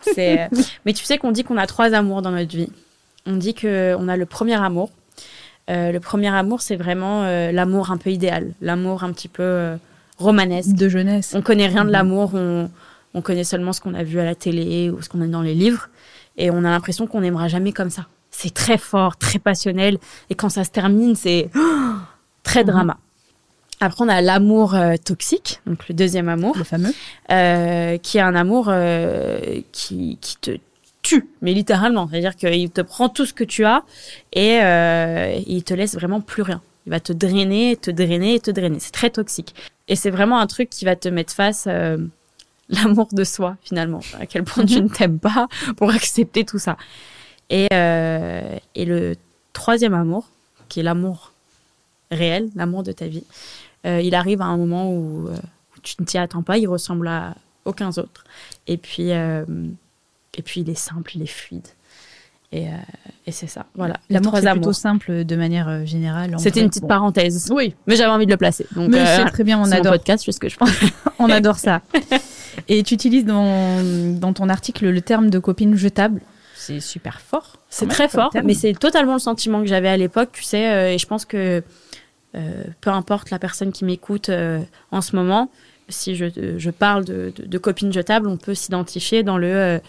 C'est... 0.00 0.48
Mais 0.84 0.92
tu 0.92 1.04
sais 1.04 1.18
qu'on 1.18 1.32
dit 1.32 1.44
qu'on 1.44 1.56
a 1.56 1.66
trois 1.66 1.94
amours 1.94 2.22
dans 2.22 2.30
notre 2.30 2.54
vie. 2.54 2.70
On 3.26 3.36
dit 3.36 3.54
qu'on 3.54 4.08
a 4.08 4.16
le 4.16 4.26
premier 4.26 4.54
amour. 4.54 4.90
Euh, 5.68 5.92
le 5.92 6.00
premier 6.00 6.28
amour, 6.28 6.62
c'est 6.62 6.76
vraiment 6.76 7.24
euh, 7.24 7.52
l'amour 7.52 7.90
un 7.90 7.96
peu 7.96 8.10
idéal, 8.10 8.52
l'amour 8.60 9.02
un 9.02 9.12
petit 9.12 9.28
peu 9.28 9.76
romanesque. 10.18 10.72
De 10.74 10.88
jeunesse. 10.88 11.32
On 11.34 11.42
connaît 11.42 11.66
rien 11.68 11.82
de 11.82 11.88
Mhm. 11.88 11.92
l'amour, 11.92 12.30
on, 12.34 12.70
on 13.14 13.22
connaît 13.22 13.44
seulement 13.44 13.72
ce 13.72 13.80
qu'on 13.80 13.94
a 13.94 14.02
vu 14.02 14.18
à 14.20 14.24
la 14.24 14.34
télé 14.34 14.90
ou 14.90 15.00
ce 15.02 15.08
qu'on 15.08 15.20
a 15.20 15.26
dans 15.26 15.42
les 15.42 15.54
livres, 15.54 15.88
et 16.36 16.50
on 16.50 16.58
a 16.58 16.70
l'impression 16.70 17.06
qu'on 17.06 17.20
n'aimera 17.20 17.48
jamais 17.48 17.72
comme 17.72 17.90
ça. 17.90 18.06
C'est 18.30 18.52
très 18.52 18.76
fort, 18.78 19.16
très 19.16 19.38
passionnel, 19.38 19.98
et 20.30 20.34
quand 20.34 20.48
ça 20.50 20.64
se 20.64 20.70
termine, 20.70 21.14
c'est 21.16 21.50
très 22.42 22.60
Mhm. 22.60 22.66
drama. 22.70 22.96
Après, 23.80 24.02
on 24.04 24.08
a 24.08 24.22
l'amour 24.22 24.74
euh, 24.74 24.94
toxique, 25.02 25.60
donc 25.66 25.86
le 25.88 25.94
deuxième 25.94 26.30
amour, 26.30 26.56
Le 26.56 26.64
fameux. 26.64 26.92
euh, 27.30 27.98
qui 27.98 28.16
est 28.16 28.22
un 28.22 28.34
amour 28.34 28.66
euh, 28.70 29.60
qui, 29.70 30.16
qui 30.22 30.36
te 30.38 30.52
tue, 31.02 31.28
mais 31.42 31.52
littéralement. 31.52 32.08
C'est-à-dire 32.10 32.36
qu'il 32.36 32.70
te 32.70 32.80
prend 32.80 33.10
tout 33.10 33.26
ce 33.26 33.34
que 33.34 33.44
tu 33.44 33.66
as 33.66 33.82
et 34.32 34.60
euh, 34.62 35.38
il 35.46 35.62
te 35.62 35.74
laisse 35.74 35.94
vraiment 35.94 36.22
plus 36.22 36.40
rien. 36.42 36.62
Il 36.86 36.90
va 36.90 37.00
te 37.00 37.12
drainer, 37.12 37.76
te 37.76 37.90
drainer 37.90 38.36
et 38.36 38.40
te 38.40 38.50
drainer. 38.50 38.78
C'est 38.80 38.92
très 38.92 39.10
toxique. 39.10 39.54
Et 39.88 39.96
c'est 39.96 40.10
vraiment 40.10 40.38
un 40.38 40.46
truc 40.46 40.70
qui 40.70 40.84
va 40.84 40.96
te 40.96 41.08
mettre 41.08 41.32
face 41.32 41.66
euh, 41.68 41.98
l'amour 42.68 43.08
de 43.12 43.24
soi, 43.24 43.56
finalement. 43.62 44.00
À 44.18 44.26
quel 44.26 44.44
point 44.44 44.64
tu 44.64 44.80
ne 44.80 44.88
t'aimes 44.88 45.18
pas 45.18 45.48
pour 45.76 45.90
accepter 45.90 46.44
tout 46.44 46.58
ça. 46.58 46.76
Et, 47.50 47.68
euh, 47.72 48.58
et 48.74 48.84
le 48.84 49.14
troisième 49.52 49.94
amour, 49.94 50.28
qui 50.68 50.80
est 50.80 50.82
l'amour 50.82 51.32
réel, 52.10 52.50
l'amour 52.54 52.82
de 52.82 52.92
ta 52.92 53.06
vie, 53.06 53.24
euh, 53.86 54.00
il 54.00 54.14
arrive 54.14 54.42
à 54.42 54.46
un 54.46 54.56
moment 54.56 54.90
où, 54.90 55.28
euh, 55.28 55.36
où 55.36 55.80
tu 55.82 55.94
ne 56.00 56.06
t'y 56.06 56.18
attends 56.18 56.42
pas, 56.42 56.58
il 56.58 56.66
ressemble 56.66 57.06
à 57.08 57.34
aucun 57.64 57.90
autre. 57.90 58.24
Et 58.66 58.76
puis, 58.76 59.10
et 59.10 60.42
puis 60.44 60.60
il 60.60 60.70
est 60.70 60.78
simple, 60.78 61.16
il 61.16 61.22
est 61.22 61.26
fluide. 61.26 61.66
Et, 62.52 62.68
euh, 62.68 62.70
et 63.26 63.32
c'est 63.32 63.48
ça. 63.48 63.66
Voilà. 63.74 63.96
L'amour, 64.08 64.36
c'est 64.40 64.50
plutôt 64.52 64.72
simple 64.72 65.24
de 65.24 65.36
manière 65.36 65.68
euh, 65.68 65.84
générale. 65.84 66.36
C'était 66.38 66.60
une 66.60 66.68
petite 66.68 66.82
Bon. 66.82 66.88
parenthèse. 66.88 67.50
Oui, 67.52 67.74
Mais 67.86 67.96
j'avais 67.96 68.10
envie 68.10 68.26
de 68.26 68.30
le 68.30 68.36
placer. 68.36 68.66
Donc, 68.74 68.88
mais 68.90 69.00
euh, 69.00 69.16
c'est 69.16 69.30
très 69.30 69.44
bien, 69.44 69.58
on 69.58 69.64
c'est 69.64 69.70
mon 69.72 69.76
adore. 69.80 69.92
podcast, 69.94 70.22
c'est 70.24 70.32
ce 70.32 70.38
que 70.40 70.48
je 70.48 70.56
pense. 70.56 70.70
On 71.18 71.28
adore 71.30 71.58
ça. 71.58 71.80
Et 72.68 72.82
tu 72.82 72.92
utilises 72.94 73.24
dans, 73.24 73.82
dans 74.18 74.32
ton 74.34 74.48
article 74.48 74.88
le 74.88 75.00
terme 75.00 75.30
de 75.30 75.38
copine 75.38 75.74
jetable. 75.76 76.20
C'est 76.54 76.80
super 76.80 77.20
fort. 77.20 77.56
C'est 77.70 77.88
très 77.88 78.08
fort, 78.08 78.30
terme. 78.30 78.46
mais 78.46 78.54
c'est 78.54 78.74
totalement 78.74 79.14
le 79.14 79.18
sentiment 79.18 79.60
que 79.60 79.66
j'avais 79.66 79.88
à 79.88 79.96
l'époque, 79.96 80.28
tu 80.32 80.42
sais, 80.42 80.68
euh, 80.70 80.92
et 80.92 80.98
je 80.98 81.06
pense 81.06 81.24
que 81.24 81.62
peu 82.82 82.90
importe 82.90 83.30
la 83.30 83.38
personne 83.38 83.72
qui 83.72 83.86
m'écoute 83.86 84.30
en 84.90 85.00
ce 85.00 85.16
moment, 85.16 85.50
si 85.88 86.14
je, 86.16 86.26
je 86.58 86.70
parle 86.70 87.06
de, 87.06 87.32
de, 87.34 87.46
de 87.46 87.58
copine 87.58 87.90
jetable, 87.92 88.28
on 88.28 88.36
peut 88.36 88.54
s'identifier 88.54 89.22
dans 89.22 89.38
le 89.38 89.80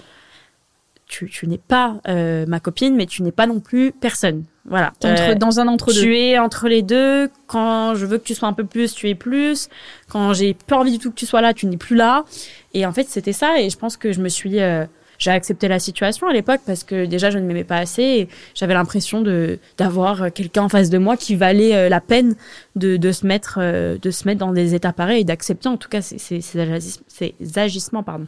tu, 1.07 1.29
tu 1.29 1.47
n'es 1.47 1.57
pas 1.57 2.01
euh, 2.07 2.45
ma 2.47 2.59
copine, 2.59 2.95
mais 2.95 3.05
tu 3.05 3.23
n'es 3.23 3.31
pas 3.31 3.47
non 3.47 3.59
plus 3.59 3.91
personne. 3.91 4.43
Voilà. 4.65 4.91
Entre, 5.03 5.31
Euh, 5.31 5.35
dans 5.35 5.59
un 5.61 5.67
entre-deux. 5.69 6.01
tu 6.01 6.17
es 6.17 6.37
entre 6.37 6.67
les 6.67 6.81
deux. 6.81 7.29
Quand 7.47 7.95
je 7.95 8.05
veux 8.05 8.17
que 8.17 8.23
tu 8.25 8.35
sois 8.35 8.49
un 8.49 8.53
peu 8.53 8.65
plus, 8.65 8.93
tu 8.93 9.07
es 9.09 9.15
plus. 9.15 9.69
Quand 10.09 10.33
j'ai 10.33 10.53
pas 10.53 10.77
envie 10.77 10.91
du 10.91 10.99
tout 10.99 11.09
que 11.09 11.15
tu 11.15 11.25
sois 11.25 11.39
là, 11.41 11.53
tu 11.53 11.65
n'es 11.67 11.77
plus 11.77 11.95
là. 11.95 12.25
Et 12.73 12.85
en 12.85 12.91
fait, 12.91 13.07
c'était 13.07 13.31
ça. 13.33 13.59
Et 13.61 13.69
je 13.69 13.77
pense 13.77 13.95
que 13.95 14.11
je 14.11 14.19
me 14.19 14.27
suis, 14.27 14.59
euh, 14.59 14.85
j'ai 15.17 15.31
accepté 15.31 15.69
la 15.69 15.79
situation 15.79 16.27
à 16.27 16.33
l'époque 16.33 16.59
parce 16.65 16.83
que 16.83 17.05
déjà, 17.05 17.29
je 17.31 17.37
ne 17.39 17.45
m'aimais 17.45 17.63
pas 17.63 17.77
assez. 17.77 18.03
Et 18.03 18.27
j'avais 18.53 18.73
l'impression 18.73 19.21
de 19.21 19.59
d'avoir 19.77 20.33
quelqu'un 20.33 20.63
en 20.63 20.69
face 20.69 20.89
de 20.89 20.97
moi 20.97 21.15
qui 21.15 21.35
valait 21.37 21.73
euh, 21.73 21.87
la 21.89 22.01
peine 22.01 22.35
de, 22.75 22.97
de 22.97 23.11
se 23.13 23.25
mettre, 23.25 23.59
euh, 23.61 23.97
de 23.97 24.11
se 24.11 24.27
mettre 24.27 24.39
dans 24.39 24.51
des 24.51 24.75
états 24.75 24.91
pareils 24.91 25.21
et 25.21 25.23
d'accepter 25.23 25.69
en 25.69 25.77
tout 25.77 25.87
cas 25.87 26.01
ces, 26.01 26.17
ces, 26.17 26.41
ces 26.41 26.59
agis- 26.59 26.99
ces 27.07 27.33
agissements, 27.55 28.03
pardon. 28.03 28.27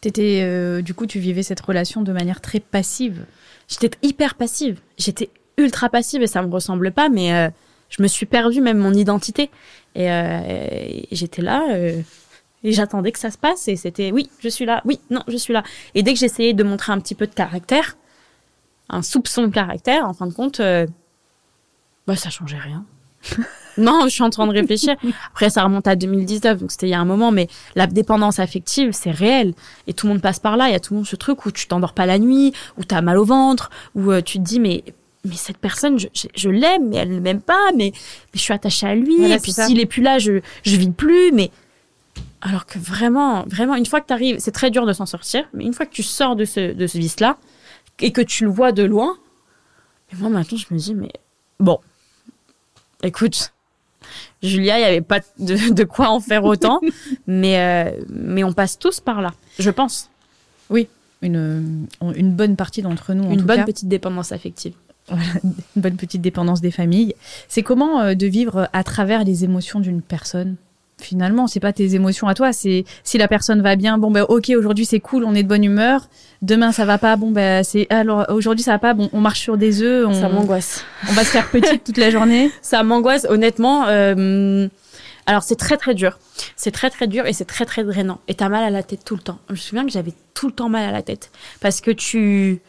T'étais, 0.00 0.40
euh, 0.42 0.82
du 0.82 0.94
coup, 0.94 1.06
tu 1.06 1.18
vivais 1.18 1.42
cette 1.42 1.60
relation 1.60 2.02
de 2.02 2.12
manière 2.12 2.40
très 2.40 2.60
passive. 2.60 3.24
J'étais 3.68 3.90
hyper 4.02 4.34
passive. 4.34 4.80
J'étais 4.98 5.30
ultra 5.56 5.88
passive 5.88 6.22
et 6.22 6.26
ça 6.26 6.42
me 6.42 6.52
ressemble 6.52 6.92
pas, 6.92 7.08
mais 7.08 7.32
euh, 7.32 7.48
je 7.88 8.02
me 8.02 8.08
suis 8.08 8.26
perdue 8.26 8.60
même 8.60 8.78
mon 8.78 8.92
identité. 8.92 9.50
Et, 9.94 10.10
euh, 10.10 10.40
et 10.46 11.08
j'étais 11.12 11.42
là 11.42 11.68
euh, 11.70 12.02
et 12.62 12.72
j'attendais 12.72 13.12
que 13.12 13.18
ça 13.18 13.30
se 13.30 13.38
passe 13.38 13.68
et 13.68 13.76
c'était 13.76 14.12
oui, 14.12 14.28
je 14.40 14.48
suis 14.48 14.66
là, 14.66 14.82
oui, 14.84 15.00
non, 15.10 15.22
je 15.28 15.36
suis 15.36 15.52
là. 15.52 15.62
Et 15.94 16.02
dès 16.02 16.12
que 16.12 16.18
j'essayais 16.18 16.52
de 16.52 16.64
montrer 16.64 16.92
un 16.92 17.00
petit 17.00 17.14
peu 17.14 17.26
de 17.26 17.34
caractère, 17.34 17.96
un 18.88 19.02
soupçon 19.02 19.46
de 19.46 19.52
caractère, 19.52 20.06
en 20.06 20.14
fin 20.14 20.26
de 20.26 20.32
compte, 20.32 20.60
euh, 20.60 20.86
bah 22.06 22.16
ça 22.16 22.30
changeait 22.30 22.58
rien. 22.58 22.84
non, 23.78 24.02
je 24.04 24.08
suis 24.08 24.22
en 24.22 24.30
train 24.30 24.46
de 24.46 24.52
réfléchir. 24.52 24.96
Après, 25.28 25.50
ça 25.50 25.62
remonte 25.62 25.86
à 25.86 25.96
2019, 25.96 26.60
donc 26.60 26.70
c'était 26.70 26.86
il 26.86 26.90
y 26.90 26.94
a 26.94 27.00
un 27.00 27.04
moment, 27.04 27.32
mais 27.32 27.48
la 27.74 27.86
dépendance 27.86 28.38
affective, 28.38 28.90
c'est 28.92 29.10
réel. 29.10 29.54
Et 29.86 29.92
tout 29.92 30.06
le 30.06 30.14
monde 30.14 30.22
passe 30.22 30.38
par 30.38 30.56
là. 30.56 30.68
Il 30.68 30.72
y 30.72 30.76
a 30.76 30.80
tout 30.80 30.94
le 30.94 30.98
monde 30.98 31.06
ce 31.06 31.16
truc 31.16 31.46
où 31.46 31.50
tu 31.50 31.66
t'endors 31.66 31.92
pas 31.92 32.06
la 32.06 32.18
nuit, 32.18 32.52
où 32.78 32.84
tu 32.84 32.94
as 32.94 33.02
mal 33.02 33.18
au 33.18 33.24
ventre, 33.24 33.70
où 33.94 34.10
euh, 34.10 34.22
tu 34.22 34.38
te 34.38 34.44
dis, 34.44 34.60
mais, 34.60 34.84
mais 35.24 35.34
cette 35.34 35.58
personne, 35.58 35.98
je, 35.98 36.08
je, 36.14 36.26
je 36.34 36.50
l'aime, 36.50 36.88
mais 36.88 36.96
elle 36.96 37.14
ne 37.14 37.20
m'aime 37.20 37.40
pas, 37.40 37.70
mais, 37.72 37.92
mais 37.92 38.34
je 38.34 38.40
suis 38.40 38.52
attachée 38.52 38.86
à 38.86 38.94
lui. 38.94 39.16
Voilà, 39.18 39.36
et 39.36 39.40
puis 39.40 39.52
s'il 39.52 39.80
est 39.80 39.86
plus 39.86 40.02
là, 40.02 40.18
je, 40.18 40.40
je 40.64 40.76
vis 40.76 40.90
plus. 40.90 41.32
Mais 41.32 41.50
alors 42.40 42.66
que 42.66 42.78
vraiment, 42.78 43.44
vraiment, 43.46 43.74
une 43.74 43.86
fois 43.86 44.00
que 44.00 44.06
tu 44.06 44.12
arrives, 44.12 44.38
c'est 44.38 44.52
très 44.52 44.70
dur 44.70 44.86
de 44.86 44.92
s'en 44.92 45.06
sortir, 45.06 45.44
mais 45.52 45.64
une 45.64 45.74
fois 45.74 45.86
que 45.86 45.92
tu 45.92 46.02
sors 46.02 46.36
de 46.36 46.44
ce, 46.44 46.72
de 46.72 46.86
ce 46.86 46.98
vice-là 46.98 47.36
et 47.98 48.12
que 48.12 48.20
tu 48.20 48.44
le 48.44 48.50
vois 48.50 48.72
de 48.72 48.82
loin, 48.82 49.16
mais 50.12 50.18
moi 50.20 50.30
maintenant, 50.30 50.58
je 50.58 50.66
me 50.72 50.78
dis, 50.78 50.94
mais 50.94 51.12
bon, 51.58 51.78
écoute, 53.02 53.52
Julia, 54.42 54.78
il 54.78 54.82
n'y 54.82 54.86
avait 54.86 55.00
pas 55.00 55.20
de, 55.38 55.72
de 55.72 55.84
quoi 55.84 56.08
en 56.10 56.20
faire 56.20 56.44
autant, 56.44 56.80
mais, 57.26 57.58
euh, 57.58 57.90
mais 58.08 58.44
on 58.44 58.52
passe 58.52 58.78
tous 58.78 59.00
par 59.00 59.20
là, 59.22 59.32
je 59.58 59.70
pense. 59.70 60.10
Une, 61.22 61.86
une 62.14 62.32
bonne 62.32 62.56
partie 62.56 62.82
d'entre 62.82 63.14
nous, 63.14 63.24
en 63.24 63.30
Une 63.32 63.38
tout 63.40 63.46
bonne 63.46 63.56
cas. 63.60 63.64
petite 63.64 63.88
dépendance 63.88 64.32
affective. 64.32 64.74
une 65.10 65.54
bonne 65.74 65.96
petite 65.96 66.20
dépendance 66.20 66.60
des 66.60 66.70
familles. 66.70 67.14
C'est 67.48 67.62
comment 67.62 68.00
euh, 68.00 68.14
de 68.14 68.26
vivre 68.26 68.68
à 68.72 68.84
travers 68.84 69.24
les 69.24 69.42
émotions 69.42 69.80
d'une 69.80 70.02
personne? 70.02 70.56
Finalement, 71.00 71.46
c'est 71.46 71.60
pas 71.60 71.74
tes 71.74 71.94
émotions 71.94 72.26
à 72.26 72.34
toi, 72.34 72.54
c'est 72.54 72.84
si 73.04 73.18
la 73.18 73.28
personne 73.28 73.60
va 73.60 73.76
bien, 73.76 73.98
bon 73.98 74.10
ben 74.10 74.24
ok, 74.28 74.50
aujourd'hui 74.56 74.86
c'est 74.86 74.98
cool, 75.00 75.24
on 75.24 75.34
est 75.34 75.42
de 75.42 75.48
bonne 75.48 75.62
humeur. 75.64 76.08
Demain 76.40 76.72
ça 76.72 76.86
va 76.86 76.96
pas, 76.96 77.16
bon 77.16 77.30
ben 77.30 77.62
c'est 77.62 77.86
alors 77.90 78.24
aujourd'hui 78.30 78.62
ça 78.64 78.72
va 78.72 78.78
pas, 78.78 78.94
bon 78.94 79.10
on 79.12 79.20
marche 79.20 79.40
sur 79.40 79.58
des 79.58 79.82
œufs, 79.82 80.06
on, 80.08 80.14
Ça 80.14 80.30
m'angoisse. 80.30 80.84
on 81.08 81.12
va 81.12 81.22
se 81.22 81.30
faire 81.30 81.50
petite 81.50 81.84
toute 81.84 81.98
la 81.98 82.10
journée. 82.10 82.50
Ça 82.62 82.82
m'angoisse, 82.82 83.26
honnêtement. 83.28 83.86
euh, 83.88 84.68
alors, 85.28 85.42
c'est 85.42 85.56
très, 85.56 85.76
très 85.76 85.94
dur. 85.94 86.20
C'est 86.54 86.70
très, 86.70 86.88
très 86.88 87.08
dur 87.08 87.26
et 87.26 87.32
c'est 87.32 87.44
très, 87.44 87.64
très 87.64 87.82
drainant. 87.82 88.20
Et 88.28 88.34
t'as 88.34 88.48
mal 88.48 88.62
à 88.62 88.70
la 88.70 88.84
tête 88.84 89.04
tout 89.04 89.16
le 89.16 89.22
temps. 89.22 89.38
Je 89.48 89.54
me 89.54 89.56
souviens 89.58 89.84
que 89.84 89.90
j'avais 89.90 90.12
tout 90.34 90.46
le 90.46 90.52
temps 90.52 90.68
mal 90.68 90.88
à 90.88 90.92
la 90.92 91.02
tête. 91.02 91.32
Parce 91.60 91.80
que 91.80 91.90
tu, 91.90 92.60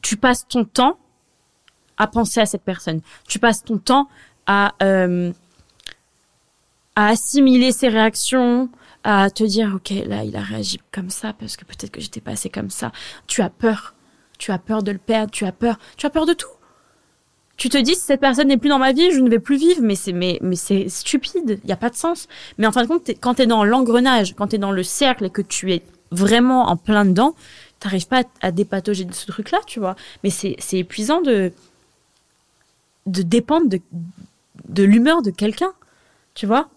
tu 0.00 0.16
passes 0.16 0.48
ton 0.48 0.64
temps 0.64 0.96
à 1.98 2.06
penser 2.06 2.40
à 2.40 2.46
cette 2.46 2.62
personne. 2.62 3.02
Tu 3.28 3.38
passes 3.38 3.62
ton 3.62 3.76
temps 3.76 4.08
à, 4.46 4.72
euh, 4.82 5.30
à 6.98 7.10
assimiler 7.10 7.70
ses 7.70 7.86
réactions, 7.86 8.68
à 9.04 9.30
te 9.30 9.44
dire, 9.44 9.72
OK, 9.76 9.90
là, 10.04 10.24
il 10.24 10.34
a 10.34 10.40
réagi 10.40 10.80
comme 10.90 11.10
ça 11.10 11.32
parce 11.32 11.56
que 11.56 11.64
peut-être 11.64 11.92
que 11.92 12.00
j'étais 12.00 12.20
pas 12.20 12.32
assez 12.32 12.50
comme 12.50 12.70
ça. 12.70 12.90
Tu 13.28 13.40
as 13.40 13.50
peur. 13.50 13.94
Tu 14.36 14.50
as 14.50 14.58
peur 14.58 14.82
de 14.82 14.90
le 14.90 14.98
perdre. 14.98 15.30
Tu 15.30 15.44
as 15.44 15.52
peur. 15.52 15.78
Tu 15.96 16.06
as 16.06 16.10
peur 16.10 16.26
de 16.26 16.32
tout 16.32 16.48
tu 17.56 17.68
te 17.68 17.76
dis 17.76 17.96
si 17.96 18.02
cette 18.02 18.20
personne 18.20 18.46
n'est 18.46 18.56
plus 18.56 18.68
dans 18.68 18.78
ma 18.78 18.92
vie, 18.92 19.10
je 19.10 19.18
ne 19.18 19.28
vais 19.28 19.40
plus 19.40 19.56
vivre, 19.56 19.80
mais 19.82 19.96
c'est 19.96 20.12
mais 20.12 20.38
mais 20.42 20.54
c'est 20.54 20.88
stupide, 20.88 21.58
il 21.64 21.68
y 21.68 21.72
a 21.72 21.76
pas 21.76 21.90
de 21.90 21.96
sens. 21.96 22.28
Mais 22.56 22.68
en 22.68 22.70
fin 22.70 22.82
de 22.82 22.86
compte, 22.86 23.10
quand 23.20 23.34
tu 23.34 23.42
es 23.42 23.46
dans 23.46 23.64
l'engrenage, 23.64 24.36
quand 24.36 24.46
tu 24.46 24.54
es 24.54 24.58
dans 24.58 24.70
le 24.70 24.84
cercle 24.84 25.24
et 25.24 25.30
que 25.30 25.42
tu 25.42 25.72
es 25.72 25.82
vraiment 26.12 26.68
en 26.68 26.76
plein 26.76 27.04
dedans, 27.04 27.34
t'arrives 27.80 28.06
pas 28.06 28.22
à, 28.42 28.52
dépatauger 28.52 29.04
de 29.04 29.12
ce 29.12 29.26
truc-là, 29.26 29.58
tu 29.66 29.80
vois. 29.80 29.96
Mais 30.22 30.30
c'est 30.30 30.54
c'est 30.60 30.78
épuisant 30.78 31.20
de 31.20 31.52
de 33.06 33.22
dépendre 33.22 33.68
de 33.68 33.80
de 34.68 34.84
l'humeur 34.84 35.22
de 35.22 35.32
quelqu'un, 35.32 35.72
tu 36.34 36.46
vois. 36.46 36.68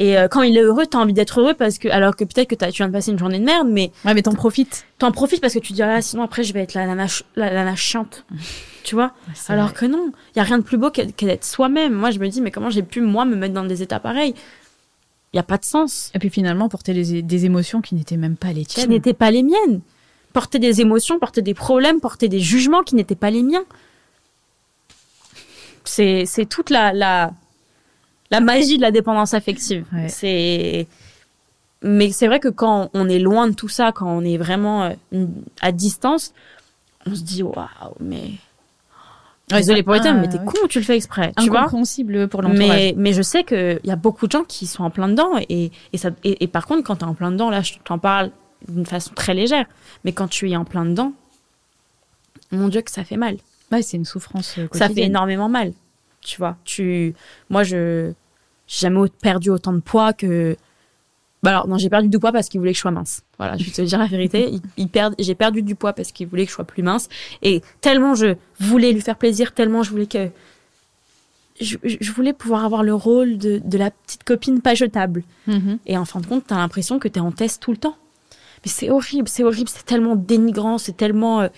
Et 0.00 0.16
euh, 0.16 0.28
quand 0.28 0.42
il 0.42 0.56
est 0.56 0.62
heureux, 0.62 0.86
t'as 0.86 0.98
envie 0.98 1.12
d'être 1.12 1.40
heureux 1.40 1.54
parce 1.54 1.78
que, 1.78 1.88
alors 1.88 2.14
que 2.14 2.22
peut-être 2.24 2.48
que 2.48 2.54
t'as- 2.54 2.70
tu 2.70 2.76
viens 2.78 2.86
de 2.86 2.92
passer 2.92 3.10
une 3.10 3.18
journée 3.18 3.40
de 3.40 3.44
merde, 3.44 3.66
mais 3.68 3.90
Ouais, 4.04 4.14
mais 4.14 4.22
t'en 4.22 4.32
profites. 4.32 4.86
t'en 4.98 5.10
profites 5.10 5.40
parce 5.40 5.54
que 5.54 5.58
tu 5.58 5.72
dis, 5.72 5.82
ah, 5.82 6.00
sinon 6.00 6.22
après 6.22 6.44
je 6.44 6.52
vais 6.52 6.60
être 6.60 6.74
la 6.74 6.86
nana, 6.86 7.06
la 7.34 7.50
nana 7.52 7.74
chiante. 7.74 8.24
tu 8.84 8.94
vois? 8.94 9.12
Alors 9.48 9.70
vrai. 9.70 9.74
que 9.74 9.86
non, 9.86 10.12
il 10.34 10.38
y 10.38 10.40
a 10.40 10.44
rien 10.44 10.58
de 10.58 10.62
plus 10.62 10.76
beau 10.78 10.90
que, 10.90 11.02
que 11.10 11.26
d'être 11.26 11.44
soi-même. 11.44 11.92
Moi, 11.94 12.12
je 12.12 12.20
me 12.20 12.28
dis, 12.28 12.40
mais 12.40 12.52
comment 12.52 12.70
j'ai 12.70 12.82
pu, 12.84 13.00
moi, 13.00 13.24
me 13.24 13.34
mettre 13.34 13.54
dans 13.54 13.64
des 13.64 13.82
états 13.82 13.98
pareils? 14.00 14.34
Il 15.32 15.36
y 15.36 15.40
a 15.40 15.42
pas 15.42 15.58
de 15.58 15.64
sens. 15.64 16.10
Et 16.14 16.18
puis 16.20 16.30
finalement, 16.30 16.68
porter 16.68 16.92
les- 16.94 17.20
des 17.22 17.44
émotions 17.44 17.80
qui 17.82 17.94
n'étaient 17.96 18.16
même 18.16 18.36
pas 18.36 18.52
les 18.52 18.64
Qui 18.64 18.76
tiennes. 18.76 18.90
n'étaient 18.90 19.12
pas 19.14 19.30
les 19.32 19.42
miennes. 19.42 19.80
Porter 20.32 20.58
des 20.60 20.80
émotions, 20.80 21.18
porter 21.18 21.42
des 21.42 21.54
problèmes, 21.54 22.00
porter 22.00 22.28
des 22.28 22.38
jugements 22.40 22.82
qui 22.84 22.94
n'étaient 22.94 23.16
pas 23.16 23.30
les 23.30 23.42
miens. 23.42 23.64
C'est, 25.84 26.24
c'est 26.26 26.46
toute 26.46 26.70
la, 26.70 26.92
la, 26.92 27.32
la 28.30 28.40
magie 28.40 28.76
de 28.76 28.82
la 28.82 28.90
dépendance 28.90 29.34
affective. 29.34 29.84
Ouais. 29.92 30.08
C'est, 30.08 30.86
mais 31.82 32.10
c'est 32.10 32.26
vrai 32.26 32.40
que 32.40 32.48
quand 32.48 32.90
on 32.94 33.08
est 33.08 33.18
loin 33.18 33.48
de 33.48 33.54
tout 33.54 33.68
ça, 33.68 33.92
quand 33.92 34.08
on 34.08 34.22
est 34.22 34.36
vraiment 34.36 34.92
euh, 35.12 35.26
à 35.60 35.72
distance, 35.72 36.34
on 37.06 37.14
se 37.14 37.22
dit, 37.22 37.42
waouh, 37.42 37.66
mais. 38.00 38.32
Ouais, 39.50 39.58
Désolé 39.58 39.82
pour 39.82 39.94
les 39.94 40.00
termes, 40.00 40.20
mais 40.20 40.28
t'es 40.28 40.38
ouais. 40.38 40.44
con 40.44 40.58
ou 40.62 40.68
tu 40.68 40.78
le 40.78 40.84
fais 40.84 40.96
exprès, 40.96 41.32
tu 41.38 41.48
vois? 41.48 41.60
Incompréhensible 41.60 42.28
pour 42.28 42.42
l'entourage. 42.42 42.68
Mais, 42.68 42.94
mais 42.98 43.14
je 43.14 43.22
sais 43.22 43.44
qu'il 43.44 43.80
y 43.82 43.90
a 43.90 43.96
beaucoup 43.96 44.26
de 44.26 44.32
gens 44.32 44.44
qui 44.44 44.66
sont 44.66 44.84
en 44.84 44.90
plein 44.90 45.08
dedans. 45.08 45.30
Et, 45.48 45.70
et, 45.94 45.96
ça, 45.96 46.10
et, 46.22 46.44
et 46.44 46.48
par 46.48 46.66
contre, 46.66 46.82
quand 46.82 46.96
tu 46.96 47.04
es 47.04 47.08
en 47.08 47.14
plein 47.14 47.30
dedans, 47.30 47.48
là, 47.48 47.62
je 47.62 47.72
t'en 47.82 47.98
parle 47.98 48.30
d'une 48.68 48.84
façon 48.84 49.12
très 49.14 49.32
légère. 49.32 49.64
Mais 50.04 50.12
quand 50.12 50.28
tu 50.28 50.50
es 50.50 50.56
en 50.56 50.66
plein 50.66 50.84
dedans, 50.84 51.14
mon 52.50 52.68
Dieu, 52.68 52.82
que 52.82 52.90
ça 52.90 53.04
fait 53.04 53.16
mal. 53.16 53.38
Ouais, 53.72 53.80
c'est 53.80 53.96
une 53.96 54.04
souffrance 54.04 54.58
euh, 54.58 54.66
Ça 54.72 54.88
fait 54.90 55.02
énormément 55.02 55.48
mal. 55.48 55.72
Tu 56.28 56.36
vois, 56.38 56.56
tu, 56.64 57.14
moi, 57.48 57.62
je 57.64 58.12
j'ai 58.66 58.80
jamais 58.86 59.08
perdu 59.22 59.48
autant 59.50 59.72
de 59.72 59.80
poids 59.80 60.12
que. 60.12 60.56
Bah 61.42 61.50
alors, 61.50 61.68
non, 61.68 61.78
j'ai 61.78 61.88
perdu 61.88 62.08
du 62.08 62.18
poids 62.18 62.32
parce 62.32 62.48
qu'il 62.50 62.60
voulait 62.60 62.72
que 62.72 62.76
je 62.76 62.82
sois 62.82 62.90
mince. 62.90 63.22
Voilà, 63.38 63.56
je 63.56 63.64
vais 63.64 63.70
te 63.70 63.80
dire 63.80 63.98
la 63.98 64.06
vérité. 64.06 64.50
Il, 64.52 64.60
il 64.76 64.88
perd- 64.88 65.14
j'ai 65.18 65.34
perdu 65.34 65.62
du 65.62 65.74
poids 65.74 65.92
parce 65.94 66.12
qu'il 66.12 66.26
voulait 66.26 66.44
que 66.44 66.50
je 66.50 66.54
sois 66.56 66.64
plus 66.66 66.82
mince. 66.82 67.08
Et 67.42 67.62
tellement 67.80 68.14
je 68.14 68.34
voulais 68.60 68.92
lui 68.92 69.00
faire 69.00 69.16
plaisir, 69.16 69.52
tellement 69.54 69.82
je 69.82 69.90
voulais 69.90 70.06
que. 70.06 70.28
Je, 71.60 71.76
je 71.82 72.12
voulais 72.12 72.32
pouvoir 72.34 72.64
avoir 72.64 72.82
le 72.84 72.94
rôle 72.94 73.36
de, 73.38 73.60
de 73.64 73.78
la 73.78 73.90
petite 73.90 74.22
copine 74.22 74.60
pas 74.60 74.74
jetable. 74.74 75.24
Mhm. 75.48 75.78
Et 75.86 75.96
en 75.96 76.04
fin 76.04 76.20
de 76.20 76.26
compte, 76.26 76.44
t'as 76.46 76.56
l'impression 76.56 76.98
que 77.00 77.08
t'es 77.08 77.20
en 77.20 77.32
test 77.32 77.60
tout 77.62 77.72
le 77.72 77.78
temps. 77.78 77.96
Mais 78.64 78.70
c'est 78.70 78.90
horrible, 78.90 79.28
c'est 79.28 79.42
horrible, 79.44 79.68
c'est 79.68 79.84
tellement 79.86 80.14
dénigrant, 80.14 80.78
c'est 80.78 80.96
tellement. 80.96 81.40
euh, 81.40 81.48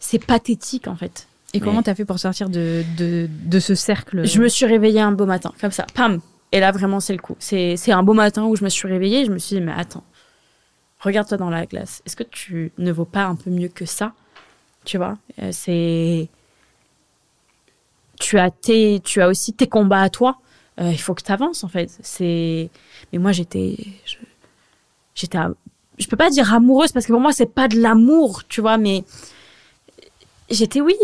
c'est 0.00 0.24
pathétique 0.24 0.86
en 0.86 0.94
fait. 0.96 1.26
Et 1.54 1.60
comment 1.60 1.82
t'as 1.82 1.94
fait 1.94 2.04
pour 2.04 2.18
sortir 2.18 2.48
de, 2.50 2.82
de, 2.98 3.28
de 3.44 3.58
ce 3.60 3.74
cercle 3.74 4.26
Je 4.26 4.40
me 4.40 4.48
suis 4.48 4.66
réveillée 4.66 5.00
un 5.00 5.12
beau 5.12 5.24
matin, 5.26 5.52
comme 5.60 5.70
ça, 5.70 5.86
pam. 5.94 6.20
Et 6.52 6.60
là, 6.60 6.72
vraiment, 6.72 7.00
c'est 7.00 7.12
le 7.14 7.18
coup. 7.20 7.36
C'est 7.38 7.76
c'est 7.76 7.92
un 7.92 8.02
beau 8.02 8.12
matin 8.14 8.44
où 8.44 8.54
je 8.56 8.64
me 8.64 8.68
suis 8.68 8.86
réveillée 8.88 9.20
et 9.22 9.24
je 9.24 9.30
me 9.32 9.38
suis 9.38 9.56
dit, 9.56 9.62
mais 9.62 9.72
attends, 9.72 10.04
regarde-toi 11.00 11.36
dans 11.38 11.50
la 11.50 11.66
glace. 11.66 12.02
Est-ce 12.06 12.16
que 12.16 12.22
tu 12.24 12.72
ne 12.78 12.92
vaux 12.92 13.04
pas 13.06 13.24
un 13.24 13.34
peu 13.34 13.50
mieux 13.50 13.68
que 13.68 13.86
ça 13.86 14.12
Tu 14.84 14.96
vois? 14.98 15.16
Euh, 15.42 15.50
C'est. 15.52 16.28
Tu 18.20 18.38
as, 18.38 18.50
tes, 18.50 19.00
tu 19.04 19.22
as 19.22 19.28
aussi 19.28 19.52
tes 19.52 19.68
combats 19.68 20.02
à 20.02 20.10
toi. 20.10 20.38
Euh, 20.80 20.90
il 20.90 20.98
faut 21.00 21.14
que 21.14 21.22
tu 21.22 21.30
avances, 21.32 21.64
en 21.64 21.68
fait. 21.68 21.90
C'est. 22.02 22.68
Mais 23.12 23.18
moi, 23.18 23.32
j'étais. 23.32 23.76
je- 24.04 24.16
J'étais. 25.14 25.38
Je 25.98 26.06
peux 26.06 26.16
pas 26.16 26.30
dire 26.30 26.52
amoureuse 26.54 26.92
parce 26.92 27.06
que 27.06 27.12
pour 27.12 27.20
moi, 27.20 27.32
c'est 27.32 27.52
pas 27.52 27.66
de 27.68 27.80
l'amour, 27.80 28.44
tu 28.48 28.60
vois, 28.60 28.78
mais 28.78 29.04
j'étais 30.50 30.80
oui, 30.80 30.94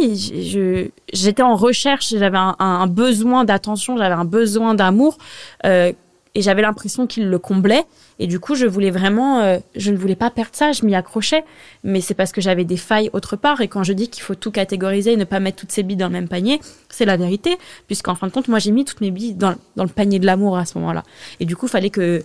j'étais 1.12 1.42
en 1.42 1.56
recherche, 1.56 2.08
j'avais 2.10 2.38
un, 2.38 2.56
un- 2.58 2.86
besoin 2.86 3.44
d'attention, 3.44 3.96
j'avais 3.96 4.14
un 4.14 4.24
besoin 4.24 4.74
d'amour, 4.74 5.18
euh, 5.64 5.92
et 6.36 6.42
j'avais 6.42 6.62
l'impression 6.62 7.06
qu'il 7.06 7.28
le 7.28 7.38
comblait. 7.38 7.84
Et 8.18 8.26
du 8.26 8.40
coup, 8.40 8.54
je 8.54 8.66
voulais 8.66 8.90
vraiment, 8.90 9.40
euh, 9.40 9.58
je 9.76 9.90
ne 9.92 9.96
voulais 9.96 10.16
pas 10.16 10.30
perdre 10.30 10.50
ça, 10.52 10.72
je 10.72 10.84
m'y 10.84 10.94
accrochais, 10.94 11.44
mais 11.84 12.00
c'est 12.00 12.14
parce 12.14 12.32
que 12.32 12.40
j'avais 12.40 12.64
des 12.64 12.76
failles 12.76 13.10
autre 13.12 13.36
part. 13.36 13.60
Et 13.60 13.68
quand 13.68 13.82
je 13.84 13.92
dis 13.92 14.08
qu'il 14.08 14.22
faut 14.22 14.34
tout 14.34 14.50
catégoriser 14.50 15.12
et 15.12 15.16
ne 15.16 15.24
pas 15.24 15.40
mettre 15.40 15.58
toutes 15.58 15.72
ses 15.72 15.82
billes 15.84 15.96
dans 15.96 16.06
le 16.06 16.12
même 16.12 16.28
panier, 16.28 16.60
c'est 16.88 17.04
la 17.04 17.16
vérité, 17.16 17.56
puisqu'en 17.86 18.14
fin 18.14 18.26
de 18.26 18.32
compte, 18.32 18.48
moi, 18.48 18.58
j'ai 18.58 18.70
mis 18.72 18.84
toutes 18.84 19.00
mes 19.00 19.10
billes 19.10 19.34
dans, 19.34 19.54
dans 19.76 19.84
le 19.84 19.88
panier 19.90 20.18
de 20.18 20.26
l'amour 20.26 20.56
à 20.58 20.64
ce 20.64 20.76
moment-là. 20.78 21.02
Et 21.40 21.44
du 21.44 21.54
coup, 21.56 21.68
fallait 21.68 21.90
que 21.90 22.22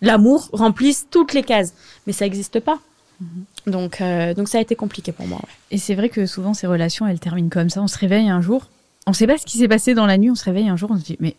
l'amour 0.00 0.48
remplisse 0.52 1.06
toutes 1.10 1.34
les 1.34 1.42
cases, 1.42 1.74
mais 2.06 2.12
ça 2.12 2.24
n'existe 2.24 2.60
pas. 2.60 2.78
Donc, 3.66 4.00
euh, 4.00 4.34
donc 4.34 4.48
ça 4.48 4.58
a 4.58 4.60
été 4.60 4.74
compliqué 4.74 5.12
pour 5.12 5.26
moi. 5.26 5.38
ouais. 5.42 5.48
Et 5.70 5.78
c'est 5.78 5.94
vrai 5.94 6.08
que 6.08 6.26
souvent 6.26 6.54
ces 6.54 6.66
relations, 6.66 7.06
elles 7.06 7.20
terminent 7.20 7.48
comme 7.48 7.70
ça. 7.70 7.80
On 7.82 7.86
se 7.88 7.98
réveille 7.98 8.28
un 8.28 8.40
jour, 8.40 8.68
on 9.06 9.12
sait 9.12 9.26
pas 9.26 9.38
ce 9.38 9.46
qui 9.46 9.58
s'est 9.58 9.68
passé 9.68 9.94
dans 9.94 10.06
la 10.06 10.18
nuit. 10.18 10.30
On 10.30 10.34
se 10.34 10.44
réveille 10.44 10.68
un 10.68 10.76
jour, 10.76 10.90
on 10.92 10.98
se 10.98 11.04
dit 11.04 11.16
mais 11.20 11.36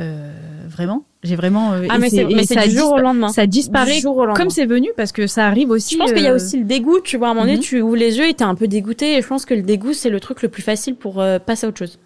euh, 0.00 0.30
vraiment, 0.68 1.04
j'ai 1.22 1.36
vraiment. 1.36 1.72
euh, 1.72 1.86
Ah, 1.88 1.98
mais 1.98 2.10
c'est 2.10 2.24
du 2.68 2.76
jour 2.76 2.92
au 2.92 2.98
lendemain. 2.98 3.28
Ça 3.30 3.46
disparaît 3.46 3.94
Du 3.94 4.00
jour 4.02 4.14
au 4.16 4.26
lendemain. 4.26 4.34
comme 4.34 4.50
c'est 4.50 4.66
venu 4.66 4.90
parce 4.96 5.10
que 5.12 5.26
ça 5.26 5.46
arrive 5.46 5.70
aussi. 5.70 5.94
Je 5.94 5.98
pense 5.98 6.12
qu'il 6.12 6.22
y 6.22 6.26
a 6.26 6.34
aussi 6.34 6.58
le 6.58 6.64
dégoût, 6.64 7.00
tu 7.00 7.16
vois. 7.16 7.28
À 7.28 7.30
un 7.30 7.34
moment 7.34 7.46
donné, 7.46 7.56
Mhm. 7.56 7.62
tu 7.62 7.80
ouvres 7.80 7.96
les 7.96 8.18
yeux 8.18 8.28
et 8.28 8.34
t'es 8.34 8.44
un 8.44 8.54
peu 8.54 8.68
dégoûté. 8.68 9.16
Et 9.16 9.22
je 9.22 9.26
pense 9.26 9.46
que 9.46 9.54
le 9.54 9.62
dégoût, 9.62 9.94
c'est 9.94 10.10
le 10.10 10.20
truc 10.20 10.42
le 10.42 10.50
plus 10.50 10.62
facile 10.62 10.96
pour 10.96 11.20
euh, 11.22 11.38
passer 11.38 11.64
à 11.64 11.70
autre 11.70 11.78
chose. 11.78 11.98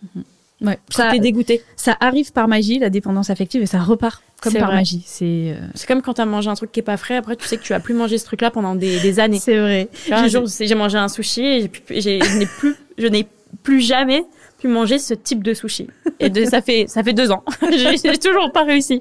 Ouais, 0.62 0.78
ça, 0.90 1.10
t'es 1.10 1.18
dégoûté. 1.18 1.62
ça 1.76 1.96
arrive 2.00 2.32
par 2.32 2.48
magie, 2.48 2.78
la 2.78 2.90
dépendance 2.90 3.30
affective, 3.30 3.62
et 3.62 3.66
ça 3.66 3.80
repart 3.80 4.22
comme 4.40 4.54
par 4.54 4.66
vrai. 4.68 4.76
magie. 4.76 5.02
C'est 5.06 5.54
euh, 5.54 5.66
C'est 5.74 5.86
comme 5.86 6.02
quand 6.02 6.14
t'as 6.14 6.24
mangé 6.24 6.48
un 6.50 6.54
truc 6.54 6.72
qui 6.72 6.80
est 6.80 6.84
pas 6.84 6.96
frais. 6.96 7.16
Après, 7.16 7.36
tu 7.36 7.46
sais 7.46 7.56
que 7.56 7.62
tu 7.62 7.72
vas 7.72 7.80
plus 7.80 7.94
manger 7.94 8.18
ce 8.18 8.24
truc-là 8.24 8.50
pendant 8.50 8.74
des, 8.74 9.00
des 9.00 9.20
années. 9.20 9.38
c'est 9.38 9.58
vrai. 9.58 9.88
Un 10.10 10.28
jour, 10.28 10.44
j'ai 10.46 10.74
mangé 10.74 10.98
un 10.98 11.08
sushi 11.08 11.44
et 11.44 11.70
je 11.90 12.38
n'ai 12.38 12.46
plus, 12.46 12.76
je 12.98 13.06
n'ai 13.06 13.26
plus 13.62 13.80
jamais 13.80 14.24
pu 14.58 14.68
manger 14.68 14.98
ce 14.98 15.14
type 15.14 15.42
de 15.42 15.54
sushi. 15.54 15.88
Et 16.18 16.30
de, 16.30 16.44
ça 16.44 16.60
fait, 16.62 16.86
ça 16.86 17.02
fait 17.02 17.12
deux 17.12 17.30
ans. 17.30 17.44
j'ai 17.70 18.18
toujours 18.18 18.52
pas 18.52 18.64
réussi. 18.64 19.00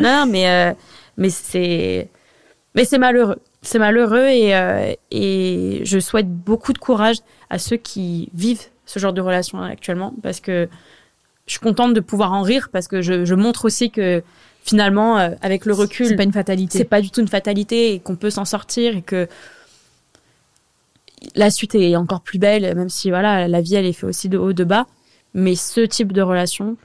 Non, 0.00 0.24
mais, 0.26 0.48
euh, 0.48 0.72
mais 1.16 1.30
c'est, 1.30 2.08
mais 2.74 2.84
c'est 2.84 2.98
malheureux. 2.98 3.36
C'est 3.62 3.78
malheureux 3.78 4.26
et, 4.26 4.54
euh, 4.54 4.92
et 5.10 5.80
je 5.84 5.98
souhaite 5.98 6.28
beaucoup 6.28 6.72
de 6.72 6.78
courage 6.78 7.16
à 7.50 7.58
ceux 7.58 7.76
qui 7.76 8.30
vivent 8.34 8.66
ce 8.86 8.98
genre 8.98 9.12
de 9.12 9.20
relation 9.20 9.60
actuellement 9.60 10.14
parce 10.22 10.40
que 10.40 10.68
je 11.46 11.52
suis 11.52 11.60
contente 11.60 11.92
de 11.94 12.00
pouvoir 12.00 12.32
en 12.32 12.42
rire 12.42 12.70
parce 12.72 12.88
que 12.88 13.02
je, 13.02 13.24
je 13.24 13.34
montre 13.34 13.66
aussi 13.66 13.90
que 13.90 14.22
finalement, 14.64 15.18
euh, 15.18 15.30
avec 15.42 15.64
le 15.64 15.74
recul, 15.74 16.06
C'est 16.06 16.16
pas 16.16 16.24
une 16.24 16.32
fatalité. 16.32 16.78
c'est 16.78 16.84
pas 16.84 17.00
du 17.00 17.10
tout 17.10 17.20
une 17.20 17.28
fatalité 17.28 17.92
et 17.94 18.00
qu'on 18.00 18.16
peut 18.16 18.30
s'en 18.30 18.44
sortir 18.44 18.96
et 18.96 19.02
que 19.02 19.28
la 21.34 21.50
suite 21.50 21.74
est 21.74 21.94
encore 21.96 22.20
plus 22.20 22.38
belle, 22.38 22.74
même 22.74 22.88
si 22.88 23.10
voilà, 23.10 23.48
la 23.48 23.60
vie 23.60 23.74
elle 23.76 23.86
est 23.86 23.92
faite 23.92 24.04
aussi 24.08 24.28
de 24.28 24.38
haut, 24.38 24.52
de 24.52 24.64
bas. 24.64 24.86
Mais 25.34 25.54
ce 25.54 25.80
type 25.80 26.12
de 26.12 26.22
relation, 26.22 26.76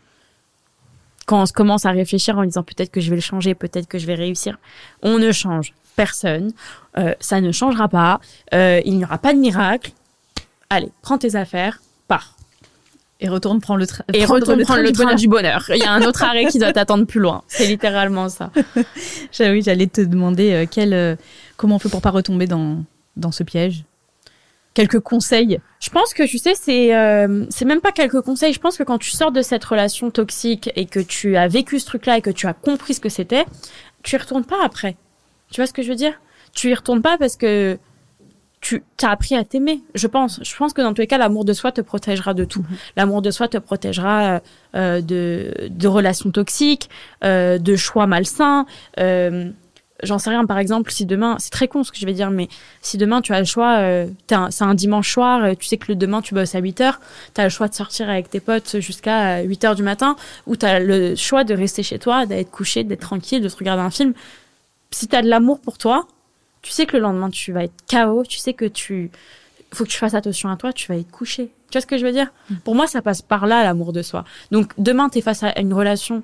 quand 1.25 1.41
on 1.41 1.45
se 1.45 1.53
commence 1.53 1.85
à 1.85 1.91
réfléchir 1.91 2.37
en 2.37 2.43
disant 2.43 2.63
peut-être 2.63 2.91
que 2.91 3.01
je 3.01 3.09
vais 3.09 3.15
le 3.15 3.21
changer, 3.21 3.55
peut-être 3.55 3.87
que 3.87 3.97
je 3.97 4.05
vais 4.05 4.15
réussir, 4.15 4.57
on 5.01 5.17
ne 5.19 5.31
change 5.31 5.73
personne, 5.95 6.51
Euh, 6.97 7.13
ça 7.19 7.39
ne 7.39 7.51
changera 7.53 7.87
pas, 7.87 8.19
Euh, 8.53 8.81
il 8.85 8.97
n'y 8.97 9.05
aura 9.05 9.17
pas 9.17 9.33
de 9.33 9.39
miracle. 9.39 9.91
Allez, 10.69 10.91
prends 11.01 11.17
tes 11.17 11.35
affaires, 11.35 11.79
pars. 12.15 12.35
Et 13.23 13.29
retourne 13.29 13.61
prendre 13.61 13.79
le, 13.79 13.85
tra- 13.85 14.01
Et 14.13 14.23
prendre 14.23 14.41
retourne 14.41 14.61
prendre 14.63 14.81
le 14.81 14.87
du 14.87 14.93
train 14.93 15.03
bonheur. 15.05 15.19
du 15.19 15.27
bonheur. 15.27 15.65
Il 15.69 15.77
y 15.77 15.83
a 15.83 15.91
un 15.91 16.01
autre 16.01 16.23
arrêt 16.23 16.45
qui 16.45 16.57
doit 16.57 16.73
t'attendre 16.77 17.05
plus 17.05 17.19
loin. 17.19 17.43
C'est 17.47 17.67
littéralement 17.67 18.29
ça. 18.29 18.51
Oui, 19.39 19.61
j'allais 19.61 19.87
te 19.87 20.01
demander 20.01 20.51
euh, 20.53 20.65
quel, 20.69 20.93
euh, 20.93 21.15
comment 21.57 21.75
on 21.75 21.79
fait 21.79 21.89
pour 21.89 22.01
pas 22.01 22.09
retomber 22.11 22.47
dans, 22.47 22.83
dans 23.17 23.31
ce 23.31 23.43
piège? 23.43 23.83
Quelques 24.73 24.99
conseils? 25.01 25.59
Je 25.81 25.89
pense 25.89 26.13
que 26.13 26.23
tu 26.23 26.37
sais, 26.37 26.53
c'est 26.55 26.95
euh, 26.95 27.45
c'est 27.49 27.65
même 27.65 27.81
pas 27.81 27.91
quelques 27.91 28.21
conseils. 28.21 28.53
Je 28.53 28.59
pense 28.59 28.77
que 28.77 28.83
quand 28.83 28.97
tu 28.97 29.11
sors 29.11 29.31
de 29.31 29.41
cette 29.41 29.65
relation 29.65 30.09
toxique 30.11 30.69
et 30.75 30.85
que 30.85 30.99
tu 31.01 31.35
as 31.37 31.47
vécu 31.49 31.79
ce 31.79 31.85
truc-là 31.85 32.17
et 32.17 32.21
que 32.21 32.29
tu 32.29 32.47
as 32.47 32.53
compris 32.53 32.93
ce 32.93 33.01
que 33.01 33.09
c'était, 33.09 33.45
tu 34.03 34.15
y 34.15 34.17
retournes 34.17 34.45
pas 34.45 34.63
après. 34.63 34.95
Tu 35.51 35.59
vois 35.61 35.67
ce 35.67 35.73
que 35.73 35.81
je 35.83 35.89
veux 35.89 35.95
dire? 35.97 36.13
Tu 36.53 36.69
y 36.69 36.73
retournes 36.73 37.01
pas 37.01 37.17
parce 37.17 37.35
que 37.35 37.77
tu 38.61 38.83
as 39.01 39.09
appris 39.09 39.35
à 39.35 39.43
t'aimer. 39.43 39.81
Je 39.95 40.07
pense. 40.07 40.39
Je 40.43 40.55
pense 40.55 40.73
que 40.73 40.81
dans 40.81 40.93
tous 40.93 41.01
les 41.01 41.07
cas, 41.07 41.17
l'amour 41.17 41.45
de 41.45 41.53
soi 41.53 41.71
te 41.71 41.81
protégera 41.81 42.33
de 42.33 42.45
tout. 42.45 42.65
L'amour 42.95 43.21
de 43.21 43.31
soi 43.31 43.47
te 43.47 43.57
protégera 43.57 44.41
euh, 44.75 45.01
de 45.01 45.53
de 45.69 45.87
relations 45.87 46.31
toxiques, 46.31 46.89
euh, 47.23 47.57
de 47.57 47.75
choix 47.75 48.07
malsains. 48.07 48.65
Euh, 48.99 49.51
J'en 50.03 50.17
sais 50.17 50.31
rien. 50.31 50.45
Par 50.45 50.57
exemple, 50.57 50.91
si 50.91 51.05
demain, 51.05 51.35
c'est 51.39 51.51
très 51.51 51.67
con 51.67 51.83
ce 51.83 51.91
que 51.91 51.97
je 51.97 52.05
vais 52.05 52.13
dire, 52.13 52.31
mais 52.31 52.47
si 52.81 52.97
demain 52.97 53.21
tu 53.21 53.33
as 53.33 53.39
le 53.39 53.45
choix, 53.45 53.77
euh, 53.79 54.07
c'est 54.49 54.63
un 54.63 54.73
dimanche 54.73 55.11
soir, 55.13 55.43
euh, 55.43 55.53
tu 55.53 55.67
sais 55.67 55.77
que 55.77 55.85
le 55.89 55.95
demain 55.95 56.21
tu 56.21 56.33
bosses 56.33 56.55
à 56.55 56.59
8 56.59 56.81
heures, 56.81 56.99
tu 57.35 57.41
as 57.41 57.43
le 57.43 57.49
choix 57.49 57.67
de 57.67 57.75
sortir 57.75 58.09
avec 58.09 58.29
tes 58.29 58.39
potes 58.39 58.79
jusqu'à 58.79 59.41
8 59.41 59.63
heures 59.63 59.75
du 59.75 59.83
matin, 59.83 60.15
ou 60.47 60.55
tu 60.55 60.65
as 60.65 60.79
le 60.79 61.15
choix 61.15 61.43
de 61.43 61.53
rester 61.53 61.83
chez 61.83 61.99
toi, 61.99 62.25
d'être 62.25 62.49
couché, 62.49 62.83
d'être 62.83 63.01
tranquille, 63.01 63.41
de 63.41 63.49
te 63.49 63.57
regarder 63.57 63.83
un 63.83 63.91
film. 63.91 64.13
Si 64.91 65.07
tu 65.07 65.15
as 65.15 65.21
de 65.21 65.29
l'amour 65.29 65.59
pour 65.59 65.77
toi, 65.77 66.07
tu 66.61 66.71
sais 66.71 66.85
que 66.85 66.97
le 66.97 67.03
lendemain 67.03 67.29
tu 67.29 67.51
vas 67.51 67.63
être 67.63 67.73
KO, 67.89 68.23
tu 68.23 68.37
sais 68.37 68.53
que 68.53 68.65
tu 68.65 69.11
faut 69.73 69.85
que 69.85 69.89
tu 69.89 69.97
fasses 69.97 70.13
attention 70.13 70.49
à 70.49 70.57
toi, 70.57 70.73
tu 70.73 70.87
vas 70.87 70.97
être 70.97 71.11
couché. 71.11 71.49
Tu 71.69 71.77
vois 71.77 71.81
ce 71.81 71.87
que 71.87 71.97
je 71.97 72.05
veux 72.05 72.11
dire? 72.11 72.27
Pour 72.65 72.75
moi, 72.75 72.87
ça 72.87 73.01
passe 73.01 73.21
par 73.21 73.47
là 73.47 73.63
l'amour 73.63 73.93
de 73.93 74.01
soi. 74.01 74.25
Donc 74.51 74.73
demain 74.77 75.07
tu 75.07 75.19
es 75.19 75.21
face 75.21 75.43
à 75.43 75.57
une 75.59 75.73
relation 75.73 76.23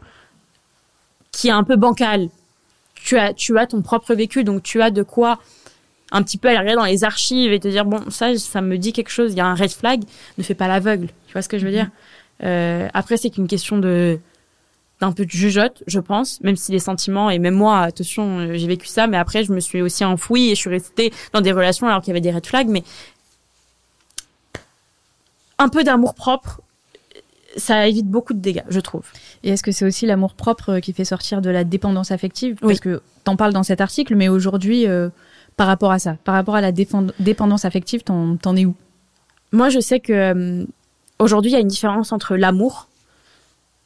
qui 1.32 1.48
est 1.48 1.52
un 1.52 1.64
peu 1.64 1.78
bancale. 1.78 2.30
Tu 2.96 3.18
as 3.18 3.34
tu 3.34 3.58
as 3.58 3.68
ton 3.68 3.82
propre 3.82 4.14
vécu, 4.16 4.44
donc 4.44 4.64
tu 4.64 4.82
as 4.82 4.92
de 4.92 5.04
quoi 5.04 5.40
un 6.12 6.24
petit 6.24 6.38
peu 6.38 6.48
aller 6.48 6.58
regarder 6.58 6.78
dans 6.78 6.86
les 6.86 7.04
archives 7.04 7.52
et 7.52 7.60
te 7.60 7.68
dire 7.68 7.86
bon 7.86 8.10
ça 8.10 8.36
ça 8.38 8.62
me 8.62 8.78
dit 8.78 8.94
quelque 8.94 9.10
chose 9.10 9.34
il 9.34 9.38
y 9.38 9.42
a 9.42 9.46
un 9.46 9.56
red 9.56 9.72
flag 9.72 10.02
ne 10.38 10.44
fais 10.44 10.54
pas 10.54 10.70
l'aveugle 10.70 11.08
tu 11.28 11.34
vois 11.34 11.42
ce 11.42 11.50
que 11.50 11.58
je 11.58 11.66
veux 11.66 11.72
dire? 11.72 11.90
Euh, 12.44 12.88
après 12.94 13.18
c'est 13.18 13.30
qu'une 13.30 13.48
question 13.48 13.78
de 13.78 14.20
d'un 15.00 15.12
peu 15.12 15.26
de 15.26 15.32
jugeote, 15.32 15.84
je 15.86 16.00
pense, 16.00 16.42
même 16.42 16.56
si 16.56 16.72
les 16.72 16.80
sentiments, 16.80 17.30
et 17.30 17.38
même 17.38 17.54
moi, 17.54 17.82
attention, 17.82 18.40
euh, 18.40 18.54
j'ai 18.56 18.68
vécu 18.68 18.88
ça, 18.88 19.08
mais 19.08 19.18
après, 19.18 19.44
je 19.44 19.54
me 19.54 19.60
suis 19.60 19.82
aussi 19.82 20.04
enfouie 20.04 20.50
et 20.50 20.56
je 20.56 20.60
suis 20.60 20.70
restée 20.70 21.14
dans 21.34 21.42
des 21.42 21.52
relations 21.52 21.88
alors 21.88 22.02
qu'il 22.02 22.10
y 22.10 22.12
avait 22.12 22.22
des 22.22 22.32
red 22.32 22.46
flags, 22.46 22.68
mais 22.68 22.84
un 25.60 25.70
peu 25.70 25.84
d'amour 25.84 26.16
propre, 26.16 26.62
ça 27.58 27.88
évite 27.88 28.08
beaucoup 28.08 28.34
de 28.34 28.40
dégâts, 28.40 28.64
je 28.70 28.80
trouve. 28.80 29.06
Et 29.44 29.50
est-ce 29.50 29.64
que 29.64 29.72
c'est 29.72 29.86
aussi 29.86 30.06
l'amour 30.06 30.34
propre 30.34 30.80
qui 30.80 30.94
fait 30.94 31.06
sortir 31.06 31.42
de 31.42 31.50
la 31.50 31.64
dépendance 31.64 32.12
affective? 32.12 32.56
Parce 32.62 32.80
que 32.80 33.02
t'en 33.24 33.36
parles 33.36 33.54
dans 33.54 33.64
cet 33.64 33.82
article, 33.82 34.16
mais 34.16 34.30
aujourd'hui, 34.30 34.88
euh, 34.88 35.10
par 35.58 35.68
rapport 35.68 35.92
à 35.92 36.00
ça, 36.00 36.18
par 36.24 36.36
rapport 36.36 36.56
à 36.56 36.62
la 36.62 36.72
dépendance 36.72 37.66
affective, 37.66 38.04
t'en, 38.04 38.56
es 38.56 38.66
où? 38.66 38.76
Moi, 39.52 39.70
je 39.70 39.80
sais 39.80 40.00
que 40.00 40.14
euh, 40.14 40.66
aujourd'hui, 41.20 41.52
il 41.52 41.54
y 41.54 41.58
a 41.58 41.62
une 41.62 41.68
différence 41.68 42.12
entre 42.12 42.36
l'amour 42.36 42.88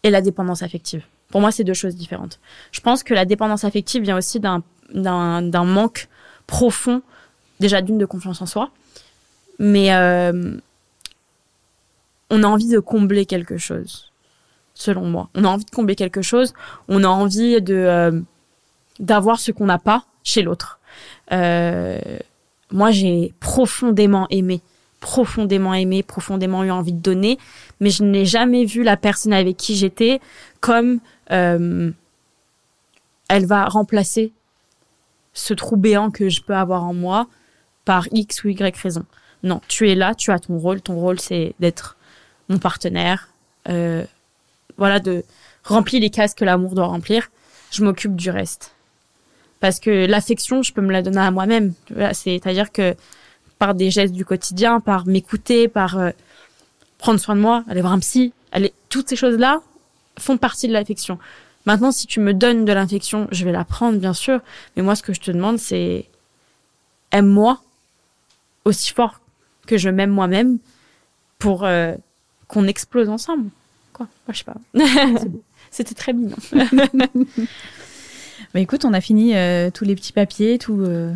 et 0.03 0.09
la 0.09 0.21
dépendance 0.21 0.63
affective. 0.63 1.03
Pour 1.29 1.41
moi, 1.41 1.51
c'est 1.51 1.63
deux 1.63 1.73
choses 1.73 1.95
différentes. 1.95 2.39
Je 2.71 2.81
pense 2.81 3.03
que 3.03 3.13
la 3.13 3.25
dépendance 3.25 3.63
affective 3.63 4.03
vient 4.03 4.17
aussi 4.17 4.39
d'un, 4.39 4.63
manque 5.63 6.07
profond, 6.47 7.01
déjà 7.59 7.81
d'une 7.81 7.97
de 7.97 8.05
confiance 8.05 8.41
en 8.41 8.45
soi, 8.45 8.71
mais 9.59 9.93
euh, 9.93 10.57
on 12.29 12.43
a 12.43 12.47
envie 12.47 12.69
de 12.69 12.79
combler 12.79 13.25
quelque 13.25 13.57
chose, 13.57 14.11
selon 14.73 15.05
moi. 15.05 15.29
On 15.35 15.45
a 15.45 15.47
envie 15.47 15.65
de 15.65 15.71
combler 15.71 15.95
quelque 15.95 16.21
chose, 16.21 16.53
on 16.87 17.03
a 17.03 17.07
envie 17.07 17.61
de 17.61 17.75
euh, 17.75 18.19
d'avoir 18.99 19.39
ce 19.39 19.51
qu'on 19.51 19.65
n'a 19.65 19.79
pas 19.79 20.05
chez 20.23 20.41
l'autre. 20.41 20.79
Euh, 21.31 21.99
moi, 22.71 22.91
j'ai 22.91 23.33
profondément 23.39 24.27
aimé, 24.29 24.61
profondément 25.01 25.73
aimé, 25.73 26.03
profondément 26.03 26.63
eu 26.63 26.71
envie 26.71 26.93
de 26.93 27.01
donner, 27.01 27.37
mais 27.81 27.89
je 27.89 28.03
n'ai 28.03 28.25
jamais 28.25 28.63
vu 28.63 28.83
la 28.83 28.95
personne 28.95 29.33
avec 29.33 29.57
qui 29.57 29.75
j'étais 29.75 30.21
comme 30.61 30.99
euh, 31.31 31.91
elle 33.27 33.45
va 33.45 33.65
remplacer 33.65 34.31
ce 35.33 35.53
trou 35.53 35.75
béant 35.75 36.11
que 36.11 36.29
je 36.29 36.41
peux 36.41 36.55
avoir 36.55 36.83
en 36.83 36.93
moi 36.93 37.27
par 37.83 38.07
X 38.11 38.43
ou 38.43 38.49
Y 38.49 38.77
raison. 38.77 39.05
Non, 39.43 39.59
tu 39.67 39.89
es 39.89 39.95
là, 39.95 40.13
tu 40.13 40.31
as 40.31 40.39
ton 40.39 40.57
rôle. 40.57 40.81
Ton 40.81 40.95
rôle, 40.95 41.19
c'est 41.19 41.55
d'être 41.59 41.97
mon 42.47 42.59
partenaire, 42.59 43.29
euh, 43.69 44.03
voilà, 44.77 44.99
de 44.99 45.23
remplir 45.63 46.01
les 46.01 46.09
cases 46.09 46.35
que 46.35 46.45
l'amour 46.45 46.75
doit 46.75 46.87
remplir. 46.87 47.31
Je 47.71 47.83
m'occupe 47.83 48.15
du 48.15 48.29
reste. 48.29 48.75
Parce 49.59 49.79
que 49.79 50.05
l'affection, 50.05 50.61
je 50.61 50.73
peux 50.73 50.81
me 50.81 50.91
la 50.91 51.01
donner 51.01 51.21
à 51.21 51.31
moi-même. 51.31 51.73
C'est-à-dire 52.13 52.71
que 52.71 52.95
par 53.61 53.75
des 53.75 53.91
gestes 53.91 54.15
du 54.15 54.25
quotidien, 54.25 54.79
par 54.79 55.05
m'écouter, 55.05 55.67
par 55.67 55.99
euh, 55.99 56.09
prendre 56.97 57.19
soin 57.19 57.35
de 57.35 57.41
moi, 57.41 57.63
aller 57.69 57.81
voir 57.81 57.93
un 57.93 57.99
psy, 57.99 58.33
aller, 58.51 58.73
toutes 58.89 59.07
ces 59.07 59.15
choses-là 59.15 59.61
font 60.17 60.37
partie 60.37 60.67
de 60.67 60.73
l'affection. 60.73 61.19
Maintenant, 61.67 61.91
si 61.91 62.07
tu 62.07 62.19
me 62.19 62.33
donnes 62.33 62.65
de 62.65 62.73
l'affection, 62.73 63.27
je 63.31 63.45
vais 63.45 63.51
la 63.51 63.63
prendre, 63.63 63.99
bien 63.99 64.15
sûr. 64.15 64.39
Mais 64.75 64.81
moi, 64.81 64.95
ce 64.95 65.03
que 65.03 65.13
je 65.13 65.21
te 65.21 65.29
demande, 65.29 65.59
c'est 65.59 66.05
aime-moi 67.11 67.61
aussi 68.65 68.93
fort 68.93 69.19
que 69.67 69.77
je 69.77 69.89
m'aime 69.89 70.09
moi-même 70.09 70.57
pour 71.37 71.63
euh, 71.63 71.93
qu'on 72.47 72.65
explose 72.65 73.09
ensemble. 73.09 73.51
Quoi? 73.93 74.07
Moi, 74.27 74.33
je 74.33 74.39
sais 74.39 74.43
pas. 74.43 74.57
C'était 75.69 75.93
très 75.93 76.13
mignon. 76.13 76.35
bah, 78.55 78.59
écoute, 78.59 78.85
on 78.85 78.93
a 78.93 79.01
fini 79.01 79.35
euh, 79.35 79.69
tous 79.69 79.85
les 79.85 79.93
petits 79.93 80.13
papiers, 80.13 80.57
euh, 80.67 81.13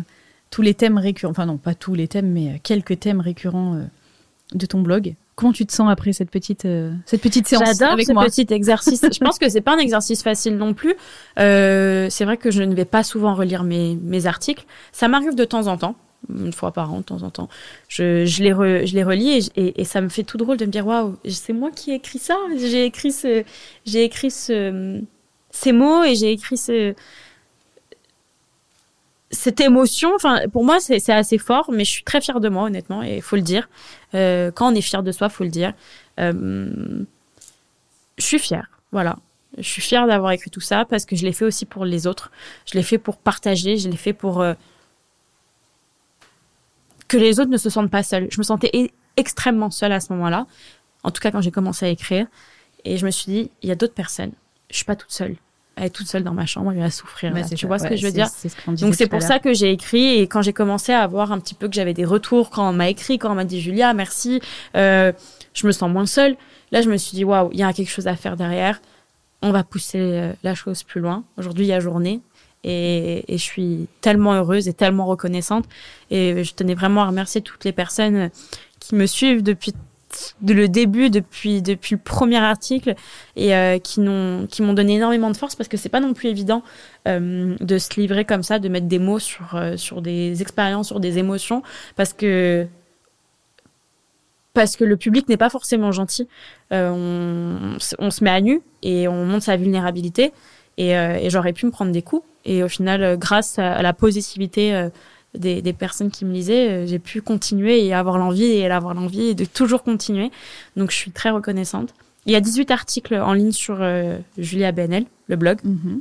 tous 0.56 0.62
les 0.62 0.72
thèmes 0.72 0.96
récurrents. 0.96 1.32
Enfin, 1.32 1.44
non, 1.44 1.58
pas 1.58 1.74
tous 1.74 1.92
les 1.92 2.08
thèmes, 2.08 2.32
mais 2.32 2.48
euh, 2.48 2.56
quelques 2.62 2.98
thèmes 2.98 3.20
récurrents 3.20 3.78
de 4.54 4.64
ton 4.64 4.80
blog. 4.80 5.14
Comment 5.34 5.52
tu 5.52 5.66
te 5.66 5.72
sens 5.74 5.90
après 5.90 6.14
cette 6.14 6.30
petite 6.30 6.66
cette 7.04 7.20
petite 7.20 7.46
séance 7.46 7.76
J'adore 7.78 8.00
ce 8.00 8.12
moi 8.12 8.24
petit 8.24 8.46
exercice. 8.48 9.02
je 9.12 9.18
pense 9.18 9.38
que 9.38 9.50
c'est 9.50 9.60
pas 9.60 9.74
un 9.74 9.78
exercice 9.78 10.22
facile 10.22 10.56
non 10.56 10.72
plus. 10.72 10.94
c'est 11.36 12.24
vrai 12.24 12.38
que 12.38 12.50
je 12.50 12.62
ne 12.62 12.74
vais 12.74 12.86
pas 12.86 13.02
souvent 13.02 13.34
relire 13.34 13.64
mes, 13.64 13.96
mes 13.96 14.24
articles. 14.24 14.64
Ça 14.92 15.08
m'arrive 15.08 15.34
de 15.34 15.44
temps 15.44 15.66
en 15.66 15.76
temps 15.76 15.94
une 16.34 16.54
fois 16.54 16.72
par 16.72 16.90
an, 16.90 17.00
de 17.00 17.04
temps 17.04 17.22
en 17.22 17.28
temps. 17.28 17.50
Je, 17.88 18.24
je, 18.24 18.42
les, 18.42 18.86
je 18.86 18.94
les 18.94 19.04
relis 19.04 19.50
et, 19.56 19.78
et, 19.78 19.84
ça 19.84 20.00
me 20.00 20.08
fait 20.08 20.24
tout 20.24 20.38
drôle 20.38 20.56
de 20.56 20.64
me 20.64 20.70
dire 20.70 20.86
waouh, 20.86 21.16
c'est 21.28 21.52
moi 21.52 21.70
qui 21.70 21.90
ai 21.90 21.96
écrit 21.96 22.18
ça. 22.18 22.36
J'ai 22.56 22.86
écrit 22.86 23.12
ce, 23.12 23.44
j'ai 23.84 24.04
écrit 24.04 24.30
ce, 24.30 25.02
ces 25.50 25.72
mots 25.72 26.02
et 26.04 26.14
j'ai 26.14 26.32
écrit 26.32 26.56
ce, 26.56 26.94
cette 29.36 29.60
émotion. 29.60 30.10
Pour 30.52 30.64
moi, 30.64 30.80
c'est 30.80 31.08
assez 31.10 31.38
fort, 31.38 31.70
mais 31.70 31.84
je 31.84 31.90
suis 31.90 32.04
très 32.04 32.20
fière 32.20 32.40
de 32.40 32.48
moi, 32.48 32.64
honnêtement, 32.64 33.02
et 33.02 33.16
il 33.16 33.22
faut 33.22 33.36
le 33.36 33.42
dire. 33.42 33.68
Euh, 34.14 34.50
quand 34.50 34.72
on 34.72 34.74
est 34.74 34.80
fier 34.80 35.02
de 35.02 35.12
soi, 35.12 35.28
faut 35.28 35.44
le 35.44 35.50
dire. 35.50 35.72
Euh, 36.18 37.04
je 38.18 38.24
suis 38.24 38.38
fière, 38.38 38.80
voilà. 38.92 39.18
Je 39.58 39.68
suis 39.68 39.82
fière 39.82 40.06
d'avoir 40.06 40.32
écrit 40.32 40.50
tout 40.50 40.60
ça 40.60 40.84
parce 40.84 41.06
que 41.06 41.16
je 41.16 41.24
l'ai 41.24 41.32
fait 41.32 41.44
aussi 41.44 41.64
pour 41.64 41.84
les 41.84 42.06
autres. 42.06 42.30
Je 42.66 42.76
l'ai 42.76 42.82
fait 42.82 42.98
pour 42.98 43.16
partager, 43.16 43.76
je 43.76 43.88
l'ai 43.88 43.96
fait 43.96 44.12
pour 44.12 44.40
euh, 44.40 44.54
que 47.08 47.16
les 47.16 47.40
autres 47.40 47.50
ne 47.50 47.56
se 47.56 47.70
sentent 47.70 47.90
pas 47.90 48.02
seuls. 48.02 48.28
Je 48.30 48.38
me 48.38 48.42
sentais 48.42 48.90
extrêmement 49.16 49.70
seule 49.70 49.92
à 49.92 50.00
ce 50.00 50.12
moment-là, 50.12 50.46
en 51.04 51.10
tout 51.10 51.20
cas 51.20 51.30
quand 51.30 51.40
j'ai 51.40 51.50
commencé 51.50 51.86
à 51.86 51.88
écrire. 51.88 52.26
Et 52.84 52.98
je 52.98 53.06
me 53.06 53.10
suis 53.10 53.32
dit, 53.32 53.50
il 53.62 53.68
y 53.68 53.72
a 53.72 53.74
d'autres 53.74 53.94
personnes. 53.94 54.32
Je 54.70 54.76
suis 54.76 54.84
pas 54.84 54.96
toute 54.96 55.12
seule. 55.12 55.36
Est 55.78 55.90
toute 55.90 56.06
seule 56.06 56.24
dans 56.24 56.32
ma 56.32 56.46
chambre, 56.46 56.72
elle 56.72 56.78
va 56.78 56.90
souffrir. 56.90 57.34
tu 57.54 57.66
vois 57.66 57.78
ce 57.78 57.86
que 57.86 57.96
je 57.96 58.06
veux 58.06 58.12
dire 58.12 58.28
Donc 58.80 58.94
c'est 58.94 59.08
pour 59.08 59.20
ça 59.20 59.38
que 59.38 59.52
j'ai 59.52 59.70
écrit 59.70 60.20
et 60.20 60.22
quand 60.22 60.40
j'ai 60.40 60.54
commencé 60.54 60.92
à 60.92 61.06
voir 61.06 61.32
un 61.32 61.38
petit 61.38 61.54
peu 61.54 61.68
que 61.68 61.74
j'avais 61.74 61.92
des 61.92 62.06
retours 62.06 62.48
quand 62.48 62.66
on 62.66 62.72
m'a 62.72 62.88
écrit, 62.88 63.18
quand 63.18 63.30
on 63.30 63.34
m'a 63.34 63.44
dit 63.44 63.60
Julia, 63.60 63.92
merci, 63.92 64.40
euh, 64.74 65.12
je 65.52 65.66
me 65.66 65.72
sens 65.72 65.90
moins 65.90 66.06
seule. 66.06 66.36
Là, 66.72 66.80
je 66.80 66.88
me 66.88 66.96
suis 66.96 67.14
dit 67.14 67.24
waouh, 67.24 67.50
il 67.52 67.58
y 67.58 67.62
a 67.62 67.72
quelque 67.74 67.90
chose 67.90 68.06
à 68.06 68.16
faire 68.16 68.38
derrière. 68.38 68.80
On 69.42 69.52
va 69.52 69.64
pousser 69.64 69.98
euh, 70.00 70.32
la 70.42 70.54
chose 70.54 70.82
plus 70.82 71.02
loin. 71.02 71.24
Aujourd'hui, 71.36 71.66
il 71.66 71.68
y 71.68 71.74
a 71.74 71.80
journée. 71.80 72.20
Et, 72.64 73.24
je 73.28 73.36
suis 73.36 73.86
tellement 74.00 74.32
heureuse 74.32 74.68
et 74.68 74.72
tellement 74.72 75.04
reconnaissante. 75.04 75.66
Et 76.10 76.42
je 76.42 76.54
tenais 76.54 76.74
vraiment 76.74 77.02
à 77.02 77.06
remercier 77.06 77.42
toutes 77.42 77.64
les 77.64 77.72
personnes 77.72 78.30
qui 78.80 78.94
me 78.94 79.06
suivent 79.06 79.42
depuis 79.42 79.72
le 80.46 80.68
début, 80.68 81.10
depuis 81.10 81.62
depuis 81.62 81.94
le 81.94 82.00
premier 82.00 82.38
article, 82.38 82.94
et 83.36 83.54
euh, 83.54 83.78
qui 83.78 84.00
n'ont 84.00 84.46
qui 84.46 84.62
m'ont 84.62 84.72
donné 84.72 84.94
énormément 84.94 85.30
de 85.30 85.36
force 85.36 85.54
parce 85.54 85.68
que 85.68 85.76
c'est 85.76 85.88
pas 85.88 86.00
non 86.00 86.14
plus 86.14 86.28
évident 86.28 86.62
euh, 87.08 87.56
de 87.60 87.78
se 87.78 88.00
livrer 88.00 88.24
comme 88.24 88.42
ça, 88.42 88.58
de 88.58 88.68
mettre 88.68 88.86
des 88.86 88.98
mots 88.98 89.18
sur 89.18 89.54
euh, 89.54 89.76
sur 89.76 90.02
des 90.02 90.42
expériences, 90.42 90.88
sur 90.88 91.00
des 91.00 91.18
émotions, 91.18 91.62
parce 91.96 92.12
que 92.12 92.66
parce 94.54 94.76
que 94.76 94.84
le 94.84 94.96
public 94.96 95.28
n'est 95.28 95.36
pas 95.36 95.50
forcément 95.50 95.92
gentil. 95.92 96.28
on, 96.70 97.76
se 97.78 98.24
met 98.24 98.30
à 98.30 98.40
nu 98.40 98.62
et 98.82 99.06
on 99.06 99.26
montre 99.26 99.44
sa 99.44 99.56
vulnérabilité. 99.56 100.32
Et, 100.78 100.92
et 100.92 101.28
j'aurais 101.28 101.52
pu 101.52 101.66
me 101.66 101.70
prendre 101.70 101.92
des 101.92 102.00
coups. 102.00 102.24
Et 102.46 102.62
au 102.62 102.68
final, 102.68 103.18
grâce 103.18 103.58
à, 103.58 103.82
la 103.82 103.92
positivité 103.92 104.88
des, 105.36 105.62
des, 105.62 105.72
personnes 105.72 106.10
qui 106.10 106.24
me 106.24 106.32
lisaient, 106.32 106.68
euh, 106.68 106.86
j'ai 106.86 106.98
pu 106.98 107.22
continuer 107.22 107.84
et 107.84 107.94
avoir 107.94 108.18
l'envie 108.18 108.44
et 108.44 108.66
avoir 108.70 108.94
l'envie 108.94 109.34
de 109.34 109.44
toujours 109.44 109.82
continuer. 109.82 110.30
Donc 110.76 110.90
je 110.90 110.96
suis 110.96 111.10
très 111.10 111.30
reconnaissante. 111.30 111.94
Il 112.26 112.32
y 112.32 112.36
a 112.36 112.40
18 112.40 112.70
articles 112.70 113.14
en 113.14 113.32
ligne 113.32 113.52
sur 113.52 113.78
Julia 114.36 114.72
Benel, 114.72 115.04
le 115.28 115.36
blog. 115.36 115.60
Mm-hmm. 115.64 116.00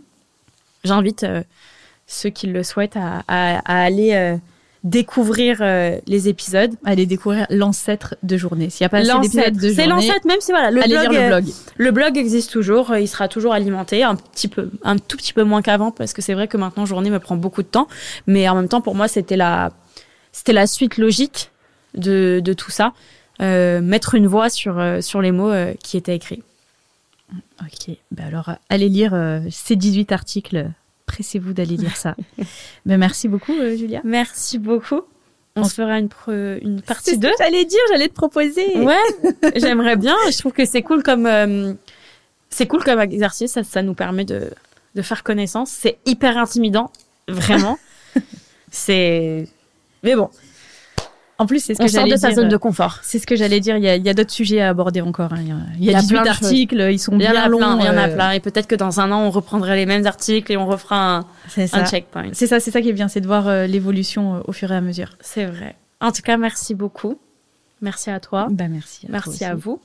J'invite 0.83 1.25
ceux 2.07 2.29
qui 2.31 2.47
le 2.47 2.63
souhaitent 2.63 2.97
à, 2.97 3.23
à, 3.27 3.59
à 3.59 3.83
aller 3.83 4.39
découvrir 4.85 5.57
euh, 5.59 5.99
les 6.07 6.29
épisodes. 6.29 6.71
Aller 6.85 7.05
découvrir 7.05 7.45
l'ancêtre 7.49 8.15
de 8.23 8.37
journée. 8.37 8.69
S'il 8.69 8.83
n'y 8.83 8.85
a 8.85 8.89
pas 8.89 8.99
assez 8.99 9.19
d'épisodes 9.19 9.53
de 9.53 9.59
journée. 9.59 9.75
C'est 9.75 9.87
l'ancêtre, 9.87 10.25
même 10.25 10.39
si 10.39 10.51
voilà, 10.51 10.71
le 10.71 10.81
blog, 10.81 11.11
lire 11.11 11.11
le 11.11 11.27
blog. 11.27 11.45
le 11.75 11.91
blog 11.91 12.17
existe 12.17 12.51
toujours. 12.51 12.95
Il 12.95 13.07
sera 13.07 13.27
toujours 13.27 13.53
alimenté, 13.53 14.03
un 14.03 14.15
petit 14.15 14.47
peu, 14.47 14.69
un 14.83 14.97
tout 14.97 15.17
petit 15.17 15.33
peu 15.33 15.43
moins 15.43 15.61
qu'avant, 15.61 15.91
parce 15.91 16.13
que 16.13 16.21
c'est 16.21 16.33
vrai 16.33 16.47
que 16.47 16.55
maintenant 16.55 16.85
journée 16.85 17.09
me 17.09 17.19
prend 17.19 17.35
beaucoup 17.35 17.63
de 17.63 17.67
temps. 17.67 17.89
Mais 18.27 18.47
en 18.47 18.55
même 18.55 18.69
temps, 18.69 18.81
pour 18.81 18.95
moi, 18.95 19.07
c'était 19.09 19.37
la, 19.37 19.71
c'était 20.31 20.53
la 20.53 20.67
suite 20.67 20.97
logique 20.97 21.51
de, 21.95 22.41
de 22.43 22.53
tout 22.53 22.71
ça. 22.71 22.93
Euh, 23.41 23.81
mettre 23.81 24.15
une 24.15 24.27
voix 24.27 24.49
sur, 24.49 24.79
euh, 24.79 25.01
sur 25.01 25.21
les 25.21 25.31
mots 25.31 25.51
euh, 25.51 25.73
qui 25.83 25.97
étaient 25.97 26.15
écrits. 26.15 26.43
Ok. 27.61 27.95
Ben 28.11 28.27
alors, 28.27 28.51
allez 28.69 28.87
lire 28.87 29.41
ces 29.49 29.75
18 29.75 30.11
articles 30.11 30.69
pressez-vous 31.05 31.53
d'aller 31.53 31.77
lire 31.77 31.95
ça. 31.95 32.15
ben, 32.85 32.97
merci 32.97 33.27
beaucoup, 33.27 33.53
euh, 33.53 33.75
Julia. 33.75 34.01
Merci 34.03 34.59
beaucoup. 34.59 35.01
On, 35.57 35.63
se 35.63 35.75
fera 35.75 35.99
une, 35.99 36.09
une 36.61 36.81
partie 36.81 37.17
2. 37.17 37.31
J'allais 37.39 37.63
dire, 37.63 37.79
j'allais 37.89 38.09
te 38.09 38.13
proposer. 38.13 38.77
Ouais, 38.77 38.97
j'aimerais 39.55 39.95
bien. 39.95 40.15
Je 40.29 40.37
trouve 40.37 40.51
que 40.51 40.65
c'est 40.65 40.81
cool 40.81 41.01
comme 41.01 41.25
euh, 41.25 41.73
c'est 42.49 42.67
cool 42.67 42.83
comme 42.83 42.99
exercice. 42.99 43.53
Ça, 43.53 43.63
ça 43.63 43.81
nous 43.81 43.93
permet 43.93 44.25
de, 44.25 44.51
de 44.95 45.01
faire 45.01 45.23
connaissance. 45.23 45.69
C'est 45.69 45.97
hyper 46.05 46.37
intimidant, 46.37 46.91
vraiment. 47.29 47.79
c'est 48.71 49.47
mais 50.05 50.15
bon, 50.15 50.29
en 51.37 51.45
plus, 51.47 51.59
c'est 51.59 51.75
ce 51.75 51.79
que 51.79 51.87
j'allais 51.87 52.13
de 52.13 52.17
sa 52.17 52.31
zone 52.31 52.47
de 52.47 52.55
confort. 52.55 52.99
C'est 53.01 53.19
ce 53.19 53.27
que 53.27 53.35
j'allais 53.35 53.59
dire. 53.59 53.75
Il 53.75 53.83
y 53.83 53.89
a, 53.89 53.97
y 53.97 54.09
a 54.09 54.13
d'autres 54.13 54.31
sujets 54.31 54.61
à 54.61 54.69
aborder 54.69 55.01
encore. 55.01 55.33
Hein. 55.33 55.43
Il 55.77 55.83
y 55.83 55.93
a, 55.93 55.99
18 55.99 56.17
articles, 56.19 56.87
ils 56.91 56.99
sont 56.99 57.17
bien 57.17 57.47
longs. 57.49 57.77
il 57.79 57.85
y 57.85 57.89
en 57.89 57.97
a 57.97 58.07
euh. 58.07 58.15
plein. 58.15 58.31
Et 58.31 58.39
peut-être 58.39 58.67
que 58.67 58.75
dans 58.75 59.01
un 59.01 59.11
an, 59.11 59.21
on 59.21 59.31
reprendrait 59.31 59.75
les 59.75 59.85
mêmes 59.85 60.05
articles 60.05 60.49
et 60.51 60.55
on 60.55 60.65
refera 60.65 61.17
un, 61.17 61.25
un 61.57 61.85
checkpoint. 61.85 62.29
C'est 62.31 62.47
ça, 62.47 62.61
c'est 62.61 62.71
ça 62.71 62.81
qui 62.81 62.89
est 62.89 62.93
bien, 62.93 63.09
c'est 63.09 63.19
de 63.19 63.27
voir 63.27 63.49
euh, 63.49 63.67
l'évolution 63.67 64.35
euh, 64.35 64.39
au 64.47 64.53
fur 64.53 64.71
et 64.71 64.75
à 64.75 64.81
mesure. 64.81 65.09
C'est 65.19 65.45
vrai. 65.45 65.75
En 65.99 66.13
tout 66.13 66.21
cas, 66.21 66.37
merci 66.37 66.73
beaucoup. 66.73 67.19
Merci 67.81 68.11
à 68.11 68.21
toi. 68.21 68.47
Bah, 68.49 68.69
merci. 68.69 69.05
merci 69.09 69.43
à 69.43 69.55
vous. 69.55 69.81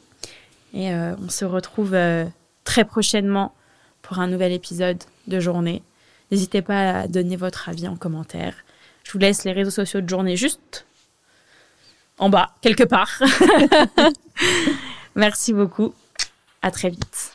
Et 0.72 0.94
on 0.94 1.28
se 1.28 1.44
retrouve 1.44 1.96
très 2.62 2.84
prochainement 2.84 3.52
pour 4.02 4.20
un 4.20 4.28
nouvel 4.28 4.52
épisode 4.52 4.98
de 5.26 5.40
journée. 5.40 5.82
N'hésitez 6.30 6.62
pas 6.62 7.00
à 7.00 7.08
donner 7.08 7.34
votre 7.34 7.68
avis 7.68 7.88
en 7.88 7.96
commentaire. 7.96 8.54
Je 9.02 9.10
vous 9.10 9.18
laisse 9.18 9.44
les 9.44 9.50
réseaux 9.50 9.70
sociaux 9.70 10.00
de 10.00 10.08
journée 10.08 10.36
juste 10.36 10.86
en 12.20 12.28
bas, 12.28 12.50
quelque 12.60 12.84
part. 12.84 13.20
Merci 15.16 15.52
beaucoup. 15.52 15.92
À 16.62 16.70
très 16.70 16.90
vite. 16.90 17.32